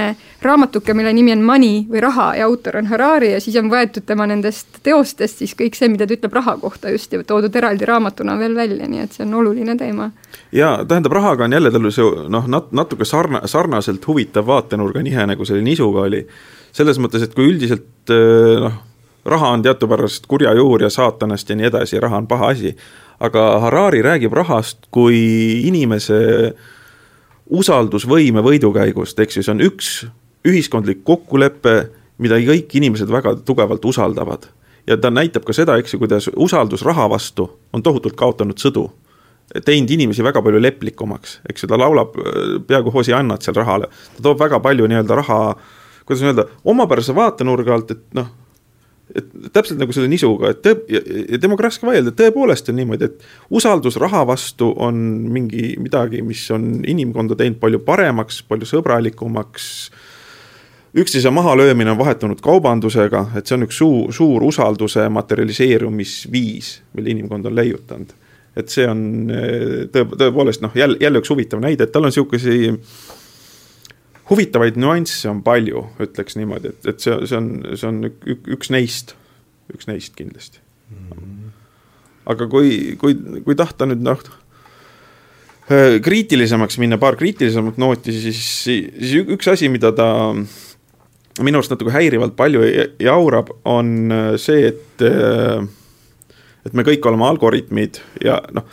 [0.45, 4.05] raamatuke, mille nimi on Money või raha ja autor on Harari ja siis on võetud
[4.07, 7.63] tema nendest teostest siis kõik see, mida ta ütleb raha kohta just ja toodud toodud
[7.63, 10.11] eraldi raamatuna veel välja, nii et see on oluline teema.
[10.51, 15.25] ja tähendab, rahaga on jälle tal see noh, nat-, natuke sarna-, sarnaselt huvitav vaatenurga nihe,
[15.25, 16.25] nagu selle nisuga oli.
[16.71, 18.11] selles mõttes, et kui üldiselt
[18.61, 18.79] noh,
[19.25, 22.75] raha on teadupärast kurja juur ja saatanast ja nii edasi raha on paha asi,
[23.19, 26.53] aga Harari räägib rahast kui inimese
[27.45, 30.05] usaldusvõime võidukäigust, ju, see on üks
[30.45, 31.89] ühiskondlik kokkulepe,
[32.21, 34.49] mida kõik inimesed väga tugevalt usaldavad
[34.87, 38.89] ja ta näitab ka seda, eks ju, kuidas usaldus raha vastu on tohutult kaotanud sõdu.
[39.65, 44.23] teinud inimesi väga palju leplikumaks, eks ju, ta laulab äh, peaaegu Hosiannat seal rahale, ta
[44.23, 45.37] toob väga palju nii-öelda raha,
[46.05, 48.31] kuidas öelda, omapärase vaatenurga alt, et noh,
[49.13, 53.05] et täpselt nagu selle nisuga, et tõe- ja, ja temaga raske vaielda, tõepoolest on niimoodi,
[53.05, 54.97] et usaldus raha vastu on
[55.31, 59.69] mingi midagi, mis on inimkonda teinud palju paremaks, palju sõbralikumaks
[60.95, 67.45] üksteise mahalöömine on vahetunud kaubandusega, et see on üks suur, suur usalduse materialiseerumisviis, mille inimkond
[67.45, 68.13] on leiutanud.
[68.55, 68.99] et see on
[69.91, 72.71] tõe, tõepoolest noh, jälle, jälle üks huvitav näide, et tal on sihukesi
[74.29, 78.71] huvitavaid nüansse on palju, ütleks niimoodi, et, et see, see on, see on ük, üks
[78.71, 79.11] neist,
[79.75, 80.63] üks neist kindlasti
[80.93, 81.51] mm.
[82.31, 84.23] aga kui, kui, kui tahta nüüd noh,
[86.05, 90.07] kriitilisemaks minna, paar kriitilisemat nooti, siis, siis üks asi, mida ta
[91.43, 92.63] minu arust natuke häirivalt palju
[93.01, 95.65] jaurab, on äh, see, et äh,
[96.65, 98.65] et me kõik oleme algoritmid ja noh,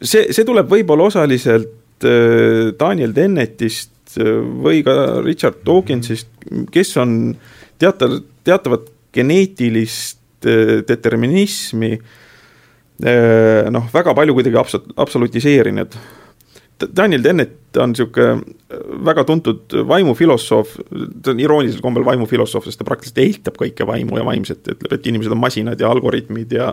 [0.00, 6.32] see, see tuleb võib-olla osaliselt äh, Daniel Dennetist või ka Richard Dawkinsist,
[6.74, 7.12] kes on
[7.78, 10.18] teatav, teatavat geneetilist
[10.88, 11.92] determinismi
[13.70, 15.94] noh, väga palju kuidagi abs-, absolutiseerinud
[16.96, 20.74] Daniel Dennett on niisugune äh, väga tuntud vaimufilosoof,
[21.22, 25.06] ta on iroonilisel kombel vaimufilosoof, sest ta praktiliselt eitab kõike vaimu ja vaimset, ütleb, et
[25.12, 26.72] inimesed on masinad ja algoritmid ja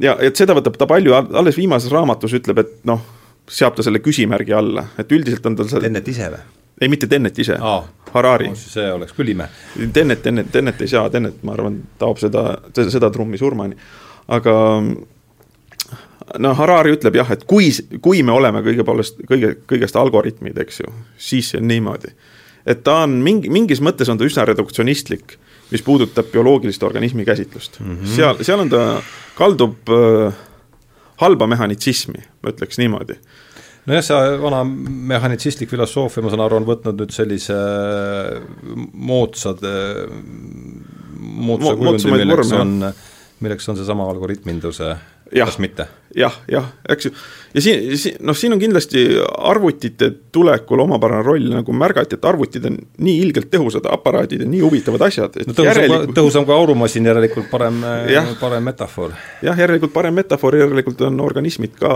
[0.00, 3.02] ja et seda võtab ta palju, alles viimases raamatus ütleb, et noh,
[3.50, 6.42] seab ta selle küsimärgi alla, et üldiselt on tal seal Dennett ise või?
[6.80, 7.56] ei, mitte Tenet ise.
[7.60, 8.50] Ah,, Harari.
[8.56, 9.48] see oleks küll ime.
[9.92, 12.44] Tenet, Tenet, Tenet ei saa, Tenet, ma arvan, taob seda,
[12.74, 13.76] seda trummi surmani,
[14.32, 14.54] aga
[16.38, 17.70] no Harari ütleb jah, et kui,
[18.02, 22.12] kui me oleme kõige poolest, kõige, kõigest algoritmid, eks ju, siis see on niimoodi.
[22.66, 25.38] et ta on mingi, mingis mõttes on ta üsna reduktsionistlik,
[25.70, 27.96] mis puudutab bioloogilist organismi käsitlust mm.
[27.96, 28.14] -hmm.
[28.16, 29.02] seal, seal on ta,
[29.34, 30.34] kaldub äh,
[31.16, 33.18] halba mehhanitsismi, ma ütleks niimoodi
[33.88, 37.56] nojah, see vana mehhanitsistlik filosoofia, ma saan aru, on võtnud nüüd sellise
[38.92, 39.64] moodsad,
[41.20, 42.76] moodsa kujundi, milleks on,
[43.40, 44.92] milleks on seesama algoritminduse
[45.34, 45.86] kas mitte?
[46.16, 47.12] jah, jah, eks ju,
[47.54, 49.04] ja siin, siin, noh, siin on kindlasti
[49.46, 54.62] arvutite tulekul omapärane roll, nagu märgati, et arvutid on nii ilgelt tõhusad aparaadid ja nii
[54.64, 55.38] huvitavad asjad.
[55.46, 56.14] no tõhusam järelikult...
[56.18, 57.78] tõhusam kui aurumasin, järelikult parem,
[58.40, 59.14] parem metafoor.
[59.46, 61.94] jah, järelikult parem metafoor, järelikult on organismid ka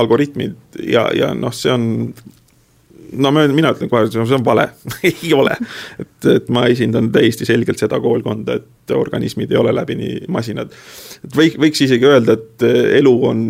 [0.00, 1.90] algoritmid ja, ja noh, see on
[3.12, 4.68] no ma, mina ütlen kohe, see on vale
[5.10, 5.56] ei ole.
[6.00, 10.74] et, et ma esindan täiesti selgelt seda koolkonda, et organismid ei ole läbini masinad.
[11.24, 12.66] et võik-, võiks isegi öelda, et
[13.00, 13.46] elu on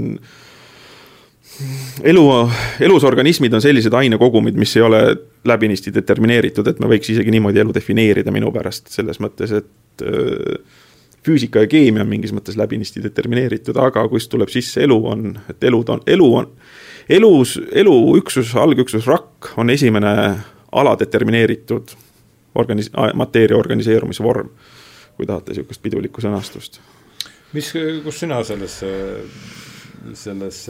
[2.05, 2.27] elu,
[2.81, 5.03] elus organismid on sellised ainekogumid, mis ei ole
[5.45, 10.05] läbinisti determineeritud, et me võiks isegi niimoodi elu defineerida minu pärast, selles mõttes, et
[11.27, 15.65] füüsika ja keemia on mingis mõttes läbinisti determineeritud, aga kust tuleb sisse elu, on, et
[15.69, 16.49] elud on, elu on,
[17.11, 20.15] elus, eluüksus, algüksus rakk on esimene
[20.73, 21.95] aladetermineeritud
[22.59, 24.51] organis-, mateeria organiseerumise vorm,
[25.17, 26.81] kui tahate niisugust pidulikku sõnastust.
[27.53, 27.73] mis,
[28.05, 28.81] kus sina selles,
[30.15, 30.65] selles,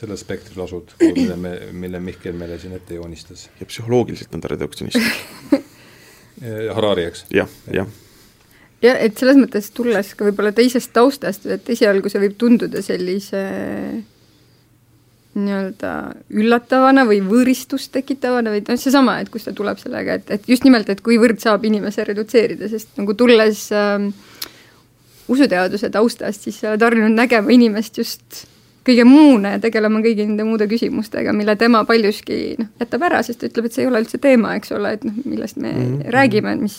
[0.00, 3.50] selles spektris asud, mille me, mille Mihkel meile siin ette joonistas?
[3.60, 5.02] ja psühholoogiliselt on ta reduktsionist
[6.42, 7.46] Harari, eks ja,?
[7.46, 7.94] jah, jah
[8.84, 13.42] jah, et selles mõttes tulles ka võib-olla teisest taustast, et esialgu see võib tunduda sellise
[15.36, 15.92] nii-öelda
[16.32, 20.64] üllatavana või võõristust tekitavana või noh, seesama, et kust ta tuleb sellega, et, et just
[20.64, 24.06] nimelt, et kuivõrd saab inimese redutseerida, sest nagu tulles äh,
[25.32, 28.46] usuteaduse taustast, siis sa oled harjunud nägema inimest just
[28.86, 33.40] kõige muuna ja tegelema kõigi nende muude küsimustega, mille tema paljuski noh, jätab ära, sest
[33.40, 35.80] ta ütleb, et see ei ole üldse teema, eks ole, et noh, millest me mm
[35.86, 36.12] -hmm.
[36.14, 36.76] räägime, mis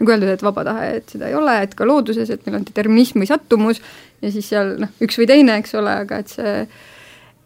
[0.00, 2.64] nagu öeldud, et vaba tahe, et seda ei ole, et ka looduses, et meil on
[2.68, 3.82] determinism või sattumus
[4.22, 6.54] ja siis seal noh, üks või teine, eks ole, aga et see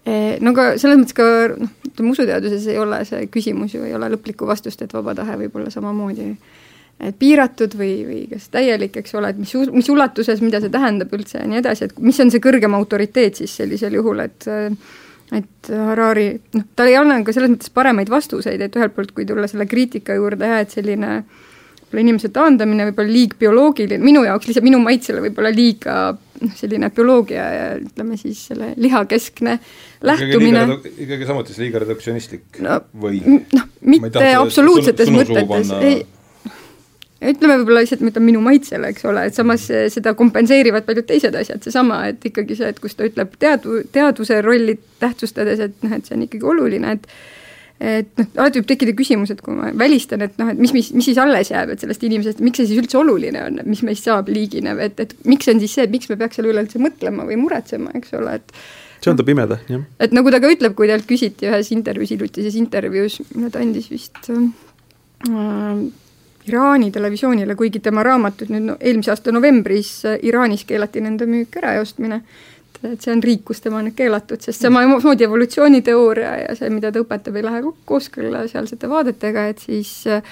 [0.06, 1.26] eh, no aga selles mõttes ka
[1.56, 5.36] noh, ütleme usuteaduses ei ole see küsimus ju, ei ole lõplikku vastust, et vaba tahe
[5.36, 6.36] võib olla samamoodi
[7.00, 11.12] et piiratud või, või kas täielik, eks ole, et mis, mis ulatuses, mida see tähendab
[11.16, 14.48] üldse ja nii edasi, et mis on see kõrgem autoriteet siis sellisel juhul, et
[15.34, 19.26] et Harari, noh, ta ei anna ka selles mõttes paremaid vastuseid, et ühelt poolt, kui
[19.26, 21.16] tulla selle kriitika juurde jah, et selline
[21.86, 26.90] võib-olla inimese taandamine võib-olla liig bioloogiline, minu jaoks lihtsalt minu maitsele võib-olla liiga noh, selline
[26.94, 29.58] bioloogia ja ütleme siis selle lihakeskne
[30.06, 30.66] lähtumine.
[30.94, 33.22] ikkagi samuti see liiga reduktsionistlik no, või?
[33.26, 36.04] noh, mitte absoluutsetes mõtetes, ei
[37.30, 41.38] ütleme võib-olla lihtsalt, ma ütlen minu maitsele, eks ole, et samas seda kompenseerivad paljud teised
[41.38, 45.96] asjad, seesama, et ikkagi see, et kus ta ütleb teadu, teaduse rolli tähtsustades, et noh,
[45.96, 47.10] et see on ikkagi oluline, et
[47.76, 50.86] et noh, alati võib tekkida küsimus, et kui ma välistan, et noh, et mis, mis,
[50.96, 54.08] mis siis alles jääb, et sellest inimesest, miks see siis üldse oluline on, mis meist
[54.08, 57.26] saab liigina, et, et miks on siis see, miks me peaks selle üle üldse mõtlema
[57.28, 58.56] või muretsema, eks ole, et
[59.04, 59.84] see on ta pimeda, jah.
[60.00, 63.92] et nagu ta ka ütleb, kui talt küsiti ühes intervjuus, hiljutises intervjuus, mille ta andis
[63.92, 65.84] vist äh,
[66.46, 71.56] Iraani televisioonile, kuigi tema raamatud nüüd no, eelmise aasta novembris äh, Iraanis keelati nende müük
[71.60, 72.20] ära ja ostmine,
[72.82, 76.92] et see on riik, kus tema on nüüd keelatud, sest samamoodi evolutsiooniteooria ja see, mida
[76.92, 80.22] ta õpetab, ei lähe kooskõlla sealsete vaadetega, et siis äh,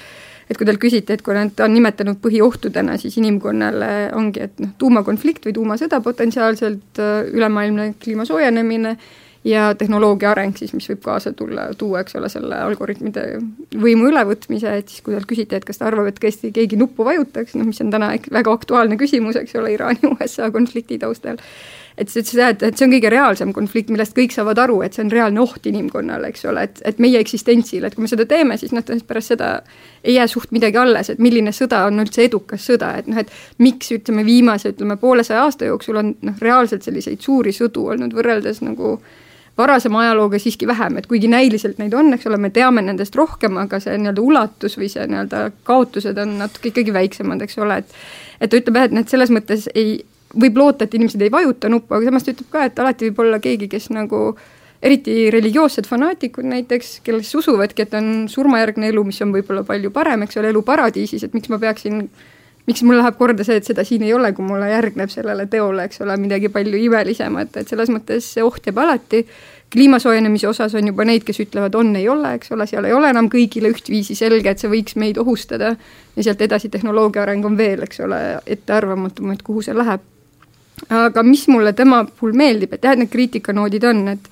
[0.50, 4.74] et kui talt küsiti, et kui nad, on nimetanud põhiohtudena siis inimkonnale ongi, et noh,
[4.78, 8.96] tuumakonflikt või tuumasõda potentsiaalselt, äh, ülemaailmne kliima soojenemine
[9.44, 13.26] ja tehnoloogia areng siis, mis võib kaasa tulla, tuua, eks ole, selle algoritmide
[13.80, 17.04] võimu ülevõtmise, et siis kui talt küsiti, et kas ta arvab, et tõesti keegi nuppu
[17.04, 21.40] vajutaks, noh, mis on täna väga aktuaalne küsimus, eks ole, Iraani-USA konflikti taustal,
[22.00, 24.78] et sa ütlesid jah, et, et see on kõige reaalsem konflikt, millest kõik saavad aru,
[24.82, 28.10] et see on reaalne oht inimkonnale, eks ole, et, et meie eksistentsile, et kui me
[28.10, 29.50] seda teeme, siis noh, pärast seda
[30.02, 33.60] ei jää suht midagi alles, et milline sõda on üldse edukas sõda, et noh, et
[33.60, 38.64] miks ütleme, viimase ütleme poolesaja aasta jooksul on noh, reaalselt selliseid suuri sõdu olnud võrreldes
[38.64, 39.20] nagu äh,
[39.58, 43.58] varasema ajalooga siiski vähem, et kuigi näiliselt neid on, eks ole, me teame nendest rohkem,
[43.62, 47.94] aga see nii-öelda ulatus või see nii-öelda kaotused on natuke ikkagi väiksemad, eks ole, et
[48.40, 50.00] et ta ütleb jah, et need selles mõttes ei,
[50.34, 53.22] võib loota, et inimesed ei vajuta nuppu, aga samas ta ütleb ka, et alati võib
[53.24, 54.26] olla keegi, kes nagu
[54.84, 60.26] eriti religioossed fanaatikud näiteks, kes usuvadki, et on surmajärgne elu, mis on võib-olla palju parem,
[60.26, 62.02] eks ole, elu paradiisis, et miks ma peaksin
[62.66, 65.84] miks mul läheb korda see, et seda siin ei ole, kui mulle järgneb sellele teole,
[65.88, 69.26] eks ole, midagi palju imelisemat, et selles mõttes see oht jääb alati.
[69.74, 72.92] kliima soojenemise osas on juba neid, kes ütlevad, on, ei ole, eks ole, seal ei
[72.94, 75.76] ole enam kõigile ühtviisi selge, et see võiks meid ohustada.
[76.16, 80.00] ja sealt edasi tehnoloogia areng on veel, eks ole, ettearvamatum, et kuhu see läheb.
[80.88, 84.30] aga mis mulle tema puhul meeldib, et jah, et need kriitikanoodid on, et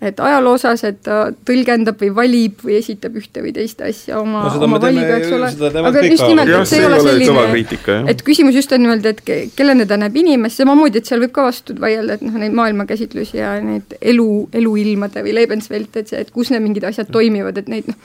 [0.00, 4.46] et ajaloo osas, et ta tõlgendab või valib või esitab ühte või teist asja oma
[4.46, 5.50] no,, oma valiga, eks ole.
[5.90, 9.84] aga just nimelt, et see ei ole selline, et küsimus just on niimoodi, et kellena
[9.88, 13.52] ta näeb inimest, samamoodi, et seal võib ka vastu vaielda, et noh, neid maailmakäsitlusi ja
[13.64, 14.30] neid elu,
[14.62, 18.00] eluilmade või Lebenswelt, et see, et kus need mingid asjad toimivad, et neid noh,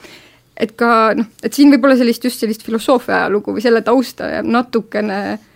[0.60, 4.28] et ka noh, et siin võib olla sellist, just sellist filosoofia ajalugu või selle tausta
[4.36, 5.52] jääb natukene äh,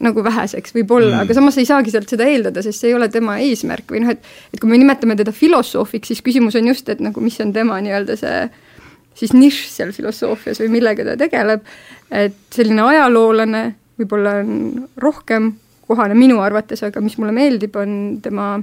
[0.00, 3.10] nagu väheseks võib-olla mm., aga samas ei saagi sealt seda eeldada, sest see ei ole
[3.12, 4.24] tema eesmärk või noh, et
[4.54, 7.78] et kui me nimetame teda filosoofiks, siis küsimus on just, et nagu mis on tema
[7.84, 8.44] nii-öelda see
[9.20, 11.66] siis nišš seal filosoofias või millega ta tegeleb,
[12.10, 13.64] et selline ajaloolane
[14.00, 14.54] võib-olla on
[15.02, 15.52] rohkem
[15.90, 18.54] kohane minu arvates, aga mis mulle meeldib, on tema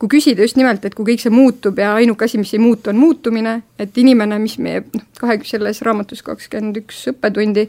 [0.00, 2.90] kui küsida just nimelt, et kui kõik see muutub ja ainuke asi, mis ei muutu,
[2.90, 7.68] on muutumine, et inimene, mis meie noh, kahe selles raamatus kakskümmend üks õppetundi,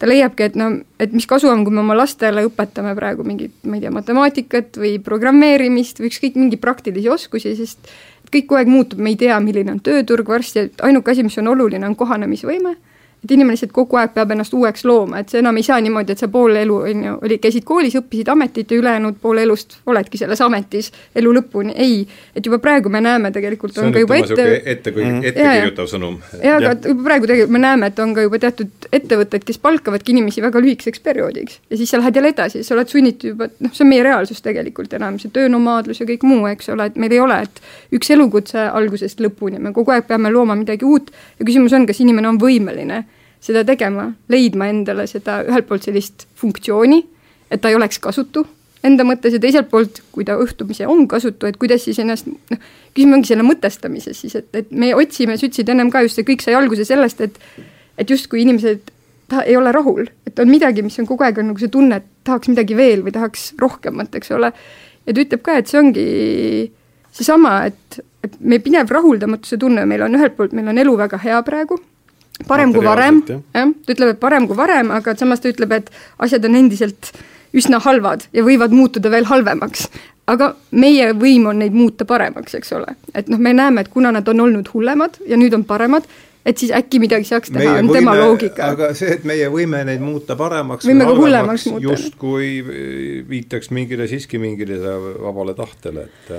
[0.00, 0.70] ta leiabki, et no,
[1.02, 4.80] et mis kasu on, kui me oma lastele õpetame praegu mingit, ma ei tea, matemaatikat
[4.80, 7.92] või programmeerimist või ükskõik mingeid praktilisi oskusi, sest
[8.32, 11.36] kõik kogu aeg muutub, me ei tea, milline on tööturg varsti, et ainuke asi, mis
[11.42, 12.76] on oluline, on kohanemisvõime
[13.24, 16.14] et inimene lihtsalt kogu aeg peab ennast uueks looma, et see enam ei saa niimoodi,
[16.14, 19.76] et sa pool elu, on ju, oli, käisid koolis, õppisid ametit ja ülejäänud pool elust
[19.90, 22.06] oledki selles ametis elu lõpuni, ei.
[22.36, 25.20] et juba praegu me näeme tegelikult see on, on ka juba ette ette, mhm.
[25.28, 26.16] ettekirjutav sõnum.
[26.40, 30.16] jaa, aga juba praegu tegelikult me näeme, et on ka juba teatud ettevõtted, kes palkavadki
[30.16, 33.74] inimesi väga lühikeseks perioodiks ja siis sa lähed jälle edasi, sa oled sunnitud juba, noh,
[33.76, 37.12] see on meie reaalsus tegelikult enam, see töönomaadlus ja kõik muu, eks ole, et meil
[37.12, 37.62] ei ole, et
[38.00, 42.00] üks elukutse algusest lõpuni, me kogu aeg peame looma midagi uut ja küsimus on, kas
[42.00, 43.04] inimene on võimeline
[43.40, 47.00] seda tegema, leidma endale seda ühelt poolt sellist funktsiooni,
[47.50, 48.44] et ta ei oleks kasutu
[48.86, 52.62] enda mõttes ja teiselt poolt, kui ta õhtumise on kasutu, et kuidas siis ennast noh,
[52.94, 56.28] küsimus ongi selle mõtestamises siis, et, et me otsime, sa ütlesid ennem ka just, see
[56.28, 57.40] kõik sai alguse sellest, et
[58.00, 58.88] et justkui inimesed
[59.30, 62.00] ta ei ole rahul, et on midagi, mis on kogu aeg on nagu see tunne,
[62.00, 64.52] et tahaks midagi veel või tahaks rohkemat, eks ole.
[65.06, 66.06] ja ta ütleb ka, et see ongi
[67.14, 71.20] seesama, et, et meie pidev rahuldamatuse tunne, meil on ühelt poolt, meil on elu väga
[71.20, 71.78] hea praegu
[72.48, 75.90] parem kui varem, jah, ta ütleb, et parem kui varem, aga samas ta ütleb, et
[76.22, 77.12] asjad on endiselt
[77.56, 79.88] üsna halvad ja võivad muutuda veel halvemaks.
[80.30, 82.96] aga meie võim on neid muuta paremaks, eks ole.
[83.14, 86.06] et noh, me näeme, et kuna nad on olnud hullemad ja nüüd on paremad,
[86.46, 88.70] et siis äkki midagi saaks teha, on võime, tema loogika.
[88.76, 91.84] aga see, et meie võime neid muuta paremaks võime ka hullemaks muuta.
[91.88, 92.52] justkui
[93.28, 94.78] viitaks mingile, siiski mingile
[95.20, 96.34] vabale tahtele, et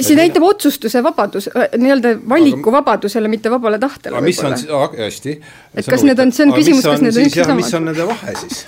[0.00, 4.16] see näitab otsustuse vabadus, äh, nii-öelda valikuvabadusele, mitte vabale tahtele.
[4.16, 4.56] aga mis on,
[4.98, 5.38] hästi.
[5.74, 7.60] et kas need on, see on küsimus, kas need on üks ja sama.
[7.62, 8.64] mis on nende vahe siis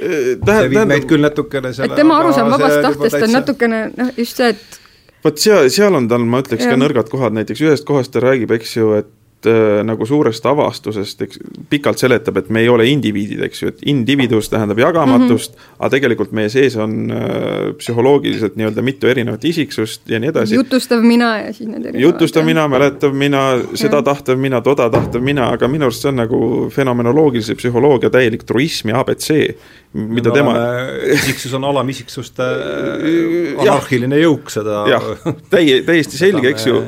[0.00, 4.40] see viib meid küll natukene selle et tema arusaam vabast tahtest on natukene noh, just
[4.40, 4.80] see, et
[5.24, 6.74] vot seal, seal on tal, ma ütleks ja.
[6.74, 9.10] ka nõrgad kohad, näiteks ühest kohast ta räägib, eks ju, et
[9.86, 11.38] nagu suurest avastusest, eks
[11.70, 15.76] pikalt seletab, et me ei ole indiviidid, eks ju, et individuus tähendab jagamatust mm, -hmm.
[15.78, 20.54] aga tegelikult meie sees on äh, psühholoogiliselt nii-öelda mitu erinevat isiksust ja nii edasi.
[20.54, 22.02] jutustav mina ja siis need erinevad.
[22.02, 23.44] jutustav mina, mäletav mina,
[23.74, 24.02] seda ja.
[24.02, 28.88] tahtav mina, toda tahtav mina, aga minu arust see on nagu fenomenoloogilise psühholoogia täielik truism
[28.88, 29.30] ja abc
[29.92, 30.52] mida tema.
[31.16, 32.44] isiksus on alamisiksuste
[33.58, 34.84] anarhiline jõuk, seda.
[34.90, 35.06] jah,
[35.50, 36.82] täie, täiesti selge, eks ju,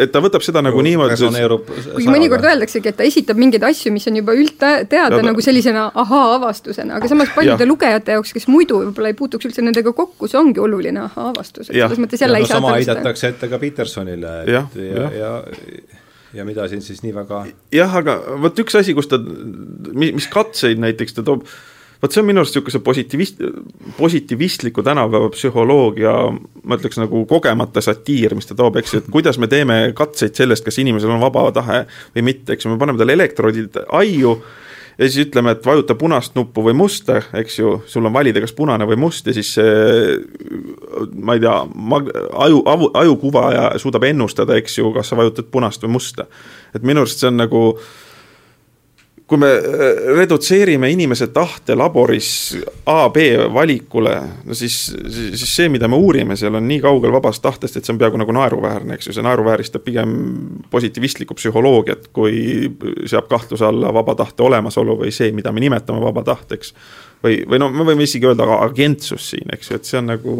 [0.00, 1.18] et ta võtab seda nagu niimoodi.
[1.20, 6.96] kuigi mõnikord öeldaksegi, et ta esitab mingeid asju, mis on juba üldteada nagu sellisena ahaa-avastusena,
[6.96, 7.68] aga samas paljude ja.
[7.68, 11.76] lugejate jaoks, kes muidu võib-olla ei puutuks üldse nendega kokku, see ongi oluline ahaa-avastus, et
[11.76, 15.06] selles mõttes jälle ja, ei no, saa sama heidetakse ette ka Petersonile, et ja, ja,
[15.20, 15.38] ja,
[15.76, 16.02] ja
[16.36, 19.16] ja mida siin siis nii väga jah, aga vot üks asi, kus ta,
[19.96, 21.46] mis katseid näiteks ta toob
[22.02, 23.40] vot see on minu arust niisuguse positiivist,
[23.96, 26.12] positiivistliku tänapäeva psühholoogia,
[26.64, 30.36] ma ütleks nagu kogemata satiir, mis ta toob, eks ju, et kuidas me teeme katseid
[30.36, 34.36] sellest, kas inimesel on vaba tahe või mitte, eks ju, me paneme talle elektroodid aiu
[34.96, 38.54] ja siis ütleme, et vajuta punast nuppu või musta, eks ju, sul on valida, kas
[38.56, 39.52] punane või must ja siis
[41.12, 41.58] ma ei tea,
[41.92, 46.28] mag-, aju, aju, ajukuvaja suudab ennustada, eks ju, kas sa vajutad punast või musta.
[46.74, 47.94] et minu arust see on nagu äh,
[49.26, 49.62] kui me äh,
[50.16, 52.28] redutseerime inimese tahte laboris
[52.86, 53.24] A-B
[53.54, 54.76] valikule, no siis,
[55.10, 58.20] siis see, mida me uurime seal on nii kaugel vabast tahtest, et see on peaaegu
[58.22, 60.12] nagu naeruväärne, eks ju, see naeruvääristab pigem
[60.70, 62.70] positiivistlikku psühholoogiat, kui
[63.10, 66.74] seab kahtluse alla vaba tahte olemasolu või see, mida me nimetame vaba tahteks.
[67.24, 70.36] või, või no me võime isegi öelda agentsus siin, eks ju, et see on nagu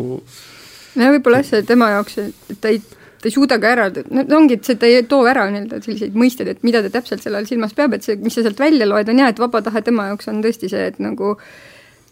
[0.97, 2.81] no võib-olla see tema jaoks, et ta ei
[3.21, 6.19] ta ei suuda ka ära, no ongi, et see, ta ei too ära nii-öelda selliseid
[6.19, 8.89] mõisteid, et mida ta täpselt selle all silmas peab, et see, mis sa sealt välja
[8.89, 11.37] loed, on jah, et vaba tahe tema jaoks on tõesti see, et nagu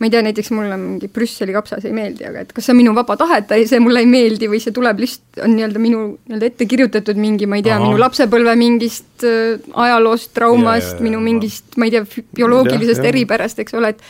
[0.00, 2.80] ma ei tea, näiteks mulle mingi Brüsseli kapsas ei meeldi, aga et kas see on
[2.80, 6.00] minu vaba tahe, et see mulle ei meeldi või see tuleb lihtsalt, on nii-öelda minu
[6.16, 11.76] nii-öelda ette kirjutatud mingi, ma ei tea, minu lapsepõlve mingist äh, ajaloost, traumast, minu mingist,
[11.78, 14.02] ma ei tea, bioloogilisest eripärast, eks ole, et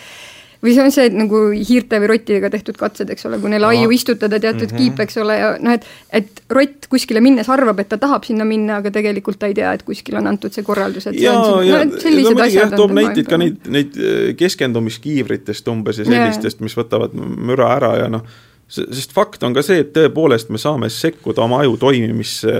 [0.65, 3.69] või see on see et nagu hiirte või rottidega tehtud katsed, eks ole, kui neile
[3.69, 4.95] aiu istutada teatud mm -hmm.
[4.95, 5.85] kiip, eks ole, ja noh, et
[6.15, 9.73] et rott kuskile minnes arvab, et ta tahab sinna minna, aga tegelikult ta ei tea,
[9.77, 12.77] et kuskil on antud see korraldus, et ja, see on ja, no, sellised no, asjad.
[12.77, 18.09] toob näiteid ka neid, neid äh, keskendumiskiivritest umbes ja sellistest, mis võtavad müra ära ja
[18.09, 18.25] noh,
[18.69, 22.57] sest fakt on ka see, et tõepoolest me saame sekkuda oma aju toimimisse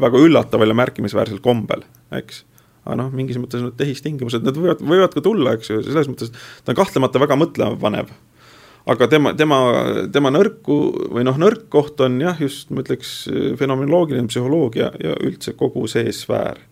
[0.00, 1.82] väga üllataval ja märkimisväärsel kombel,
[2.12, 2.44] eks
[2.86, 6.32] aga noh, mingis mõttes need tehistingimused, need võivad, võivad ka tulla, eks ju, selles mõttes
[6.64, 8.14] ta on kahtlemata väga mõtlemapanev.
[8.90, 9.60] aga tema, tema,
[10.12, 10.80] tema nõrku
[11.12, 13.28] või noh, nõrk koht on jah, just ma ütleks,
[13.60, 16.64] fenomenoloogiline psühholoogia ja üldse kogu see sfäär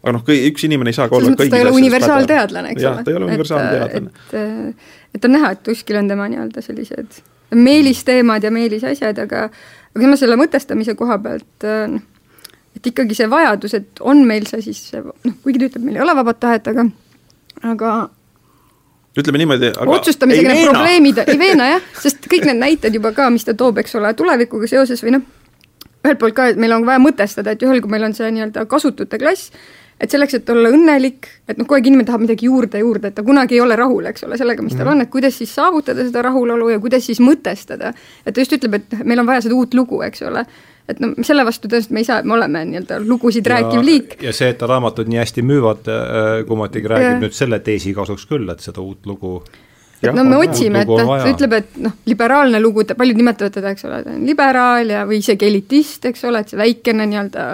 [0.00, 3.04] aga noh, üks inimene ei saa ka olla ei ole universaalteadlane, eks ole.
[3.04, 4.14] ta ei ole universaalteadlane.
[4.32, 7.20] et, et on näha, et kuskil on tema nii-öelda sellised
[7.54, 12.06] meelisteemad ja meelisasjad, aga aga samas selle mõtestamise koha pealt noh,
[12.76, 16.04] et ikkagi see vajadus, et on meil see siis, noh, kuigi ta ütleb, meil ei
[16.04, 16.86] ole vabat tahet, aga,
[17.72, 17.96] aga
[19.18, 23.28] ütleme niimoodi, aga otsustamisega need probleemid, ei veena jah, sest kõik need näited juba ka,
[23.34, 25.26] mis ta toob, eks ole, tulevikuga seoses või noh,
[26.04, 28.64] ühelt poolt ka, et meil on vaja mõtestada, et juhul, kui meil on see nii-öelda
[28.70, 29.50] kasutute klass,
[30.00, 33.18] et selleks, et olla õnnelik, et noh, kogu aeg inimene tahab midagi juurde, juurde, et
[33.18, 34.94] ta kunagi ei ole rahul, eks ole, sellega, mis tal mhm.
[34.94, 37.92] on, et kuidas siis saavutada seda rahulolu ja kuidas siis mõtestada.
[38.24, 40.46] et ta just ütleb, et meil on vaja seda uut lugu, eks ole
[40.92, 44.14] et no selle vastu tõenäoliselt me ei saa, me oleme nii-öelda lugusid ja, rääkiv liik.
[44.24, 47.18] ja see, et raamatud nii hästi müüvad äh,, kummatigi räägib ja.
[47.24, 49.38] nüüd selle teesi kasuks küll, et seda uut lugu
[50.02, 53.86] et no me otsime, et ta ütleb, et noh, liberaalne lugu, paljud nimetavad teda, eks
[53.88, 57.46] ole, ta on liberaal ja, või isegi elitist, eks ole, et see väikene nii-öelda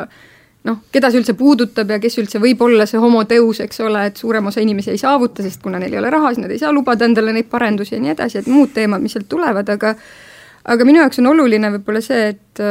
[0.67, 4.21] noh, keda see üldse puudutab ja kes üldse võib olla see homoteus, eks ole, et
[4.21, 6.73] suurem osa inimesi ei saavuta, sest kuna neil ei ole raha, siis nad ei saa
[6.75, 9.95] lubada endale neid parendusi ja nii edasi, et muud teemad, mis sealt tulevad, aga
[10.67, 12.63] aga minu jaoks on oluline võib-olla see, et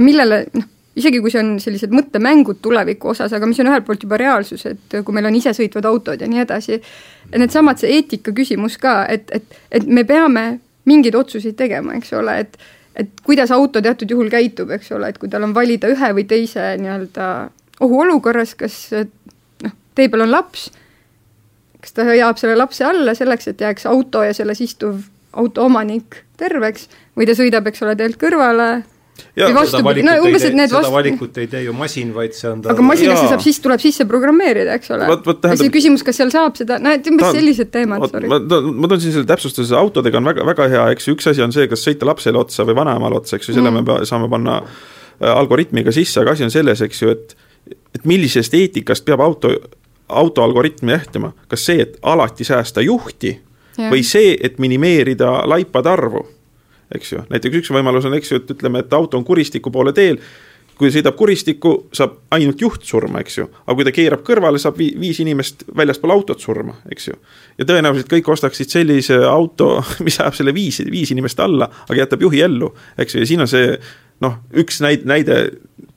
[0.00, 0.66] millele noh,
[0.98, 4.66] isegi kui see on sellised mõttemängud tuleviku osas, aga mis on ühelt poolt juba reaalsus,
[4.66, 6.80] et kui meil on isesõitvad autod ja nii edasi,
[7.36, 10.44] needsamad, see eetika küsimus ka, et, et, et me peame
[10.88, 12.60] mingeid otsuseid tegema, eks ole, et
[13.00, 16.24] et kuidas auto teatud juhul käitub, eks ole, et kui tal on valida ühe või
[16.28, 17.26] teise nii-öelda
[17.86, 20.66] ohuolukorras, kas noh, tee peal on laps,
[21.80, 24.98] kas ta ajab selle lapse alla selleks, et jääks auto ja selles istuv
[25.32, 28.82] auto omanik terveks või ta sõidab, eks ole, teelt kõrvale
[29.36, 30.92] või vastupidi, no umbes, et need vastu-.
[30.94, 34.06] valikut ei tee ju masin, vaid see on ta aga masinasse saab siis, tuleb sisse
[34.10, 35.10] programmeerida, eks ole.
[35.10, 38.30] ja siis küsimus, kas seal saab seda, no et umbes sellised teemad, sorry.
[38.30, 38.40] ma,
[38.90, 41.68] toon siin selle täpsustuse, autodega on väga, väga hea, eks ju, üks asi on see,
[41.70, 43.86] kas sõita lapsele otsa või vanaemale otsa, eks ju, selle mm.
[43.86, 47.38] me saame panna äh, algoritmiga sisse, aga asi on selles, eks ju, et
[47.94, 49.50] et millisest eetikast peab auto,
[50.08, 53.34] auto algoritmi jähtima, kas see, et alati säästa juhti
[53.76, 53.90] ja.
[53.90, 56.24] või see, et minimeerida laipade arvu
[56.94, 59.92] eks ju, näiteks üks võimalus on, eks ju, et ütleme, et auto on kuristiku poole
[59.96, 60.20] teel,
[60.80, 64.78] kui sõidab kuristikku, saab ainult juht surma, eks ju, aga kui ta keerab kõrvale, saab
[64.80, 67.18] vi viis inimest väljaspool autot surma, eks ju.
[67.60, 69.74] ja tõenäoliselt kõik ostaksid sellise auto,
[70.06, 73.44] mis ajab selle viis, viis inimest alla, aga jätab juhi ellu, eks ju, ja siin
[73.44, 73.74] on see
[74.24, 75.36] noh, üks näide, näide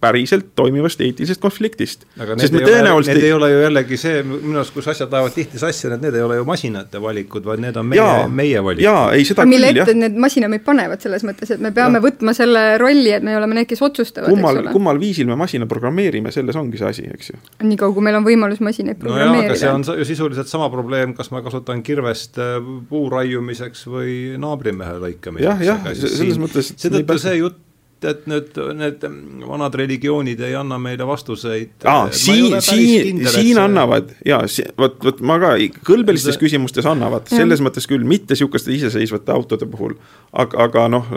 [0.03, 2.05] päriselt toimivast eetilisest konfliktist.
[2.19, 3.13] aga need, ei, tõenäoliselt...
[3.13, 6.03] ole, need ei ole ju jällegi see, minu arust, kus asjad lähevad tihti sassi, et
[6.03, 8.09] need ei ole ju masinate valikud, vaid need on meie,
[8.41, 8.85] meie valikud.
[8.85, 9.93] jaa, ei seda mille küll, jah.
[10.03, 12.05] need masina meid panevad selles mõttes, et me peame ja.
[12.07, 16.33] võtma selle rolli, et me oleme need, kes otsustavad, kummal, kummal viisil me masina programmeerime,
[16.35, 17.41] selles ongi see asi, eks ju.
[17.71, 19.55] niikaua, kui meil on võimalus masinaid programmeerida.
[19.55, 22.57] no see on ju sisuliselt sama probleem, kas ma kasutan kirvest äh,
[22.89, 25.47] puu raiumiseks või naabrimehe lõikamiseks.
[25.47, 27.61] jah, jah, selles mõttes seetõttu see jutt
[28.07, 29.05] et nüüd need
[29.47, 31.87] vanad religioonid ei anna meile vastuseid.
[32.11, 34.41] siin, siin, siin annavad ja
[34.79, 35.55] vot, vot ma ka
[35.87, 36.45] kõlbelistes see...
[36.45, 39.97] küsimustes annavad, selles mõttes küll, mitte sihukeste iseseisvate autode puhul,
[40.31, 41.11] aga, aga noh.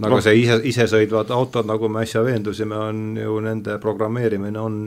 [0.00, 0.20] aga no.
[0.24, 4.82] see ise, isesõitvad autod, nagu me äsja veendusime, on ju nende programmeerimine on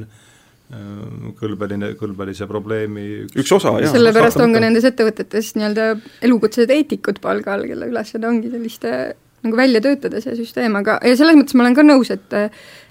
[1.38, 3.92] kõlbeline, kõlbelise probleemi üks, üks osa, jah.
[3.94, 5.90] sellepärast on ka nendes ettevõtetes nii-öelda
[6.26, 8.94] elukutsed eetikud palga all, kelle ülesanne ongi selliste
[9.44, 12.38] nagu välja töötada, see süsteem, aga, ja selles mõttes ma olen ka nõus, et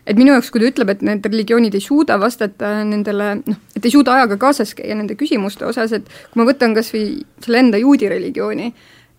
[0.02, 3.84] et minu jaoks, kui ta ütleb, et need religioonid ei suuda vastata nendele noh, et
[3.86, 7.62] ei suuda ajaga kaasas käia nende küsimuste osas, et kui ma võtan kas või selle
[7.62, 8.72] enda juudi religiooni,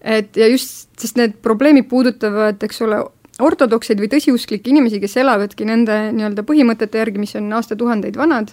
[0.04, 3.00] et ja just, sest need probleemid puudutavad, eks ole,
[3.44, 8.52] ortodokseid või tõsiusklikke inimesi, kes elavadki nende nii-öelda põhimõtete järgi, mis on aastatuhandeid vanad,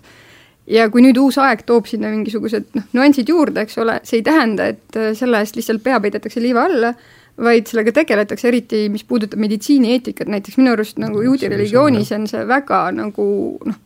[0.70, 4.26] ja kui nüüd uus aeg toob sinna mingisugused noh, nüansid juurde, eks ole, see ei
[4.26, 6.94] tähenda, et selle eest lihtsalt pea peidetakse liiva alla
[7.40, 12.42] vaid sellega tegeletakse, eriti mis puudutab meditsiinieetikat, näiteks minu arust nagu juudi religioonis on see
[12.48, 13.26] väga nagu
[13.66, 13.78] noh,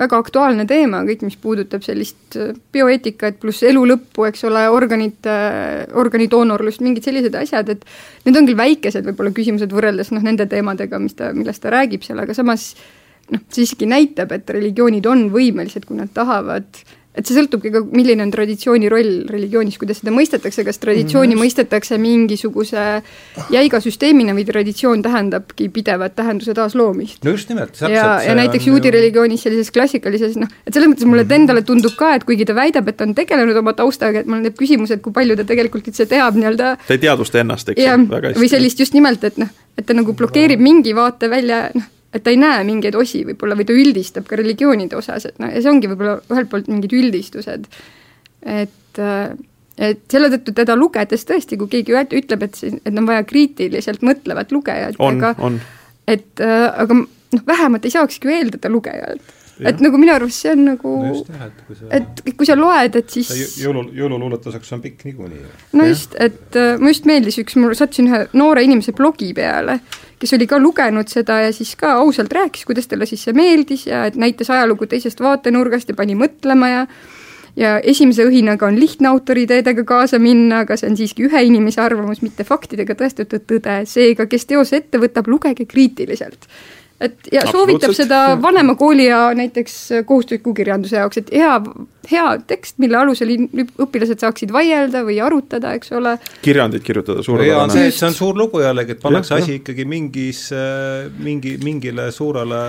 [0.00, 5.34] väga aktuaalne teema, kõik, mis puudutab sellist äh, bioeetikat pluss elu lõppu, eks ole, organite,
[6.00, 7.84] organidoonorlust, mingid sellised asjad, et
[8.24, 12.06] need on küll väikesed võib-olla küsimused võrreldes noh, nende teemadega, mis ta, millest ta räägib
[12.06, 12.72] seal, aga samas
[13.30, 17.72] noh, see siiski näitab, et religioonid on võimelised, kui nad tahavad äh, et see sõltubki
[17.74, 21.42] ka, milline on traditsiooni roll religioonis, kuidas seda mõistetakse, kas traditsiooni mm.
[21.42, 22.84] mõistetakse mingisuguse
[23.50, 27.24] jäiga süsteemina või traditsioon tähendabki pidevat tähenduse taasloomist.
[27.26, 27.80] no just nimelt.
[27.82, 28.94] ja, ja näiteks juudi ju...
[28.94, 32.54] religioonis sellises klassikalises noh, et selles mõttes mulle mm endale tundub ka, et kuigi ta
[32.56, 35.46] väidab, et ta on tegelenud oma taustaga, et mul teeb küsimus, et kui palju ta
[35.48, 38.42] tegelikult üldse teab nii-öelda ta ei teadvusta ennast, eks ju, väga hästi.
[38.42, 42.24] või sellist just nimelt, et noh, et ta nagu blokeerib mingi vaate välja, noh, et
[42.24, 45.62] ta ei näe mingeid osi võib-olla või ta üldistab ka religioonide osas, et noh, ja
[45.62, 47.68] see ongi võib-olla ühelt poolt mingid üldistused.
[48.42, 49.32] et, äh,
[49.78, 54.02] et selle tõttu teda lugedes tõesti, kui keegi ütleb, et see, et on vaja kriitiliselt
[54.06, 55.34] mõtlevat lugejat, aga
[56.08, 59.36] et äh, aga noh, vähemat ei saakski ju eeldada lugejalt
[59.68, 61.40] et nagu minu arust see on nagu no,
[61.96, 63.30] et kui sa loed, et siis
[63.60, 65.42] jõulu, jõululuuletuseks on pikk niikuinii.
[65.78, 69.80] no just, et äh, mulle just meeldis üks, mul sattusin ühe noore inimese blogi peale,
[70.20, 73.86] kes oli ka lugenud seda ja siis ka ausalt rääkis, kuidas talle siis see meeldis
[73.88, 76.84] ja et näitas ajalugu teisest vaatenurgast ja pani mõtlema ja
[77.58, 82.22] ja esimese õhinaga on lihtne autoriideedega kaasa minna, aga see on siiski ühe inimese arvamus,
[82.22, 86.46] mitte faktidega tõestatud tõde, seega kes teose ette võtab, lugege kriitiliselt
[87.00, 91.54] et ja soovitab seda vanema kooli ja näiteks kohustusliku kirjanduse jaoks, et hea,
[92.10, 93.32] hea tekst, mille alusel
[93.80, 96.16] õpilased saaksid vaielda või arutada, eks ole.
[96.44, 97.72] kirjandit kirjutada suurepärane.
[97.72, 100.46] see, see on suur lugu jällegi, et pannakse asi ikkagi mingis,
[101.24, 102.62] mingi, mingile suurele,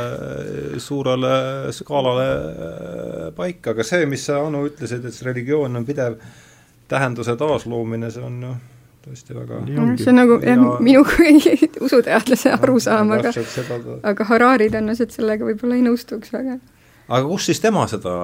[0.79, 1.35] suurele
[1.75, 6.17] skaalale äh, paika, aga see, mis sa, Anu, ütlesid, et see religioon on pidev
[6.91, 8.59] tähenduse taasloomine, see on noh
[9.05, 9.61] tõesti väga
[9.99, 11.35] see on nagu jah ja..., minu kui
[11.87, 13.33] usuteadlase arusaam, aga
[14.11, 16.59] aga Harari tõenäoliselt sellega võib-olla ei nõustuks väga.
[17.07, 18.15] aga kus siis tema seda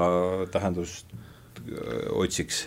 [0.54, 2.66] tähendust äh, otsiks?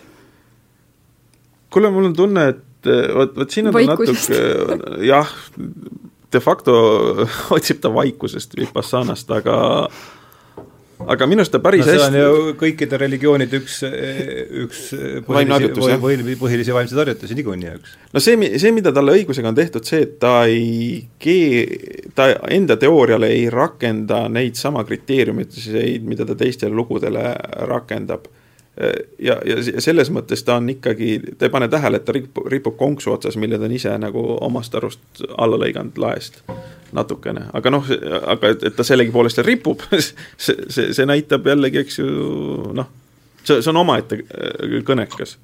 [1.70, 4.32] kuule, mul on tunne, et vot, vot siin on Vaikusest.
[4.32, 5.34] natuke jah,
[6.32, 6.74] de facto
[7.56, 9.56] otsib ta vaikusest, vipassanast, aga
[11.08, 13.78] aga minu arust ta päris no, hästi see on ju kõikide religioonide üks,
[14.64, 14.82] üks
[15.26, 17.94] põhilisi, või, põhilisi vaimseid harjutusi niikuinii, eks.
[18.14, 22.76] no see, see, mida talle õigusega on tehtud, see, et ta ei kee-, ta enda
[22.80, 25.56] teooriale ei rakenda neid sama kriteeriumeid,
[26.06, 27.32] mida ta teistele lugudele
[27.70, 28.28] rakendab.
[29.20, 32.78] Ja, ja selles mõttes ta on ikkagi, ta ei pane tähele, et ta ripub, ripub
[32.80, 36.40] konksu otsas, mille ta on ise nagu omast arust alla lõiganud laest
[36.96, 37.86] natukene, aga noh,
[38.34, 42.08] aga et, et ta sellegipoolest seal ripub see, see, see näitab jällegi, eks ju,
[42.76, 42.90] noh,
[43.42, 45.36] see, see on omaette äh, kõnekas.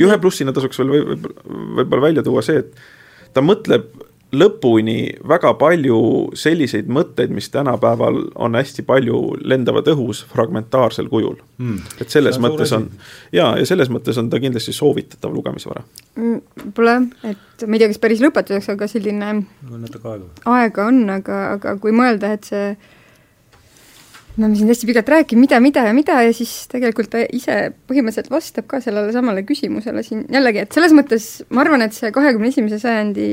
[0.00, 3.90] ühe plussina tasuks veel võib-olla võib välja tuua see, et ta mõtleb
[4.34, 4.98] lõpuni
[5.28, 5.98] väga palju
[6.38, 11.38] selliseid mõtteid, mis tänapäeval on hästi palju lendavad õhus fragmentaarsel kujul.
[11.58, 11.78] Mm..
[12.02, 12.88] et selles mõttes on
[13.34, 15.84] jaa, ja selles mõttes on ta kindlasti soovitatav lugemisvara.
[16.18, 16.42] Mm,.
[16.64, 16.98] Võib-olla,
[17.30, 19.30] et ma ei tea, kas päris lõpetuseks, aga selline
[20.56, 22.68] aega on, aga, aga kui mõelda, et see
[24.36, 27.70] me oleme siin hästi pikalt rääkinud, mida, mida ja mida ja siis tegelikult ta ise
[27.86, 32.10] põhimõtteliselt vastab ka sellele samale küsimusele siin jällegi, et selles mõttes ma arvan, et see
[32.14, 33.28] kahekümne esimese sajandi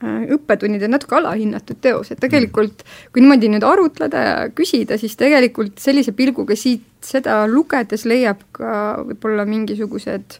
[0.00, 5.80] õppetunnid on natuke alahinnatud teos, et tegelikult kui niimoodi nüüd arutleda ja küsida, siis tegelikult
[5.82, 8.72] sellise pilguga siit seda lugedes leiab ka
[9.04, 10.38] võib-olla mingisugused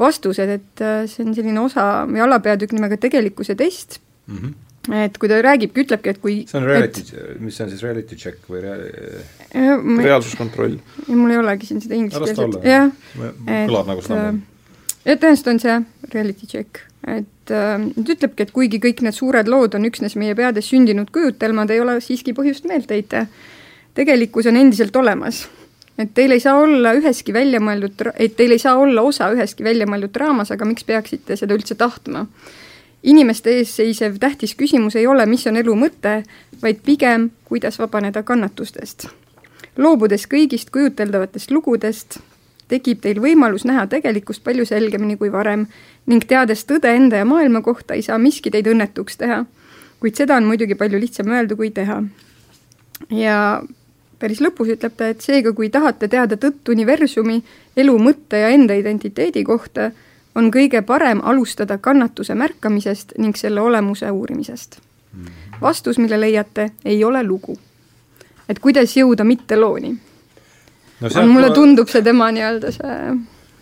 [0.00, 5.00] vastused, et äh, see on selline osa või alapeatükk nimega tegelikkuse test mm, -hmm.
[5.06, 7.04] et kui ta räägibki, ütlebki, et kui see on reality,
[7.40, 8.78] mis see on siis, reality check või rea-?
[9.56, 10.76] Äh, reaalsuskontroll?
[11.08, 12.92] mul ei olegi siin seda inglise keelt, jah.
[13.16, 14.30] kõlab nagu seda.
[15.08, 15.80] jah, tõenäoliselt on see
[16.12, 20.34] reality check et äh, ta ütlebki, et kuigi kõik need suured lood on üksnes meie
[20.36, 23.26] peades sündinud kujutelmad, ei ole siiski põhjust meelt heita.
[23.94, 25.48] tegelikkus on endiselt olemas.
[25.98, 29.64] et teil ei saa olla üheski välja mõeldud, et teil ei saa olla osa üheski
[29.64, 32.26] välja mõeldud draamas, aga miks peaksite seda üldse tahtma?
[33.02, 36.22] inimeste ees seisev tähtis küsimus ei ole, mis on elu mõte,
[36.62, 39.08] vaid pigem, kuidas vabaneda kannatustest.
[39.76, 42.18] loobudes kõigist kujuteldavatest lugudest,
[42.68, 45.66] tekib teil võimalus näha tegelikkust palju selgemini kui varem
[46.10, 49.44] ning teades tõde enda ja maailma kohta, ei saa miski teid õnnetuks teha.
[50.00, 52.02] kuid seda on muidugi palju lihtsam öelda kui teha.
[53.10, 53.62] ja
[54.18, 57.40] päris lõpus ütleb ta, et seega, kui tahate teada tõtt universumi,
[57.76, 59.90] elu mõtte ja enda identiteedi kohta,
[60.34, 64.80] on kõige parem alustada kannatuse märkamisest ning selle olemuse uurimisest.
[65.60, 67.58] vastus, mille leiate, ei ole lugu.
[68.48, 69.90] et kuidas jõuda mittelooni
[71.00, 71.26] no,.
[71.26, 71.54] mulle ma...
[71.54, 72.96] tundub see tema nii-öelda see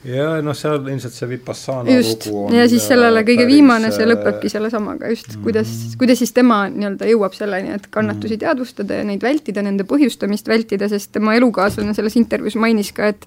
[0.06, 3.54] ja noh, seal ilmselt see Vipassana just, ja siis sellele kõige päris...
[3.54, 5.44] viimane, see lõpebki sellesamaga just, mhm.
[5.46, 8.42] kuidas, kuidas siis tema nii-öelda jõuab selleni, et kannatusi mm.
[8.44, 13.26] teadvustada ja neid vältida, nende põhjustamist vältida, sest tema elukaaslane selles intervjuus mainis ka, et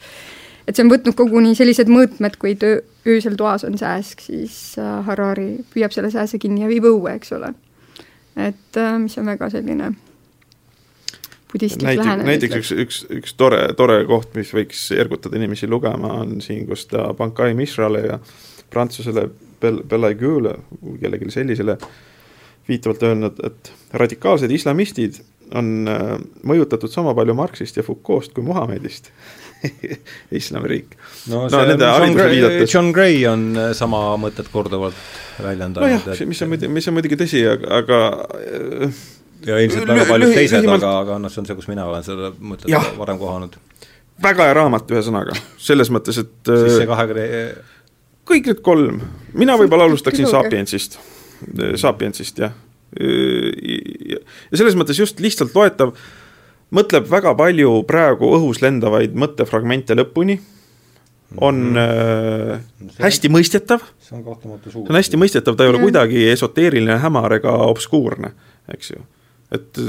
[0.69, 5.01] et see on võtnud koguni sellised mõõtmed, kui töö, öösel toas on sääsk, siis äh,
[5.07, 7.51] Harari püüab selle sääse kinni ja viib õue, eks ole.
[8.37, 9.91] et äh, mis on väga selline
[11.53, 12.31] budistlik näiteks, lähenemine.
[12.31, 16.85] näiteks üks, üks, üks tore, tore koht, mis võiks ergutada inimesi lugema, on siin, kus
[16.91, 18.19] ta Bankai Mishrale ja
[18.71, 19.27] prantsusele
[19.61, 20.55] Bel-, Belaigue'le,
[21.01, 21.77] kellelegi sellisele,
[22.69, 25.21] viitavalt öelnud, et radikaalsed islamistid
[25.57, 26.17] on äh,
[26.47, 29.11] mõjutatud sama palju Marxist ja Foucault'st kui Muhamedist
[30.41, 30.95] islamiriik.
[31.29, 34.97] no, no see John Gray, John Gray on äh, sama mõtet korduvalt
[35.41, 35.87] väljendanud.
[35.87, 37.99] nojah et..., mis on muidugi, mis on muidugi tõsi, aga, aga
[38.39, 39.01] äh,
[39.45, 42.31] ja ilmselt väga paljud teised, aga, aga noh, see on see, kus mina olen seda
[42.37, 43.57] mõtet varem kohanud.
[44.21, 47.27] väga hea raamat, ühesõnaga, selles mõttes, et siis see kahekümne
[48.31, 49.01] kõik need kolm,
[49.37, 50.99] mina võib-olla alustaksin Sapiensist,
[51.81, 52.55] Sapiensist jah.
[53.01, 54.21] ja
[54.53, 55.95] selles mõttes just lihtsalt loetav,
[56.75, 60.39] mõtleb väga palju praegu õhus lendavaid mõttefragmente lõpuni,
[61.39, 62.89] on mm -hmm.
[62.91, 64.83] äh, hästi mõistetav, see on kahtlemata suur.
[64.83, 68.33] see on hästi mõistetav, ta ei ole kuidagi esoteeriline, hämar ega obskuurne,
[68.73, 68.99] eks ju
[69.51, 69.81] et,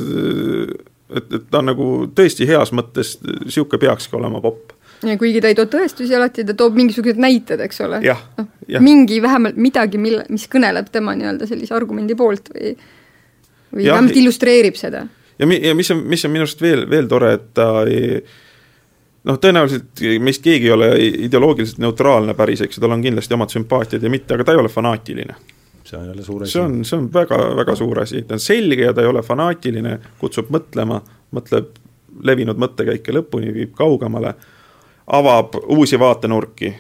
[1.17, 5.51] et, et ta on nagu tõesti heas mõttes, niisugune peakski olema popp ja kuigi ta
[5.51, 8.03] ei too tõestusi alati, ta toob mingisugused näited, eks ole.
[8.39, 8.51] noh,
[8.85, 12.77] mingi vähemalt midagi, mille, mis kõneleb tema nii-öelda sellise argumendi poolt või
[13.73, 15.07] või ja, vähemalt illustreerib seda.
[15.39, 18.21] ja mi-, ja mis on, mis on minu arust veel, veel tore, et ta ei
[19.29, 20.91] noh, tõenäoliselt meist keegi ei ole
[21.29, 24.63] ideoloogiliselt neutraalne päris, eks ju, tal on kindlasti omad sümpaatiad ja mitte, aga ta ei
[24.63, 25.39] ole fanaatiline
[25.93, 26.53] see on jälle suur asi.
[26.53, 29.23] see on, see on väga, väga suur asi, ta on selge ja ta ei ole
[29.23, 31.01] fanaatiline, kutsub mõtlema,
[31.37, 31.77] mõtleb
[32.25, 34.35] levinud mõttekäike lõpuni, viib kaugemale,
[35.07, 36.75] avab uusi vaatenurki.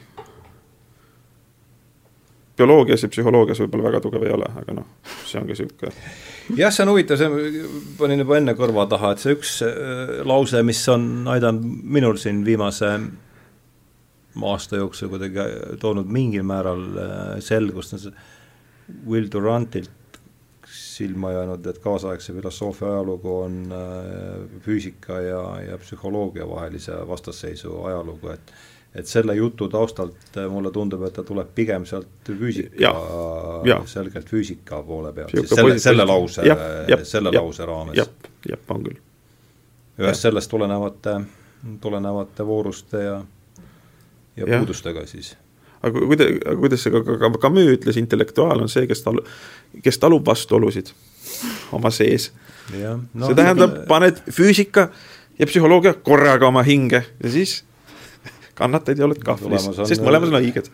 [2.56, 4.88] bioloogias ja psühholoogias võib-olla väga tugev ei ole, aga noh,
[5.26, 5.92] see ongi niisugune
[6.56, 7.64] jah, see on huvitav, see
[7.98, 11.64] panin juba enne kõrva taha, et see üks äh, lause, mis on aidanud
[11.96, 12.92] minul siin viimase
[14.52, 15.48] aasta jooksul kuidagi
[15.80, 18.14] toonud mingil määral äh, selgust, on see
[19.06, 19.90] Will Durantilt
[20.72, 28.28] silma jäänud, et kaasaegse filosoofia ajalugu on äh, füüsika ja, ja psühholoogia vahelise vastasseisu ajalugu,
[28.28, 28.54] et
[28.94, 32.92] et selle jutu taustalt äh, mulle tundub, et ta tuleb pigem sealt füüsika,
[33.88, 36.44] selgelt füüsika poole pealt, siis selle, selle lause,
[37.08, 37.96] selle ja, lause raames.
[37.96, 38.10] jah,
[38.48, 39.00] jah, on küll.
[40.00, 41.20] ühest sellest tulenevate,
[41.80, 43.16] tulenevate vooruste ja,
[44.36, 45.36] ja, ja puudustega siis
[45.82, 46.28] aga kuida-,
[46.60, 49.24] kuidas see ka, ka Camus ütles, intellektuaal on see, kes talu-,
[49.84, 50.92] kes talub vastuolusid
[51.72, 52.30] oma sees.
[52.72, 54.88] No, see tähendab, paned füüsika
[55.38, 57.62] ja psühholoogia korraga oma hinge ja siis
[58.58, 60.68] kannatad ja oled kahvlis, sest mõlemad on õiged.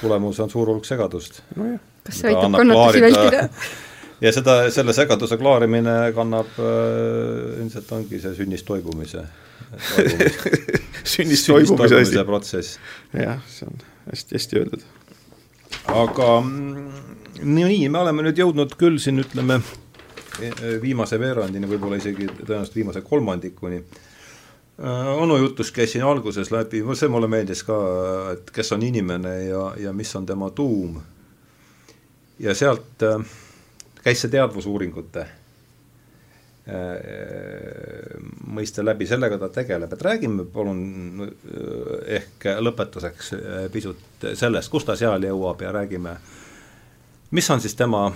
[0.00, 1.76] tulemus on suur hulk segadust no.
[2.06, 3.46] kas see aitab kannatusi vältida?
[4.20, 9.26] ja seda, selle segaduse klaarimine kannab äh,, ilmselt ongi see sünnist toibumise
[11.14, 12.24] sünnist toibumise asi.
[12.26, 12.78] protsess.
[13.14, 14.88] jah, see on hästi-hästi öeldud.
[15.86, 17.04] aga mm,
[17.42, 19.60] nii, me oleme nüüd jõudnud küll siin ütleme
[20.82, 23.80] viimase veerandini, võib-olla isegi tõenäoliselt viimase kolmandikuni.
[24.80, 27.76] Äh, onu jutust käis siin alguses läbi, see mulle meeldis ka,
[28.32, 31.00] et kes on inimene ja, ja mis on tema tuum.
[32.40, 33.20] ja sealt äh,
[34.04, 35.26] käis see teadvusuuringute
[36.70, 38.18] Äh,
[38.52, 44.84] mõiste läbi, sellega ta tegeleb, et räägime palun äh, ehk lõpetuseks äh, pisut sellest, kus
[44.86, 46.12] ta seal jõuab ja räägime,
[47.34, 48.10] mis on siis tema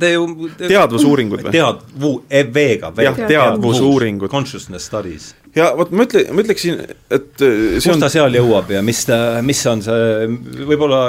[0.00, 0.26] Te ju
[0.58, 1.54] teadvusuuringud või?
[1.54, 2.92] teadvu-, V-ga.
[3.04, 4.30] jah, teadvusuuringud.
[4.32, 6.78] Consciousness studies ja vot ma ütle, ma ütleksin,
[7.10, 8.02] et äh, kus on...
[8.02, 9.02] ta seal jõuab ja mis
[9.46, 10.28] mis on see,
[10.68, 11.00] võib-olla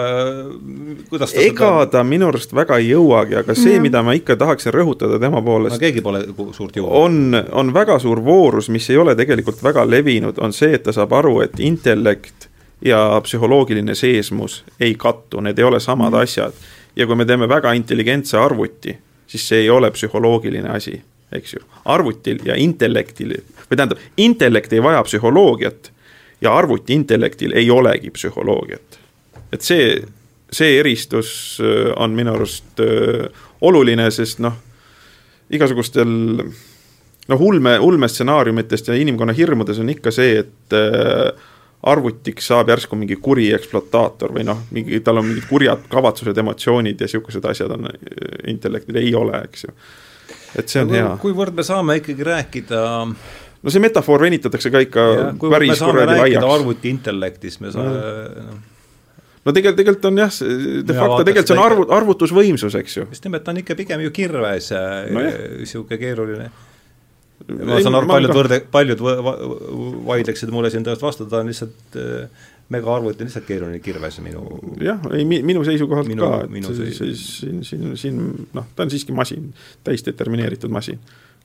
[1.12, 1.90] kuidas ta ega seda...
[1.98, 5.44] ta minu arust väga ei jõuagi, aga see mm., mida ma ikka tahaksin rõhutada tema
[5.46, 6.24] poolest no keegi pole
[6.58, 6.90] suurt jõudu.
[7.04, 10.96] on, on väga suur voorus, mis ei ole tegelikult väga levinud, on see, et ta
[10.96, 12.50] saab aru, et intellekt
[12.86, 16.26] ja psühholoogiline seesmus ei kattu, need ei ole samad mm.
[16.26, 16.68] asjad.
[16.96, 18.98] ja kui me teeme väga intelligentse arvuti,
[19.28, 20.98] siis see ei ole psühholoogiline asi
[21.32, 23.38] eks ju, arvutil ja intellektil,
[23.70, 25.92] või tähendab, intellekt ei vaja psühholoogiat
[26.42, 29.00] ja arvuti intellektil ei olegi psühholoogiat.
[29.52, 30.02] et see,
[30.52, 33.28] see eristus äh, on minu arust äh,
[33.62, 34.58] oluline, sest noh,
[35.52, 36.12] igasugustel
[37.28, 41.50] noh, ulme, ulmestsenaariumitest ja inimkonna hirmudes on ikka see, et äh,
[41.84, 47.00] arvutiks saab järsku mingi kuri ekspluataator või noh, mingi, tal on mingid kurjad kavatsused, emotsioonid
[47.00, 47.90] ja niisugused asjad on
[48.48, 49.76] intellektil, ei ole, eks ju
[50.58, 51.14] et see on hea.
[51.22, 52.82] kuivõrd me saame ikkagi rääkida
[53.62, 55.08] no see metafoor venitatakse ka ikka
[55.44, 56.50] päris kuradi laiaks.
[56.58, 57.96] arvuti intellektist, me saame
[58.50, 58.60] no
[59.46, 60.36] no tegelikult, tegelikult on jah,
[60.86, 63.08] de facto tegelikult see on arvu, arvutusvõimsus, eks ju.
[63.14, 66.50] just nimelt, ta on ikka pigem ju kirves niisugune no keeruline.
[67.58, 69.02] ma saan aru, paljud võrde, paljud
[70.12, 74.46] vaidleksid mulle siin tõesti vastu, ta on lihtsalt äh, megaarvuti on lihtsalt keeruline kirves minu
[74.82, 78.22] jah, ei mi, minu seisukohalt minu, ka, et siis siin, siin, siin
[78.56, 79.52] noh, ta on siiski masin,
[79.88, 81.02] täisdetermineeritud masin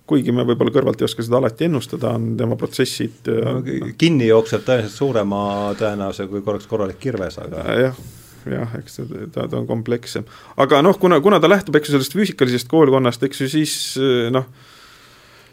[0.07, 4.29] kuigi me võib-olla kõrvalt ei oska seda alati ennustada, on tema protsessid no, no, kinni
[4.29, 5.41] jookseb tõenäoliselt suurema
[5.81, 7.99] tõenäosusega, kui korraks korralik kirves, aga jah,
[8.53, 10.27] jah, eks ta, ta, ta on komplekssem.
[10.63, 13.77] aga noh, kuna, kuna ta lähtub, eks ju, sellest füüsikalisest koolkonnast, eks ju, siis
[14.35, 14.47] noh,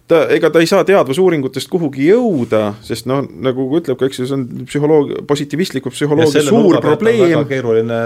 [0.08, 4.28] ta, ega ta ei saa teadusuuringutest kuhugi jõuda, sest noh, nagu ütleb ka, eks ju,
[4.30, 7.46] see on psühholoog, positiivistliku psühholoogia suur probleem.
[7.50, 8.00] keeruline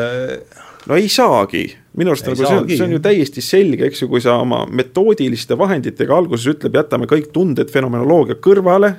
[0.87, 1.63] no ei saagi,
[1.99, 4.63] minu arust nagu see on, see on ju täiesti selge, eks ju, kui sa oma
[4.69, 8.93] metoodiliste vahenditega alguses ütleb, jätame kõik tunded, fenomenoloogia kõrvale.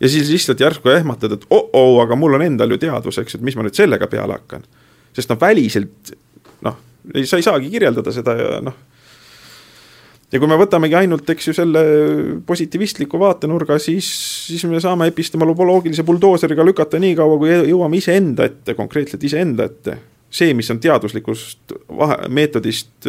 [0.00, 3.46] ja siis lihtsalt järsku ehmatad, et oh-oh, aga mul on endal ju teadvus, eks et
[3.46, 4.68] mis ma nüüd sellega peale hakkan.
[5.16, 6.14] sest noh, väliselt
[6.62, 6.78] noh,
[7.24, 8.78] sa ei saagi kirjeldada seda ja noh
[10.30, 11.82] ja kui me võtamegi ainult, eks ju, selle
[12.46, 14.06] positiivistliku vaatenurga, siis,
[14.46, 19.98] siis me saame epistemoloogilise buldooseriga lükata nii kaua, kui jõuame iseenda ette, konkreetselt iseenda ette
[20.30, 23.08] see, mis on teaduslikust vahe, meetodist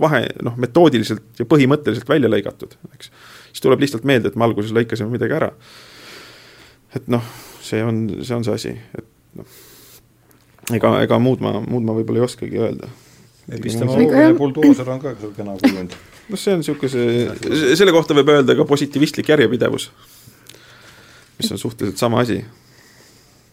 [0.00, 3.10] vahe, noh, metoodiliselt ja põhimõtteliselt välja lõigatud, eks.
[3.50, 5.52] siis tuleb lihtsalt meelde, et me alguses lõikasime midagi ära.
[6.96, 7.28] et noh,
[7.60, 9.60] see on, see on see asi, et noh,
[10.78, 12.88] ega, ega muud ma, muud ma võib-olla ei oskagi öelda.
[13.52, 16.00] epistemoloogia buldooser on ka kena kujund.
[16.28, 17.06] Noh, see on niisuguse,
[17.78, 19.90] selle kohta võib öelda ka positiivistlik järjepidevus,
[21.38, 22.42] mis on suhteliselt sama asi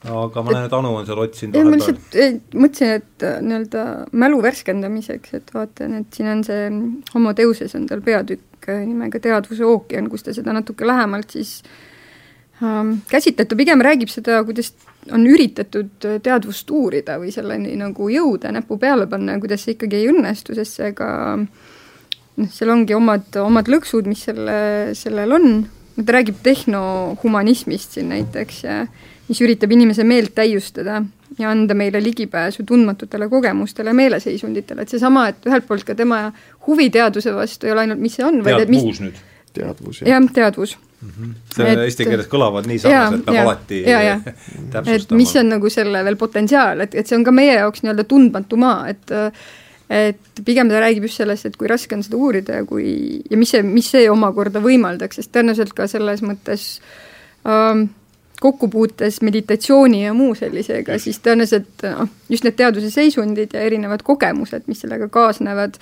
[0.08, 1.70] aga ma näen, et Anu on seal otsinud vahepeal.
[1.70, 3.84] ma lihtsalt mõtlesin, et äh, nii-öelda
[4.22, 6.70] mälu värskendamiseks, et vaatan, et siin on see
[7.14, 11.58] Homo Deuses on tal peatükk äh, nimega Teadvuse ookean, kus ta seda natuke lähemalt siis
[12.64, 14.72] ähm, käsitleb, ta pigem räägib seda, kuidas
[15.16, 20.00] on üritatud teadvust uurida või selleni nagu jõuda, näpu peale panna ja kuidas see ikkagi
[20.00, 21.10] ei õnnestu, sest see ka
[22.40, 24.58] noh, seal ongi omad, omad lõksud, mis selle,
[24.98, 25.54] sellel on,
[26.00, 28.82] ta räägib tehnohumanismist siin näiteks ja
[29.30, 31.02] mis üritab inimese meelt täiustada
[31.40, 36.30] ja anda meile ligipääsu tundmatutele kogemustele, meeleseisunditele, et seesama, et ühelt poolt ka tema
[36.68, 39.20] huvi teaduse vastu ei ole ainult, mis see on, vaid et mis nüüd?
[39.54, 40.10] teadvus, jah.
[40.14, 41.10] jah, teadvus mm.
[41.10, 41.32] -hmm.
[41.56, 44.20] see et, eesti keeles kõlavad nii sarnaselt, peab alati ja, ja.
[44.74, 44.96] täpsustama.
[44.96, 48.06] et mis on nagu selle veel potentsiaal, et, et see on ka meie jaoks nii-öelda
[48.10, 49.16] tundmatu maa, et
[49.90, 53.38] et pigem ta räägib just sellest, et kui raske on seda uurida ja kui, ja
[53.38, 56.66] mis see, mis see omakorda võimaldaks, sest tõenäoliselt ka selles mõttes
[57.50, 57.88] ähm,
[58.40, 64.70] kokkupuutes meditatsiooni ja muu sellisega, siis tõenäoliselt noh, just need teaduse seisundid ja erinevad kogemused,
[64.70, 65.82] mis sellega kaasnevad,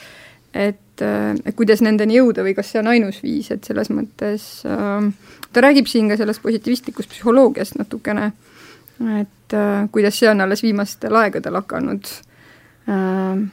[0.56, 5.12] et, et kuidas nendeni jõuda või kas see on ainus viis, et selles mõttes äh,
[5.52, 8.32] ta räägib siin ka sellest positiivistlikust psühholoogiast natukene,
[9.20, 12.08] et äh, kuidas see on alles viimastel aegadel hakanud
[12.88, 13.46] äh,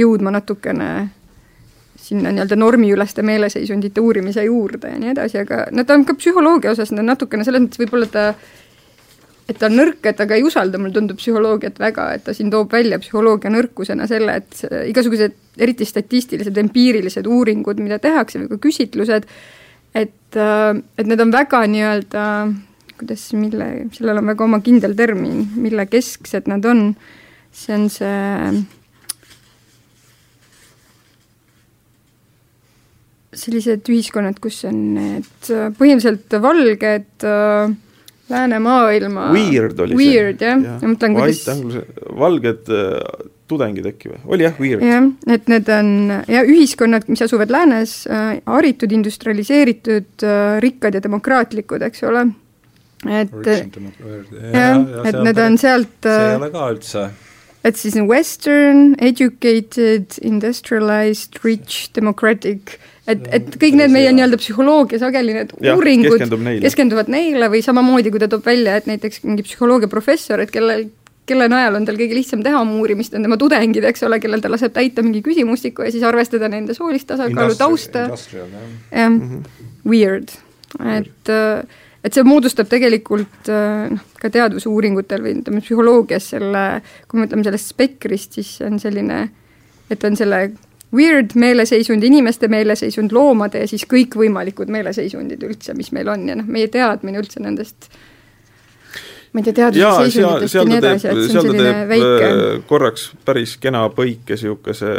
[0.00, 0.90] jõudma natukene
[2.00, 6.72] sinna nii-öelda normiüleste meeleseisundite uurimise juurde ja nii edasi, aga no ta on ka psühholoogia
[6.72, 8.24] osas no natukene selles mõttes võib-olla ta
[9.50, 12.34] et ta on nõrk, et ta ka ei usalda, mulle tundub, psühholoogiat väga, et ta
[12.36, 14.60] siin toob välja psühholoogia nõrkusena selle, et
[14.92, 19.26] igasugused eriti statistilised, empiirilised uuringud, mida tehakse või ka küsitlused,
[19.98, 22.26] et, et need on väga nii-öelda,
[23.00, 26.92] kuidas, mille, sellel on väga oma kindel termin, mille kesksed nad on,
[27.50, 28.66] see on see
[33.36, 37.76] sellised ühiskonnad, kus on need äh, põhimõtteliselt valged äh,
[38.30, 40.48] läänemaailma Weird oli weird, see.
[40.48, 41.44] jah ja., ma mõtlen, kuidas
[42.20, 42.98] valged äh,
[43.50, 44.84] tudengid äkki või, oli jah, weird?
[44.86, 45.94] jah, et need on
[46.30, 52.28] ja ühiskonnad, mis asuvad läänes äh,, haritud, industrialiseeritud äh,, rikkad ja demokraatlikud, eks ole.
[53.06, 57.10] et jah, et need on sealt see ei äh, ole ka üldse
[57.64, 62.78] et siis western, educated, industrialized, rich, democratic
[63.10, 66.62] et, et kõik need meie nii-öelda psühholoogia sageli need ja, uuringud keskendub neile.
[66.64, 70.86] keskenduvad neile või samamoodi, kui ta toob välja, et näiteks mingi psühholoogiaprofessor, et kellel,
[71.28, 74.44] kelle najal on tal kõige lihtsam teha oma uurimist, on tema tudengid, eks ole, kellel
[74.44, 78.08] ta laseb täita mingi küsimustiku ja siis arvestada nende soolist tasakaalu, tausta.
[78.10, 79.44] jah, mhm.
[79.88, 80.34] weird,
[80.96, 81.34] et
[82.00, 86.64] et see moodustab tegelikult noh, ka teadusuuringutel või ütleme, psühholoogias selle,
[87.04, 89.26] kui me mõtleme sellest spektrist, siis see on selline,
[89.92, 90.46] et on selle
[90.96, 96.48] weird meeleseisund, inimeste meeleseisund, loomade ja siis kõikvõimalikud meeleseisundid üldse, mis meil on ja noh,
[96.50, 97.90] meie teadmine üldse nendest
[99.30, 103.54] ma ei tea, teadusseisunditest ja nii edasi, et see on selline väike äh, korraks päris
[103.62, 104.94] kena põike niisuguse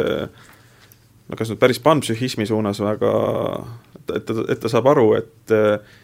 [1.28, 3.12] no kas nüüd päris panpsühhismi suunas väga
[4.16, 6.00] et ta, et ta saab aru, et äh,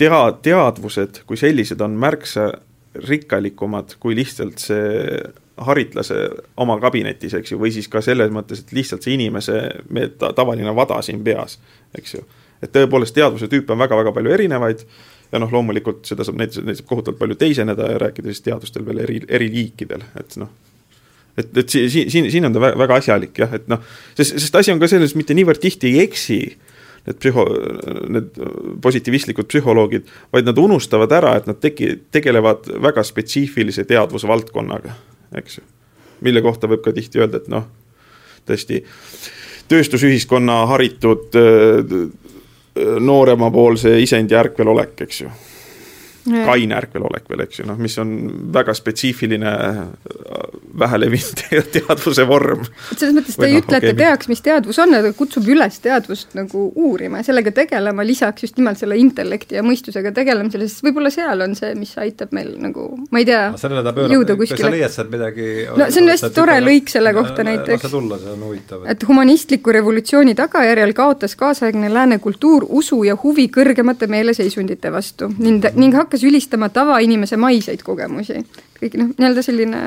[0.00, 2.50] tea-, teadvused kui sellised on märksa
[3.06, 5.20] rikkalikumad kui lihtsalt see
[5.66, 6.16] haritlase
[6.60, 9.58] oma kabinetis, eks ju, või siis ka selles mõttes, et lihtsalt see inimese,
[9.92, 11.58] me ta, tavaline vada siin peas,
[11.96, 12.24] eks ju.
[12.60, 14.84] et tõepoolest teadvuse tüüpe on väga-väga palju erinevaid
[15.32, 18.86] ja noh, loomulikult seda saab, neid, neid saab kohutavalt palju teiseneda ja rääkida siis teadustel
[18.86, 20.50] veel eri, eri liikidel, et noh,
[21.36, 23.84] et, et siin, siin, siin on ta väga asjalik jah, et noh,
[24.18, 26.40] sest, sest asi on ka selles, mitte niivõrd tihti ei eksi
[27.06, 27.44] need psühho,
[28.12, 28.34] need
[28.84, 34.92] positiivistlikud psühholoogid, vaid nad unustavad ära, et nad tegi, tegelevad väga spetsiifilise teadvusvaldkonnaga,
[35.36, 35.62] eks ju.
[36.20, 37.66] mille kohta võib ka tihti öelda, et noh,
[38.48, 38.82] tõesti
[39.70, 41.36] tööstusühiskonna haritud
[43.00, 45.30] nooremapoolse isendi ärkvelolek, eks ju
[46.24, 48.10] kaine ärkvelolek veel, eks ju, noh, mis on
[48.52, 49.54] väga spetsiifiline
[50.78, 51.42] vähelevinud
[51.74, 52.64] teadvuse vorm.
[52.92, 55.48] et selles mõttes ta ei no, ütle, et ta teaks, mis teadvus on, ta kutsub
[55.50, 60.68] üles teadvust nagu uurima ja sellega tegelema, lisaks just nimelt selle intellekti ja mõistusega tegelemisele,
[60.68, 64.60] sest võib-olla seal on see, mis aitab meil nagu, ma ei tea, jõuda kuskile.
[64.60, 67.84] kas sa leiad sealt midagi no see on hästi tore lõik selle kohta näiteks.
[67.84, 68.86] lase tulla, see on huvitav.
[68.94, 75.64] et humanistliku revolutsiooni tagajärjel kaotas kaasaegne lääne kultuur usu ja huvi kõrgemate meeleseisundite vastu ning,
[75.74, 78.42] ning hakkas ülistama tavainimese maiseid kogemusi.
[78.80, 79.80] Kõik noh, nii-öelda selline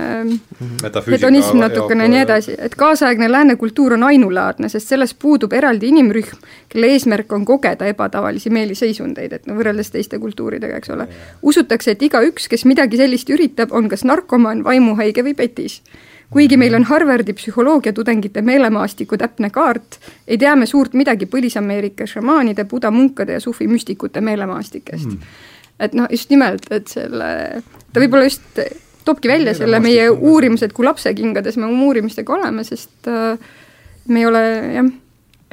[1.08, 5.90] hedonism natukene ja nii edasi, et kaasaegne lääne kultuur on ainulaadne, sest selles puudub eraldi
[5.90, 11.08] inimrühm, kelle eesmärk on kogeda ebatavalisi meeliseisundeid, et no võrreldes teiste kultuuridega, eks ole.
[11.42, 15.82] usutakse, et igaüks, kes midagi sellist üritab, on kas narkomaan, vaimuhaige või petis.
[16.34, 19.98] Kuigi meil on Harvardi psühholoogiatudengite meelemaastiku täpne kaart,
[20.28, 25.10] ei tea me suurt midagi Põlis-Ameerika šamaanide, buda munkade ja sufi müstikute meelemaastikest.
[25.10, 27.30] Mm et noh, just nimelt, et selle,
[27.94, 28.60] ta võib-olla just
[29.06, 33.38] toobki välja selle meie uurimused, kui lapsekingades me oma uurimistega oleme, sest äh,
[34.08, 34.44] me ei ole
[34.78, 34.92] jah,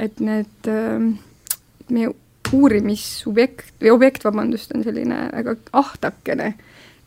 [0.01, 1.07] et need äh,
[1.91, 2.13] meie
[2.55, 6.55] uurimissubjekt või objekt, vabandust, on selline väga ahtakene.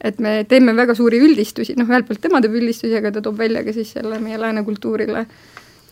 [0.03, 3.37] et me teeme väga suuri üldistusi, noh, ühelt poolt tema teeb üldistusi, aga ta toob
[3.39, 5.25] välja ka siis selle meie lääne kultuurile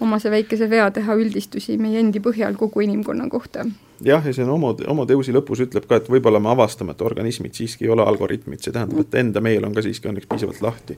[0.01, 3.65] omase väikese vea teha üldistusi meie endi põhjal kogu inimkonna kohta
[4.05, 7.03] jah, ja see on Homo, Homo Deusi lõpus ütleb ka, et võib-olla me avastame, et
[7.05, 10.61] organismid siiski ei ole algoritmid, see tähendab, et enda meel on ka siiski õnneks piisavalt
[10.65, 10.97] lahti.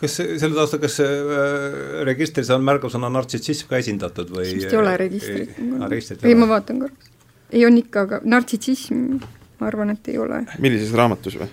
[0.00, 4.46] kas selle taustal, kas äh, registris on märgusõna nartsissism ka esindatud või?
[4.58, 6.24] vist ei ole registrit.
[6.24, 7.12] ei, ma vaatan korra.
[7.50, 9.20] ei, on ikka, aga nartsissism,
[9.60, 10.44] ma arvan, et ei ole.
[10.62, 11.50] millises raamatus või?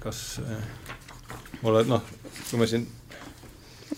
[0.00, 0.64] kas äh,
[1.62, 2.06] mulle noh,
[2.48, 2.88] kui ma siin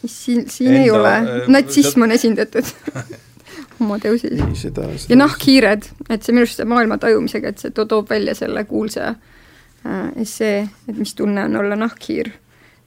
[0.06, 2.64] siin, siin enda, ei ole, äh, natsism on esindatud
[3.80, 4.66] homoteusis.
[5.08, 8.64] ja nahkhiired, et see minu arust see maailma tajumisega, et see to toob välja selle
[8.64, 12.32] kuulsa äh, essee, et mis tunne on olla nahkhiir.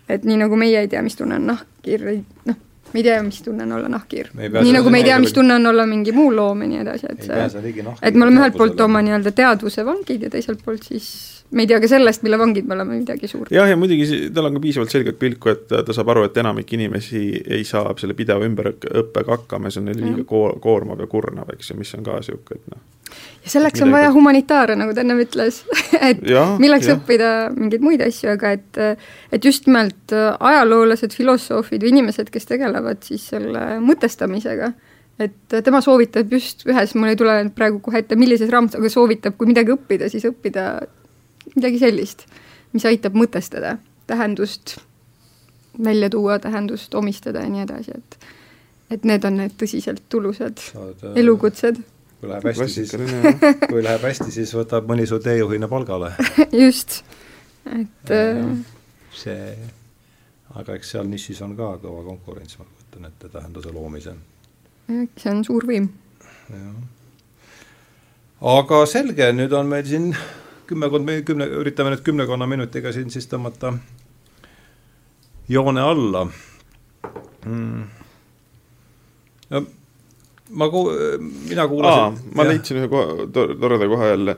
[0.09, 2.05] et nii nagu meie ei tea, mis tunne on nahkhiir,
[2.45, 2.61] noh,
[2.95, 4.31] me ei tea, mis tunne on olla nahkhiir.
[4.39, 7.11] nii nagu me ei tea, mis tunne on olla mingi muu loom ja nii edasi,
[7.11, 7.63] et see,
[8.01, 11.09] et me oleme ühelt poolt oma nii-öelda teadvuse vangid ja teiselt poolt siis
[11.51, 13.51] me ei tea ka sellest, mille vangid me oleme, midagi suurt.
[13.53, 16.73] jah, ja muidugi tal on ka piisavalt selget pilku, et ta saab aru, et enamik
[16.77, 17.25] inimesi
[17.57, 21.51] ei saa selle pideva ümberõppega hakkama ja see on neile liiga koor-, koormav ja kurnav,
[21.55, 22.83] eks ju, mis on ka niisugune, et noh.
[23.45, 25.61] Ja selleks on vaja humanitaare, nagu ta ennem ütles
[26.09, 26.97] et ja, milleks ja.
[26.97, 28.81] õppida mingeid muid asju, aga et
[29.35, 34.71] et just nimelt ajaloolased, filosoofid või inimesed, kes tegelevad siis selle mõtestamisega,
[35.21, 39.37] et tema soovitab just ühes, mul ei tule praegu kohe ette, millises raamatus, aga soovitab,
[39.39, 40.69] kui midagi õppida, siis õppida
[41.55, 42.25] midagi sellist,
[42.75, 43.77] mis aitab mõtestada
[44.07, 44.77] tähendust,
[45.83, 48.17] välja tuua tähendust, omistada ja nii edasi, et
[48.93, 51.79] et need on need tõsiselt tulusad Saad, äh, elukutsed.
[52.25, 52.93] Kui läheb hästi, siis,
[53.69, 56.11] kui läheb hästi, siis võtab mõni su teejuhina palgale.
[56.63, 57.01] Just,
[57.69, 58.55] et ja, äh,
[59.15, 59.51] see,
[60.55, 64.17] aga eks seal nišis on ka kõva konkurents, ma kujutan ette, tähenduse loomisel.
[64.89, 65.89] see on suur võim.
[68.41, 70.11] aga selge, nüüd on meil siin
[70.65, 73.75] kümmekond, kümne, üritame nüüd kümnekonna minutiga siin siis tõmmata
[75.49, 76.27] joone alla.
[77.45, 77.83] Mm..
[79.49, 79.59] no
[80.55, 80.87] ma ku-,
[81.49, 82.21] mina kuulasin.
[82.35, 84.37] ma leidsin ühe koha, toreda koha jälle,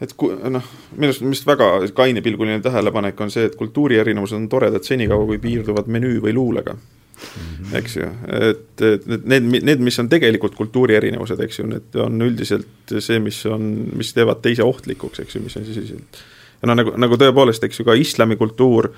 [0.00, 4.48] et ku-, noh, minu arust, mis väga kainepilguline tähelepanek on see, et kultuuri erinevused on
[4.52, 7.76] toredad senikaua, kui piirduvad menüü või luulega mm, -hmm.
[7.82, 8.10] eks ju,
[8.50, 13.20] et, et need, need, mis on tegelikult kultuuri erinevused, eks ju, need on üldiselt see,
[13.20, 16.22] mis on, mis teevad teise ohtlikuks, eks ju, mis on siis sellised
[16.60, 18.90] ja noh, nagu, nagu tõepoolest, eks ju, ka islamikultuur,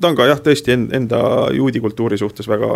[0.00, 1.20] ta on ka jah, tõesti enda
[1.54, 2.70] juudi kultuuri suhtes väga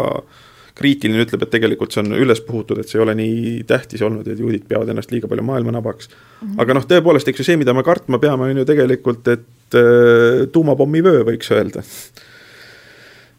[0.79, 4.29] kriitiline, ütleb, et tegelikult see on üles puhutud, et see ei ole nii tähtis olnud,
[4.29, 6.17] et juudid peavad ennast liiga palju maailmanabaks mm.
[6.17, 6.61] -hmm.
[6.65, 10.47] aga noh, tõepoolest, eks ju, see, mida me kartma peame, on ju tegelikult, et äh,
[10.53, 11.85] tuumapommivöö, võiks öelda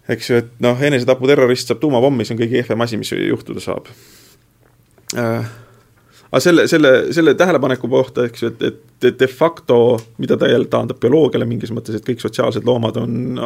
[0.10, 3.90] eks ju, et noh, enesetaputerrorist saab tuumapommi, see on kõige kehvem asi, mis juhtuda saab
[5.16, 5.52] äh,.
[6.30, 9.78] aga selle, selle, selle tähelepaneku kohta, eks ju, et, et de facto,
[10.18, 13.40] mida ta jälle taandab bioloogiale mingis mõttes, et kõik sotsiaalsed loomad on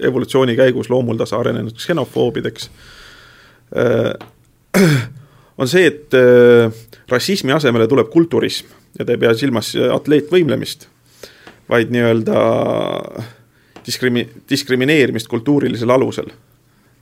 [0.00, 2.68] evolutsiooni käigus loomuldasa arenenud ksenofoobideks,
[5.60, 6.16] on see, et
[7.12, 10.88] rassismi asemele tuleb kulturism ja ta ei pea silmas atleetvõimlemist,
[11.72, 12.38] vaid nii-öelda
[13.86, 16.32] diskrimi-, diskrimineerimist kultuurilisel alusel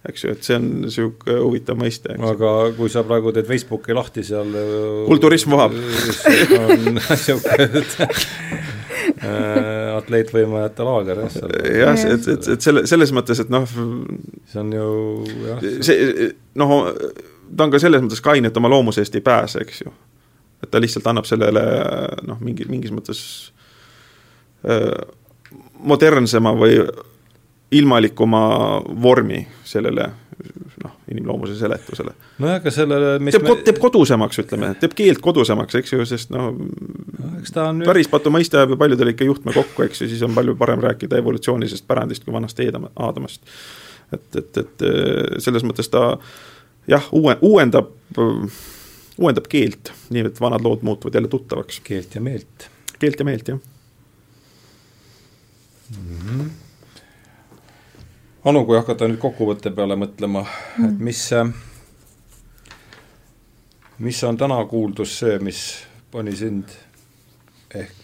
[0.09, 2.15] eks ju, et see on niisugune huvitav mõiste.
[2.17, 4.55] aga kui sa praegu teed Facebooki lahti seal
[5.09, 5.77] kulturism vohab.
[5.77, 7.85] on niisugune
[9.25, 11.57] äh, atleetvõimajate laager jah, seal.
[11.81, 14.87] jah, et, et, et selle, selles mõttes, et noh see on ju
[15.49, 15.67] jah.
[15.87, 16.31] see
[16.61, 16.75] noh,
[17.57, 19.95] ta on ka selles mõttes kaine, et oma loomuse eest ei pääse, eks ju.
[20.63, 21.65] et ta lihtsalt annab sellele
[22.29, 23.23] noh, mingi, mingis mõttes
[24.65, 24.99] öö,
[25.81, 26.83] modernsema või
[27.71, 28.43] ilmalikuma
[29.03, 30.11] vormi sellele
[30.85, 32.13] noh, inimloomuse seletusele.
[32.39, 36.51] nojah, aga sellele teeb me..., teeb kodusemaks, ütleme, teeb keelt kodusemaks, eks ju, sest noh
[36.55, 40.57] no, päris patu mõiste ajab ju paljudele ikka juhtme kokku, eks ju, siis on palju
[40.61, 43.43] parem rääkida evolutsioonilisest pärandist kui vanast Aadamast.
[44.13, 44.87] et, et, et
[45.43, 46.19] selles mõttes ta
[46.91, 51.81] jah, uue, uuendab, uuendab keelt, nii et vanad lood muutuvad jälle tuttavaks.
[51.85, 52.71] keelt ja meelt.
[52.99, 53.61] keelt ja meelt, jah
[55.97, 56.19] mm.
[56.19, 56.51] -hmm
[58.41, 61.25] Anu, kui hakata nüüd kokkuvõtte peale mõtlema mm., et mis,
[64.01, 65.61] mis on täna kuuldus see, mis
[66.13, 66.73] pani sind
[67.77, 67.99] ehk,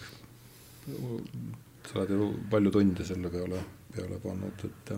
[1.89, 3.63] sa oled ju palju tunde selle peale,
[3.97, 4.93] peale pannud, et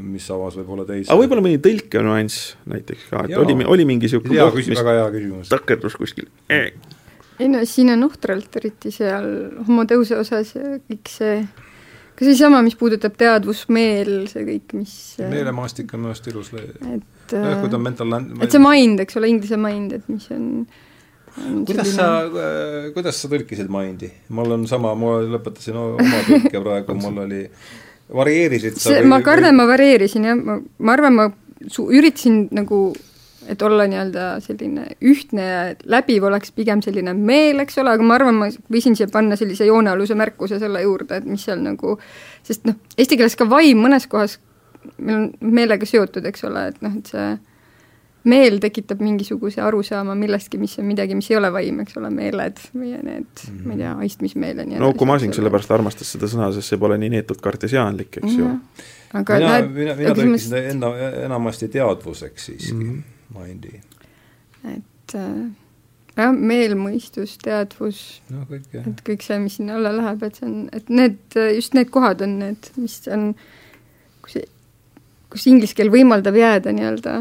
[0.00, 1.10] mis avas võib-olla teisi.
[1.10, 3.44] aga võib-olla mõni tõlkenüanss näiteks ka, et Jaa.
[3.44, 5.52] oli, oli mingi niisugune koht, mis väga hea küsimus.
[5.52, 9.28] takerdus kuskil ei no siin on ohtralt, eriti seal
[9.66, 10.54] homoteuse osas
[10.88, 11.42] kõik see
[12.20, 14.94] ka seesama, mis puudutab teadvusmeel, see kõik, mis
[15.24, 19.16] meelemaastik on minu arust ilus et nojah, kui ta on mental et see mind, eks
[19.16, 20.48] ole, inglise mind, et mis on,
[21.40, 21.96] on kuidas selline...
[21.96, 24.12] sa, äh, kuidas sa tõlkisid mind'i?
[24.36, 27.44] mul on sama, ma lõpetasin oma tõlke praegu, mul oli,
[28.20, 31.30] varieerisid sa see, või, ma kardan või..., ma varieerisin jah, ma, ma arvan, ma
[31.72, 32.90] su-, üritasin nagu
[33.48, 38.18] et olla nii-öelda selline ühtne ja läbiv oleks pigem selline meel, eks ole, aga ma
[38.18, 41.96] arvan, ma võisin siia panna sellise joonealuse märkuse selle juurde, et mis seal nagu,
[42.46, 44.38] sest noh, eesti keeles ka vaim mõnes kohas
[44.98, 47.30] meil on meelega seotud, eks ole, et noh, et see
[48.30, 52.58] meel tekitab mingisuguse arusaama millestki, mis on midagi, mis ei ole vaim, eks ole, meeled
[52.74, 53.60] või need mm, -hmm.
[53.64, 54.82] ma ei tea, aistmismeel ja nii edasi.
[54.84, 58.42] no Uku Masing sellepärast armastas seda sõna, sest see pole nii neetult kartesiaanlik, eks mm
[58.42, 58.58] -hmm.
[58.76, 58.90] ju.
[59.22, 60.92] aga mina, mina, mina tõlkisin ta enna,
[61.24, 62.90] enamasti teadvuseks siiski mm.
[62.90, 63.80] -hmm mindi?
[64.68, 65.48] et äh,
[66.16, 68.20] jah, meel, mõistus, teadvus.
[68.32, 71.18] No,, et kõik see, mis sinna alla läheb, et see on, et need,
[71.56, 73.30] just need kohad on need, mis on,
[74.24, 74.40] kus,
[75.32, 77.20] kus inglise keel võimaldab jääda nii-öelda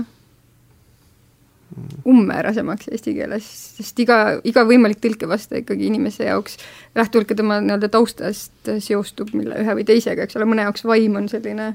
[2.09, 3.45] umbmäärasemaks eesti keeles,
[3.77, 4.17] sest iga,
[4.47, 6.57] iga võimalik tõlkevaste ikkagi inimese jaoks
[6.97, 11.19] lähtuvalt ka tema nii-öelda taustast seostub mille ühe või teisega, eks ole, mõne jaoks vaim
[11.21, 11.71] on selline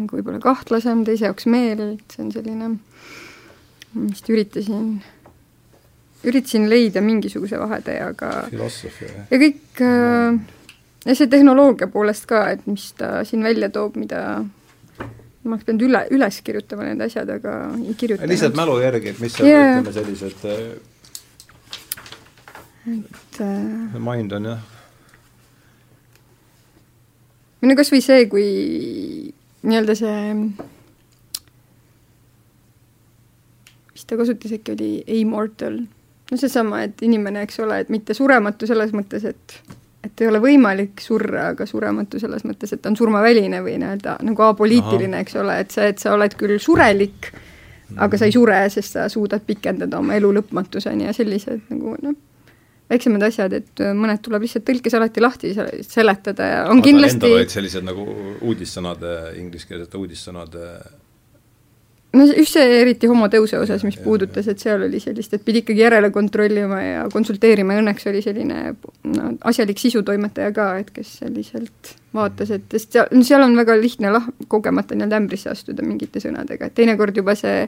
[0.00, 1.82] nagu võib-olla kahtlasem, teise jaoks meel,
[2.12, 2.70] see on selline,
[3.92, 4.94] ma vist üritasin,
[6.24, 9.26] üritasin leida mingisuguse vahetee, aga filosoofia.
[9.28, 10.40] ja kõik äh,
[11.04, 14.22] ja see tehnoloogia poolest ka, et mis ta siin välja toob, mida
[15.42, 18.30] ma oleks pidanud üle, üles kirjutama need asjad, aga ei kirjutanud.
[18.30, 19.74] lihtsalt mälu järgi, et mis seal yeah.
[19.74, 20.58] ütleme sellised äh,
[22.92, 24.64] et äh, mind on jah.
[27.62, 28.48] no kas või see, kui
[29.62, 30.34] nii-öelda see,
[33.92, 34.90] mis ta kasutas äkki, oli
[35.20, 35.78] immortal.
[36.30, 39.62] no seesama, et inimene, eks ole, et mitte surematu selles mõttes, et
[40.02, 44.16] et ei ole võimalik surra, aga surematu selles mõttes, et ta on surmaväline või nii-öelda
[44.26, 47.30] nagu apoliitiline, eks ole, et see, et sa oled küll surelik,
[48.02, 52.18] aga sa ei sure, sest sa suudad pikendada oma elu lõpmatuseni ja sellised nagu noh
[52.92, 57.22] väiksemad asjad, et äh, mõned tuleb lihtsalt tõlkes alati lahti seletada ja on aga kindlasti
[57.22, 58.08] endal olid sellised nagu
[58.40, 60.66] uudissõnade, ingliskeelsete uudissõnade
[62.12, 65.62] no just see eriti homoteuse osas, mis ja, puudutas, et seal oli sellist, et pidi
[65.62, 68.60] ikkagi järele kontrollima ja konsulteerima ja õnneks oli selline
[69.08, 74.12] no asjalik sisutoimetaja ka, et kes selliselt vaatas, et sest seal, seal on väga lihtne
[74.12, 77.64] lah-, kogemata nii-öelda ämbrisse astuda mingite sõnadega, et teinekord juba see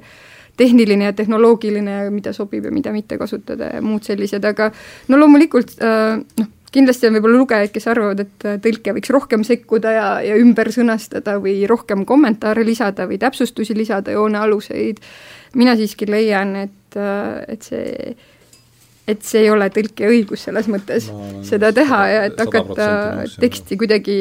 [0.57, 4.71] tehniline ja tehnoloogiline, mida sobib ja mida mitte kasutada ja muud sellised, aga
[5.09, 9.47] no loomulikult äh, noh, kindlasti on võib-olla lugejaid, kes arvavad, et äh, tõlke võiks rohkem
[9.47, 15.03] sekkuda ja, ja ümber sõnastada või rohkem kommentaare lisada või täpsustusi lisada, joonealuseid.
[15.55, 18.17] mina siiski leian, et, äh, et see
[19.05, 22.87] et see ei ole tõlkija õigus selles mõttes no, seda teha ja et hakata
[23.37, 24.17] teksti kuidagi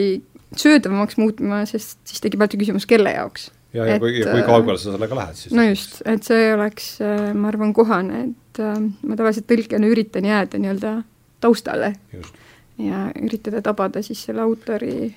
[0.60, 4.78] söödavamaks muutma, sest siis tekib alati küsimus, kelle jaoks ja, ja kui, kui äh, kaugele
[4.78, 5.56] sa sellega lähed siis?
[5.56, 10.30] no just, et see oleks, äh, ma arvan, kohane, et äh, ma tavaliselt tõlkijana üritan
[10.30, 10.96] jääda nii-öelda
[11.44, 12.40] taustale just.
[12.82, 15.12] ja üritada tabada siis selle autori,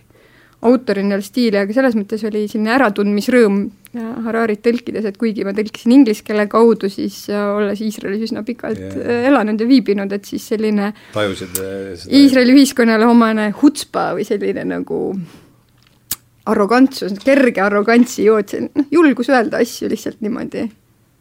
[0.66, 3.66] autori nii-öelda stiili, aga selles mõttes oli selline äratundmisrõõm
[3.96, 8.82] Hararit tõlkides, et kuigi ma tõlkisin inglise keele kaudu, siis äh, olles Iisraelis üsna pikalt
[8.82, 9.24] yeah.
[9.30, 11.56] elanud ja viibinud, et siis selline tajusid
[12.12, 15.00] Iisraeli ühiskonnale omane hutspa või selline nagu
[16.47, 20.66] arrogantsus, kerge arrogantsi jootsen, noh, julgus öelda asju lihtsalt niimoodi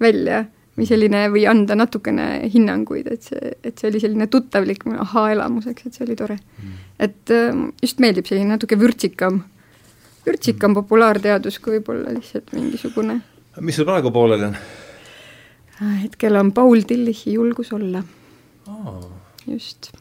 [0.01, 0.43] välja
[0.75, 5.97] või selline, või anda natukene hinnanguid, et see, et see oli selline tuttavlik ahaa-elamuseks, et
[5.97, 6.79] see oli tore mm..
[7.07, 9.41] et ähm, just meeldib selline natuke vürtsikam,
[10.27, 10.79] vürtsikam mm.
[10.81, 13.21] populaarteadus kui võib-olla lihtsalt mingisugune.
[13.61, 14.59] mis sul praegu pooleli on?
[16.03, 18.03] hetkel on Paul Tillichi Julgus olla
[18.67, 19.07] oh..
[19.47, 19.93] just,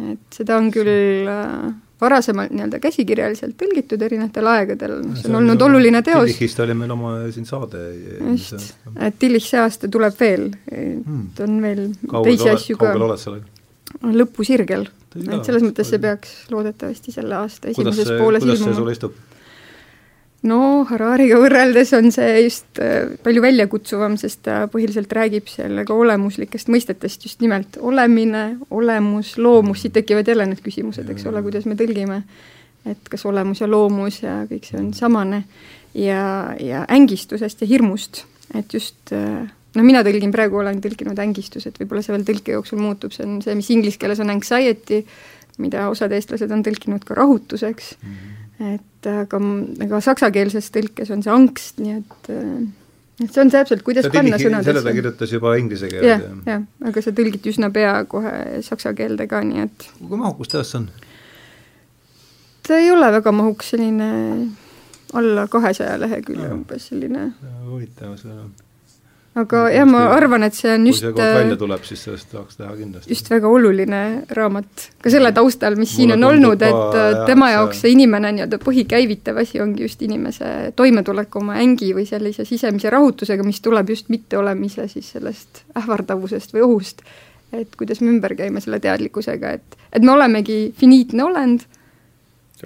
[0.00, 1.72] et seda on küll äh,
[2.02, 6.26] varasemalt nii-öelda käsikirjaliselt tõlgitud erinevatel aegadel, see on olnud oluline teos.
[6.26, 7.82] Tillichist oli meil oma siin saade.
[8.18, 12.86] just, et Tillich see aasta tuleb veel et on veel kaugel teisi oled, asju ka.
[12.86, 13.50] kaugel oled sellega?
[14.22, 14.86] lõpusirgel,
[15.20, 18.56] et selles mõttes see peaks loodetavasti selle aasta esimeses pooles ilmuma.
[18.56, 19.18] kuidas see sulle istub?
[20.48, 20.58] No
[20.88, 27.28] Harariga võrreldes on see just äh, palju väljakutsuvam, sest ta põhiliselt räägib sellega olemuslikest mõistetest,
[27.28, 32.22] just nimelt olemine, olemus, loomus, siit tekivad jälle need küsimused, eks ole, kuidas me tõlgime.
[32.82, 35.44] et kas olemus ja loomus ja kõik see on samane.
[35.94, 38.24] Ja, ja ängistusest ja hirmust,
[38.56, 42.80] et just noh, mina tõlgin praegu, olen tõlkinud ängistus, et võib-olla see veel tõlke jooksul
[42.80, 45.02] muutub, see on see, mis inglise keeles on anxiety,
[45.62, 47.96] mida osad eestlased on tõlkinud ka rahutuseks.
[48.00, 48.14] Mm.
[48.14, 49.40] -hmm et aga,
[49.86, 52.32] aga saksakeelses tõlkes on see angst, nii et
[53.22, 54.72] et see on täpselt, kuidas ta panna sõnadesse.
[54.72, 56.18] selle ta kirjutas juba inglise keeles ja,.
[56.18, 58.32] jah, jah, aga see tõlgiti üsna pea kohe
[58.66, 60.90] saksa keelde ka, nii et kui mahukas see on?
[62.66, 64.10] ta ei ole väga mahukas, selline
[65.18, 67.30] alla kahesaja lehekülje umbes selline.
[67.68, 68.52] huvitav, see on
[69.32, 72.28] aga jah, ma arvan, et see on just kui see kord välja tuleb, siis sellest
[72.34, 73.08] tahaks teha kindlasti.
[73.14, 74.00] just väga oluline
[74.36, 78.60] raamat, ka selle taustal, mis siin on olnud, et jah, tema jaoks see inimene nii-öelda
[78.62, 84.12] põhikäivitav asi ongi just inimese toimetulek oma ängi või sellise sisemise rahutusega, mis tuleb just
[84.12, 87.00] mitteolemise siis sellest ähvardavusest või ohust.
[87.56, 91.64] et kuidas me ümber käime selle teadlikkusega, et, et me olemegi finiitne olend.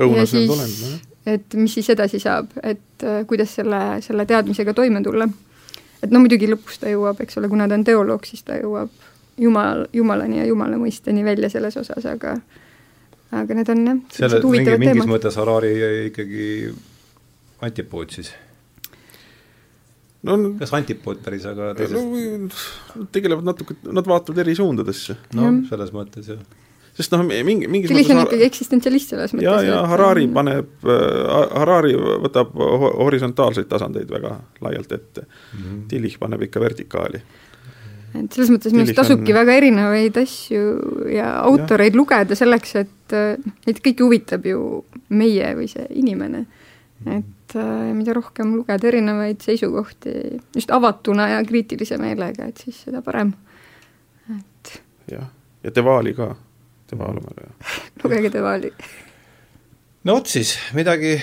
[0.02, 1.00] õunas olend, jah.
[1.38, 5.30] et mis siis edasi saab, et äh, kuidas selle, selle teadmisega toime tulla
[6.06, 8.92] et no muidugi lõpus ta jõuab, eks ole, kuna ta on teoloog, siis ta jõuab
[9.42, 12.38] jumal, jumalani ja jumala mõisteni välja selles osas, aga
[13.36, 15.00] aga need on jah, sellised huvitavad teemad.
[15.02, 15.72] mingis mõttes Harari
[16.08, 16.50] ikkagi
[17.66, 18.30] antipood siis
[20.26, 25.18] no kas antipood päris, aga teisest no, tegelevad natuke, nad vaatavad eri suundadesse.
[25.36, 26.46] no selles mõttes jah
[26.96, 29.46] sest noh, mingi, mingis mõttes on ikkagi eksistentsialist selles mõttes.
[29.46, 30.34] ja, ja Harari et...
[30.36, 31.94] paneb äh,, Harari
[32.24, 35.58] võtab horisontaalseid tasandeid väga laialt ette mm.
[35.58, 35.82] -hmm.
[35.92, 37.20] Tillich paneb ikka vertikaali.
[38.16, 39.40] et selles mõttes minu arust tasubki on...
[39.42, 40.62] väga erinevaid asju
[41.12, 42.00] ja autoreid ja.
[42.00, 43.36] lugeda selleks, et äh,
[43.66, 46.46] neid kõiki huvitab ju meie või see inimene.
[47.04, 47.18] -hmm.
[47.18, 53.02] et äh, mida rohkem lugeda erinevaid seisukohti just avatuna ja kriitilise meelega, et siis seda
[53.02, 53.34] parem,
[54.38, 54.80] et
[55.12, 55.28] jah,
[55.62, 56.34] ja Devali ka
[56.90, 57.50] tema olema.
[58.04, 58.72] lugege Devali.
[60.04, 61.16] no vot siis, midagi,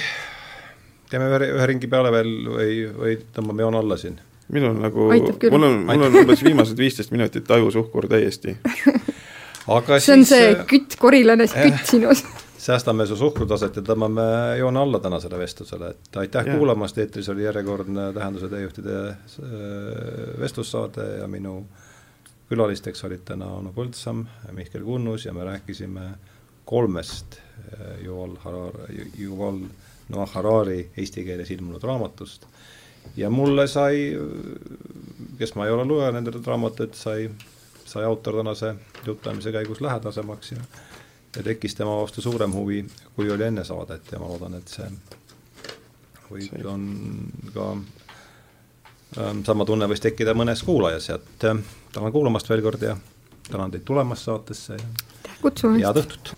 [1.12, 4.20] teeme ühe, ühe ringi peale veel või, või tõmbame joone alla siin?
[4.54, 8.58] minul nagu, mul on, mul on umbes viimased viisteist minutit ajusuhkur täiesti
[9.78, 12.26] aga see on see kütt, korilane, kütt sinus
[12.66, 14.26] säästame su suhkrutaset ja tõmbame
[14.60, 16.58] joone alla tänasele vestlusele, et aitäh ja.
[16.58, 19.18] kuulamast, eetris oli järjekordne Tähenduse teejuhtide äh,
[20.40, 21.83] vestlussaade ja minu äh,
[22.54, 24.24] külalisteks olid täna Anu Põldsam,
[24.54, 26.12] Mihkel Kunnus ja me rääkisime
[26.66, 29.60] kolmest eh, Yuval Harari, Yuval
[30.14, 32.46] Noah Harari eesti keeles ilmunud raamatust.
[33.18, 34.14] ja mulle sai,
[35.38, 37.30] kes ma ei ole lugenud nende raamatut, sai,
[37.86, 38.76] sai autor tänase
[39.06, 40.66] jutuajamise käigus lähedasemaks ja
[41.36, 42.86] ja tekkis tema vastu suurem huvi,
[43.16, 44.90] kui oli enne saadet ja ma loodan, et see
[46.30, 46.84] võib, on
[47.54, 47.70] ka
[49.18, 51.64] ähm, sama tunne võis tekkida mõnes kuulajas, et äh,
[51.94, 52.98] tänan kuulamast veel kord ja
[53.52, 54.86] tänan teid tulemast saatesse ja
[55.84, 56.34] head õhtut!